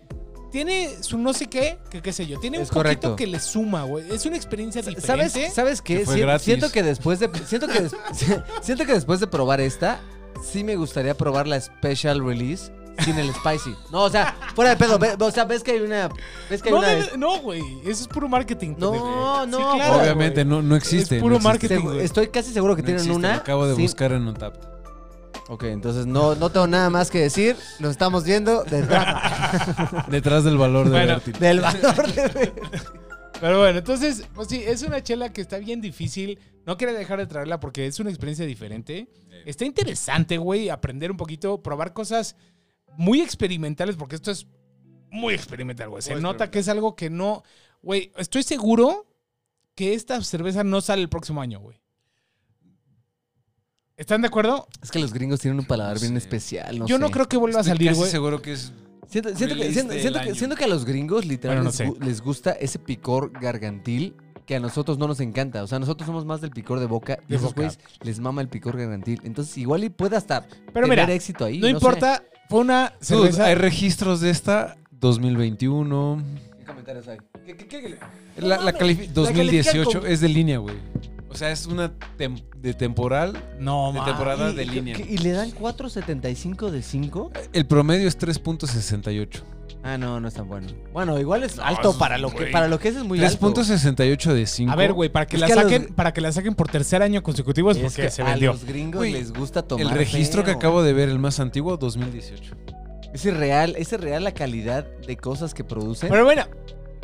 tiene 0.53 0.90
su 1.03 1.19
no 1.19 1.33
sé 1.33 1.47
qué, 1.47 1.79
que 1.90 2.01
qué 2.03 2.12
sé 2.12 2.27
yo, 2.27 2.38
tiene 2.38 2.59
un 2.59 2.62
Es 2.62 2.69
poquito 2.69 2.79
correcto. 2.83 3.16
que 3.16 3.27
le 3.27 3.40
suma, 3.40 3.83
güey. 3.85 4.05
Es 4.12 4.25
una 4.27 4.37
experiencia 4.37 4.81
diferente. 4.83 5.29
¿Sabes, 5.31 5.55
¿Sabes 5.55 5.83
qué? 5.83 6.05
Que 6.05 6.38
siento 6.38 6.71
que 6.71 6.83
después 6.83 7.19
de 7.21 7.31
siento 7.47 7.66
que 7.69 7.81
des- 7.81 7.97
siento 8.62 8.85
que 8.87 8.92
después 8.92 9.21
de 9.21 9.27
probar 9.27 9.61
esta 9.61 10.01
sí 10.42 10.62
me 10.64 10.77
gustaría 10.77 11.14
probar 11.16 11.47
la 11.49 11.61
special 11.61 12.25
release 12.25 12.73
sin 13.05 13.19
el 13.19 13.31
spicy. 13.35 13.75
No, 13.90 14.05
o 14.05 14.11
sea, 14.11 14.35
fuera 14.55 14.71
de 14.71 14.77
pedo, 14.77 14.99
ve- 14.99 15.16
o 15.19 15.31
sea, 15.31 15.45
ves 15.45 15.62
que 15.62 15.73
hay 15.73 15.81
una 15.81 16.09
ves 16.49 16.62
que 16.62 16.69
hay 16.71 16.75
No, 16.75 16.79
una 16.81 17.16
no, 17.19 17.40
güey, 17.40 17.62
eso 17.85 18.03
es 18.03 18.09
puro 18.09 18.29
marketing. 18.29 18.75
No, 18.79 19.45
no, 19.47 19.59
Sí, 19.73 19.77
claro, 19.79 20.01
Obviamente, 20.01 20.45
no, 20.45 20.62
no 20.62 20.77
existe. 20.77 21.16
Es 21.16 21.23
puro 21.23 21.38
no 21.38 21.51
existe. 21.51 21.79
marketing. 21.79 22.01
Estoy 22.05 22.29
casi 22.29 22.53
seguro 22.53 22.75
que 22.77 22.83
No 22.83 22.87
tienen 22.87 23.03
existe, 23.03 23.19
una. 23.19 23.35
lo 23.35 23.40
acabo 23.40 23.66
de 23.66 23.75
sin- 23.75 23.85
buscar 23.85 24.12
en 24.12 24.27
Untapped. 24.29 24.76
Ok, 25.48 25.64
entonces 25.64 26.06
no, 26.06 26.35
no 26.35 26.50
tengo 26.50 26.66
nada 26.66 26.90
más 26.90 27.11
que 27.11 27.20
decir. 27.20 27.56
Nos 27.78 27.92
estamos 27.92 28.24
viendo 28.24 28.64
detrás 28.64 30.06
Detrás 30.09 30.44
del 30.44 30.59
valor 30.59 30.87
de 30.87 30.90
Bueno, 30.90 31.12
Bertil. 31.14 31.38
del 31.38 31.61
valor 31.61 32.12
de 32.12 32.52
Pero 33.40 33.59
bueno, 33.61 33.78
entonces, 33.78 34.24
pues 34.35 34.48
sí, 34.48 34.62
es 34.66 34.82
una 34.82 35.02
chela 35.02 35.32
que 35.32 35.40
está 35.40 35.59
bien 35.59 35.80
difícil. 35.80 36.38
No 36.64 36.76
quería 36.76 36.94
dejar 36.94 37.18
de 37.18 37.26
traerla 37.26 37.61
porque 37.61 37.87
es 37.87 38.00
una 38.00 38.11
experiencia 38.11 38.44
diferente. 38.44 39.09
Está 39.44 39.64
interesante, 39.64 40.38
güey, 40.38 40.68
aprender 40.68 41.11
un 41.12 41.16
poquito, 41.16 41.62
probar 41.62 41.92
cosas 41.92 42.35
muy 42.96 43.20
experimentales, 43.20 43.94
porque 43.94 44.16
esto 44.16 44.32
es 44.32 44.46
muy 45.11 45.35
experimental, 45.35 45.90
güey. 45.90 46.02
Se 46.02 46.14
Muy 46.14 46.22
nota 46.22 46.50
que 46.50 46.59
es 46.59 46.68
algo 46.68 46.96
que 46.96 47.11
no. 47.11 47.44
Güey, 47.82 48.11
estoy 48.16 48.42
seguro 48.42 49.06
que 49.76 49.94
esta 49.94 50.20
cerveza 50.22 50.64
no 50.64 50.80
sale 50.80 51.02
el 51.02 51.09
próximo 51.09 51.40
año, 51.40 51.61
güey. 51.61 51.80
¿Están 53.96 54.20
de 54.20 54.28
acuerdo? 54.28 54.66
Es 54.82 54.90
que 54.90 54.98
los 54.98 55.12
gringos 55.12 55.40
tienen 55.40 55.59
un 55.59 55.64
paladar 55.66 55.94
No 55.94 56.00
bien 56.00 56.12
sé. 56.12 56.18
especial. 56.18 56.78
No 56.78 56.87
Yo 56.87 56.98
no 56.98 57.06
sé. 57.06 57.12
creo 57.14 57.28
que 57.28 57.37
vuelva 57.37 57.61
a 57.61 57.64
salir, 57.64 57.94
güey. 57.94 58.11
seguro 58.11 58.42
que 58.42 58.52
es... 58.52 58.72
Siento, 59.09 59.28
siento 59.37 59.54
que, 59.54 59.61
Release 59.62 59.72
siento, 59.74 59.92
del 59.92 60.00
siento 60.02 60.18
que- 60.20 60.24
año. 60.26 60.35
siento 60.35 60.56
que 60.56 60.64
a 60.64 60.68
los 60.68 60.85
gringos 60.85 61.24
literal 61.24 61.59
Bueno, 61.59 61.64
no 61.64 61.70
les, 61.70 61.76
sé. 61.76 61.87
gu- 61.88 62.04
les 62.04 62.20
gusta 62.20 62.50
ese 62.52 62.78
picor 62.78 63.30
gargantil 63.40 64.14
que 64.44 64.56
a 64.56 64.61
nosotros 64.61 64.98
no 64.98 65.06
nos 65.06 65.20
encanta. 65.20 65.62
O 65.62 65.66
sea, 65.66 65.78
nosotros 65.78 66.06
somos 66.06 66.24
más 66.26 66.40
del 66.40 66.50
picor 66.50 66.80
de 66.80 66.87
boca 66.87 67.18
y 67.26 67.30
De 67.30 67.37
esos 67.37 67.54
güeyes 67.54 67.78
les 68.02 68.18
mama 68.20 68.42
el 68.42 68.48
picor 68.48 68.76
gargantil. 68.76 69.20
Entonces 69.24 69.56
igual 69.59 69.85
y 69.85 69.90
puede 69.90 70.16
hasta 70.16 70.42
Pero 70.42 70.87
tener 70.87 70.88
mira, 70.90 71.12
éxito 71.12 71.44
ahí. 71.44 71.59
no 71.61 71.66
sé. 71.66 71.70
importa, 71.72 72.22
fue 72.50 72.61
una 72.61 72.92
Dude, 73.09 73.42
hay 73.42 73.54
registros 73.54 74.20
de 74.20 74.30
esta 74.30 74.76
2021. 74.90 76.22
¿Qué 76.59 76.64
comentarios 76.64 77.09
hay? 77.09 77.18
¿Qué- 77.46 77.56
qué- 77.56 77.66
qué- 77.68 77.98
La, 78.38 78.59
la 78.61 78.72
califi- 78.76 79.06
la 79.06 79.12
2018 79.14 79.72
califican 79.72 80.00
con- 80.02 80.11
es 80.11 80.20
de 80.20 80.28
línea, 80.28 80.59
güey. 80.59 80.76
O 81.37 81.38
sea, 81.38 81.53
es 81.53 81.66
una 81.66 81.92
tem- 82.18 82.42
de 82.62 82.72
temporal. 82.72 83.35
No, 83.61 83.92
de 83.92 84.01
temporada 84.01 84.53
y- 84.53 84.55
de 84.55 84.64
línea. 84.64 84.96
¿Y 84.99 85.18
le 85.18 85.33
dan 85.33 85.51
4.75 85.51 86.70
de 86.70 86.81
5? 86.81 87.31
El 87.53 87.66
promedio 87.66 88.09
es 88.09 88.16
3.68. 88.18 89.42
Ah, 89.83 89.99
no, 89.99 90.18
no 90.18 90.29
es 90.29 90.33
tan 90.33 90.49
bueno. 90.49 90.66
Bueno, 90.94 91.20
igual 91.20 91.42
es 91.44 91.59
No, 91.59 91.64
alto 91.64 91.90
es- 91.90 91.96
para 91.96 92.16
lo 92.16 92.31
que 92.31 92.46
para 92.46 92.68
lo 92.68 92.79
que 92.79 92.88
es 92.88 92.96
es 92.96 93.05
muy 93.05 93.22
alto. 93.22 93.53
3.68 93.53 94.33
de 94.33 94.46
5. 94.46 94.72
A 94.72 94.77
ver, 94.77 94.94
güey, 94.94 95.11
para 95.11 95.27
que 95.27 95.37
Es 95.37 95.40
la 95.40 95.46
que 95.46 95.53
a 95.53 95.57
los- 95.57 95.64
saquen, 95.70 95.94
para 95.94 96.14
que 96.14 96.20
la 96.22 96.33
saquen 96.33 96.55
por 96.55 96.68
tercer 96.68 97.03
año 97.03 97.22
consecutivo 97.22 97.70
es 97.70 97.77
Es 97.77 97.83
porque 97.83 98.03
que 98.03 98.11
se 98.11 98.22
a 98.22 98.25
vendió. 98.31 98.53
los 98.53 98.64
gringos 98.64 98.96
Güey, 99.01 99.12
les 99.12 99.31
gusta 99.35 99.61
tomar 99.61 99.87
El 99.87 99.90
registro 99.92 100.42
que 100.42 100.53
acabo 100.53 100.83
de 100.83 100.94
ver, 100.94 101.11
el 101.11 101.18
más 101.18 101.38
antiguo, 101.38 101.77
2018. 101.77 102.55
Es 103.12 103.27
irreal, 103.27 103.75
es 103.77 103.92
irreal 103.92 104.25
la 104.25 104.33
calidad 104.33 104.87
de 105.07 105.16
cosas 105.18 105.53
que 105.53 105.62
producen. 105.64 106.09
Pero 106.09 106.25
bueno, 106.25 106.44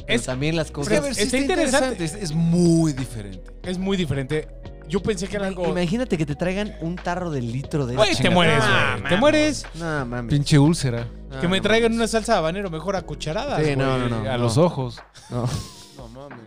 pero 0.06 0.18
es, 0.18 0.26
también 0.26 0.56
las 0.56 0.66
Es 0.66 0.72
cosas. 0.72 0.90
que 0.92 0.96
a 0.98 1.00
ver, 1.00 1.14
sí 1.14 1.22
está 1.22 1.36
está 1.36 1.52
interesante. 1.52 1.86
interesante. 1.92 2.24
Es, 2.24 2.30
es 2.30 2.36
muy 2.36 2.92
diferente. 2.92 3.52
es 3.62 3.78
muy 3.78 3.96
diferente. 3.96 4.48
Yo 4.88 5.00
pensé 5.02 5.26
que 5.28 5.36
era 5.36 5.46
algo. 5.46 5.66
Imagínate 5.68 6.18
que 6.18 6.26
te 6.26 6.34
traigan 6.34 6.76
un 6.82 6.96
tarro 6.96 7.30
de 7.30 7.40
litro 7.40 7.86
de 7.86 7.94
esa 7.94 8.22
te 8.22 8.28
mueres, 8.30 8.62
No. 9.02 9.08
Te 9.08 9.16
mueres. 9.16 9.66
No, 9.74 10.04
mames. 10.04 10.30
Pinche 10.34 10.58
úlcera. 10.58 11.06
No, 11.30 11.40
Que 11.40 11.48
me 11.48 11.56
no 11.58 11.62
traigan 11.62 11.92
una 11.94 12.06
salsa 12.06 12.32
de 12.32 12.38
habanero 12.38 12.68
mejor 12.68 12.96
a 12.96 13.02
cucharadas. 13.02 13.58
Sí, 13.58 13.62
güey. 13.64 13.76
no, 13.76 13.96
no, 13.98 14.08
no. 14.22 14.30
A 14.30 14.36
los 14.36 14.58
ojos. 14.58 15.00
No. 15.30 15.48
No 15.96 16.08
mames. 16.08 16.38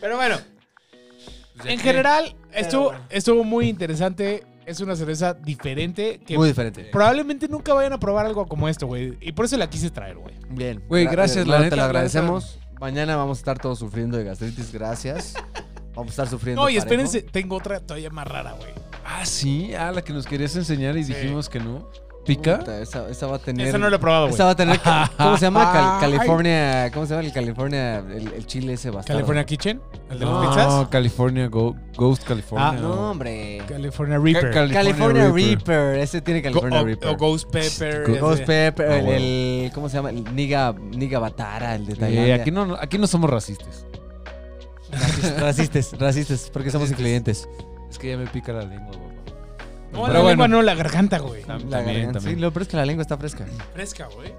Pero 0.00 0.16
bueno, 0.16 0.36
Pues 1.56 1.68
en 1.68 1.76
que- 1.78 1.84
general 1.84 2.34
estuvo, 2.52 2.84
bueno. 2.86 3.00
estuvo 3.10 3.44
muy 3.44 3.68
interesante. 3.68 4.42
Es 4.66 4.80
una 4.80 4.96
cerveza 4.96 5.34
diferente 5.34 6.20
que 6.26 6.36
Muy 6.38 6.48
diferente. 6.48 6.84
probablemente 6.90 7.48
nunca 7.48 7.74
vayan 7.74 7.92
a 7.92 7.98
probar 8.00 8.26
algo 8.26 8.46
como 8.46 8.68
esto, 8.68 8.86
güey. 8.86 9.16
Y 9.20 9.32
por 9.32 9.44
eso 9.44 9.56
la 9.56 9.68
quise 9.68 9.90
traer, 9.90 10.16
güey. 10.16 10.34
Bien. 10.48 10.82
Güey, 10.88 11.06
Gra- 11.06 11.10
gracias, 11.12 11.38
hermano, 11.38 11.52
la 11.52 11.58
Te 11.58 11.64
neta, 11.66 11.76
lo 11.76 11.82
la 11.82 11.86
agradecemos. 11.86 12.58
Mañana 12.80 13.16
vamos 13.16 13.38
a 13.38 13.40
estar 13.40 13.58
todos 13.58 13.78
sufriendo 13.78 14.16
de 14.16 14.24
gastritis. 14.24 14.72
Gracias. 14.72 15.34
Vamos 15.94 16.08
a 16.08 16.10
estar 16.10 16.28
sufriendo. 16.28 16.62
No, 16.62 16.68
y 16.70 16.74
parejo. 16.78 16.86
espérense, 17.04 17.22
tengo 17.22 17.56
otra 17.56 17.80
todavía 17.80 18.10
más 18.10 18.26
rara, 18.26 18.52
güey. 18.52 18.70
Ah, 19.04 19.24
sí. 19.26 19.74
Ah, 19.74 19.92
la 19.92 20.02
que 20.02 20.12
nos 20.12 20.26
querías 20.26 20.56
enseñar 20.56 20.96
y 20.96 21.04
Sí. 21.04 21.12
dijimos 21.14 21.48
que 21.48 21.60
no. 21.60 21.88
¿Pica? 22.24 22.58
Puta, 22.58 22.80
esa, 22.80 23.08
esa 23.10 23.26
va 23.26 23.36
a 23.36 23.38
tener. 23.38 23.66
Esa 23.66 23.76
no 23.76 23.90
la 23.90 23.96
he 23.96 23.98
probado, 23.98 24.24
güey. 24.24 24.34
esa 24.34 24.44
va 24.46 24.50
a 24.52 24.56
tener. 24.56 24.80
¿Cómo 25.18 25.36
se 25.36 25.44
llama? 25.44 25.72
Cal-. 25.72 26.00
California. 26.00 26.90
¿Cómo 26.92 27.04
se 27.06 27.14
llama 27.14 27.26
el 27.26 27.32
California? 27.32 27.98
El, 27.98 28.32
el 28.32 28.46
chile 28.46 28.72
ese 28.72 28.88
bastardo. 28.90 29.18
California 29.18 29.44
Kitchen, 29.44 29.80
el 30.10 30.18
de 30.18 30.24
no, 30.24 30.42
las 30.42 30.54
pizzas. 30.56 30.88
California 30.88 31.48
Go- 31.48 31.76
Ghost 31.96 32.24
California. 32.24 32.68
Ah, 32.70 32.72
No, 32.72 33.10
hombre. 33.10 33.62
California 33.68 34.18
Reaper. 34.18 34.50
Ca- 34.52 34.68
California, 34.68 35.30
Reaper. 35.30 35.66
Reaper. 35.68 35.98
Ese 36.00 36.20
tiene 36.22 36.40
California 36.40 36.82
Reaper. 36.82 37.08
o 37.10 37.16
Ghost 37.16 37.50
Pepper. 37.50 38.04
Go- 38.06 38.12
ese. 38.12 38.20
Ghost 38.20 38.42
Pepper. 38.44 38.90
Ah, 38.90 38.98
el, 38.98 39.70
¿Cómo 39.74 39.88
se 39.90 39.96
llama? 39.96 40.10
El 40.10 40.34
Niga, 40.34 40.72
Niga 40.72 41.18
Batara, 41.18 41.74
el 41.74 41.84
de 41.86 41.92
Eh, 41.92 41.96
Tailandia. 41.96 42.34
aquí, 42.36 42.50
no, 42.50 42.74
aquí 42.80 42.96
no 42.98 43.06
somos 43.06 43.28
racistas. 43.28 43.86
Racistas, 45.38 45.92
racistas, 45.98 46.50
porque 46.52 46.70
somos 46.70 46.90
incluyentes. 46.90 47.48
Es 47.90 47.98
que 47.98 48.10
ya 48.10 48.16
me 48.16 48.26
pica 48.26 48.52
la 48.52 48.62
lengua, 48.62 48.92
papá. 48.92 49.13
No, 49.94 50.02
Pero 50.02 50.12
la 50.12 50.20
bueno. 50.20 50.28
lengua 50.28 50.48
no, 50.48 50.62
la 50.62 50.74
garganta, 50.74 51.18
güey. 51.18 51.42
Tam- 51.44 51.64
La 51.64 51.78
también, 51.78 51.84
garganta. 51.84 52.12
también. 52.18 52.34
Sí, 52.36 52.40
lo 52.40 52.52
peor 52.52 52.62
es 52.62 52.68
que 52.68 52.76
la 52.76 52.84
lengua 52.86 53.02
está 53.02 53.16
fresca. 53.16 53.46
Fresca, 53.72 54.08
güey. 54.14 54.32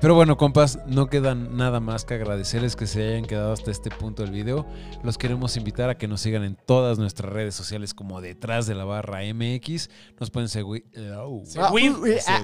Pero 0.00 0.16
bueno, 0.16 0.36
compas, 0.36 0.80
no 0.86 1.06
queda 1.06 1.36
nada 1.36 1.78
más 1.78 2.04
que 2.04 2.14
agradecerles 2.14 2.74
que 2.74 2.88
se 2.88 3.06
hayan 3.10 3.24
quedado 3.24 3.52
hasta 3.52 3.70
este 3.70 3.88
punto 3.88 4.22
del 4.24 4.32
video. 4.32 4.66
Los 5.04 5.16
queremos 5.16 5.56
invitar 5.56 5.90
a 5.90 5.96
que 5.96 6.08
nos 6.08 6.20
sigan 6.20 6.42
en 6.42 6.56
todas 6.66 6.98
nuestras 6.98 7.32
redes 7.32 7.54
sociales 7.54 7.94
como 7.94 8.20
detrás 8.20 8.66
de 8.66 8.74
la 8.74 8.84
barra 8.84 9.20
MX. 9.32 9.90
Nos 10.18 10.30
pueden 10.30 10.48
seguir. 10.48 10.86
Oh, 11.18 11.42
Seguir. 11.44 11.92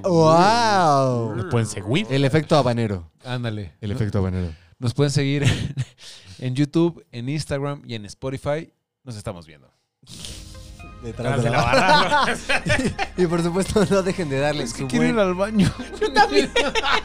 wow. 0.04 1.34
Nos 1.34 1.46
pueden 1.46 1.66
seguir. 1.66 2.06
El 2.11 2.24
efecto 2.24 2.56
habanero. 2.56 3.11
ándale. 3.24 3.74
El 3.80 3.90
efecto 3.90 4.18
habanero. 4.18 4.52
Nos 4.78 4.94
pueden 4.94 5.11
seguir 5.11 5.42
en, 5.42 5.74
en 6.38 6.54
YouTube, 6.54 7.04
en 7.11 7.28
Instagram 7.28 7.82
y 7.84 7.94
en 7.96 8.04
Spotify. 8.04 8.72
Nos 9.02 9.16
estamos 9.16 9.46
viendo. 9.48 9.68
Detrás 11.02 11.37
de 11.38 11.42
de 11.44 11.50
la 11.50 11.62
barra. 11.62 12.24
Y 13.16 13.26
por 13.26 13.42
supuesto, 13.42 13.84
no 13.88 14.02
dejen 14.02 14.28
de 14.28 14.38
darle 14.40 14.66
su 14.66 14.87
buen... 14.88 15.18
al 15.18 15.34
baño. 15.34 15.70
Yo 16.00 16.12
también. 16.12 16.50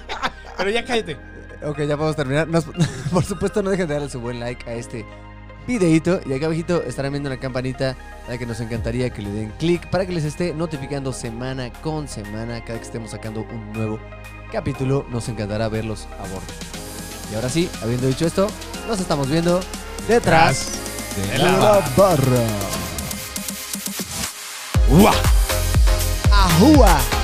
Pero 0.57 0.69
ya 0.69 0.83
cállate. 0.85 1.17
Ok, 1.65 1.79
ya 1.79 1.95
podemos 1.97 2.15
terminar. 2.15 2.47
Nos- 2.47 2.65
por 3.11 3.23
supuesto, 3.23 3.61
no 3.63 3.69
dejen 3.69 3.87
de 3.87 3.93
darle 3.95 4.09
su 4.09 4.19
buen 4.19 4.39
like 4.39 4.69
a 4.69 4.73
este 4.73 5.05
videito. 5.67 6.19
Y 6.25 6.33
acá 6.33 6.45
abajito 6.47 6.83
estarán 6.83 7.11
viendo 7.13 7.29
una 7.29 7.39
campanita 7.39 7.95
a 8.27 8.31
la 8.31 8.37
que 8.37 8.45
nos 8.45 8.59
encantaría 8.59 9.09
que 9.11 9.21
le 9.21 9.29
den 9.31 9.49
clic 9.59 9.87
para 9.89 10.05
que 10.05 10.11
les 10.13 10.23
esté 10.25 10.53
notificando 10.53 11.13
semana 11.13 11.71
con 11.81 12.07
semana 12.07 12.63
cada 12.63 12.79
que 12.79 12.85
estemos 12.85 13.11
sacando 13.11 13.41
un 13.41 13.71
nuevo 13.73 13.99
capítulo. 14.51 15.05
Nos 15.09 15.27
encantará 15.29 15.69
verlos 15.69 16.07
a 16.19 16.23
bordo. 16.23 16.47
Y 17.31 17.35
ahora 17.35 17.49
sí, 17.49 17.69
habiendo 17.81 18.07
dicho 18.07 18.25
esto, 18.27 18.47
nos 18.87 18.99
estamos 18.99 19.29
viendo 19.29 19.59
detrás 20.07 20.73
De 21.15 21.31
de 21.31 21.37
la 21.39 21.51
la 21.53 21.79
barra. 21.95 22.43
Ua! 24.89 25.11
A 26.31 26.47
rua 26.59 27.22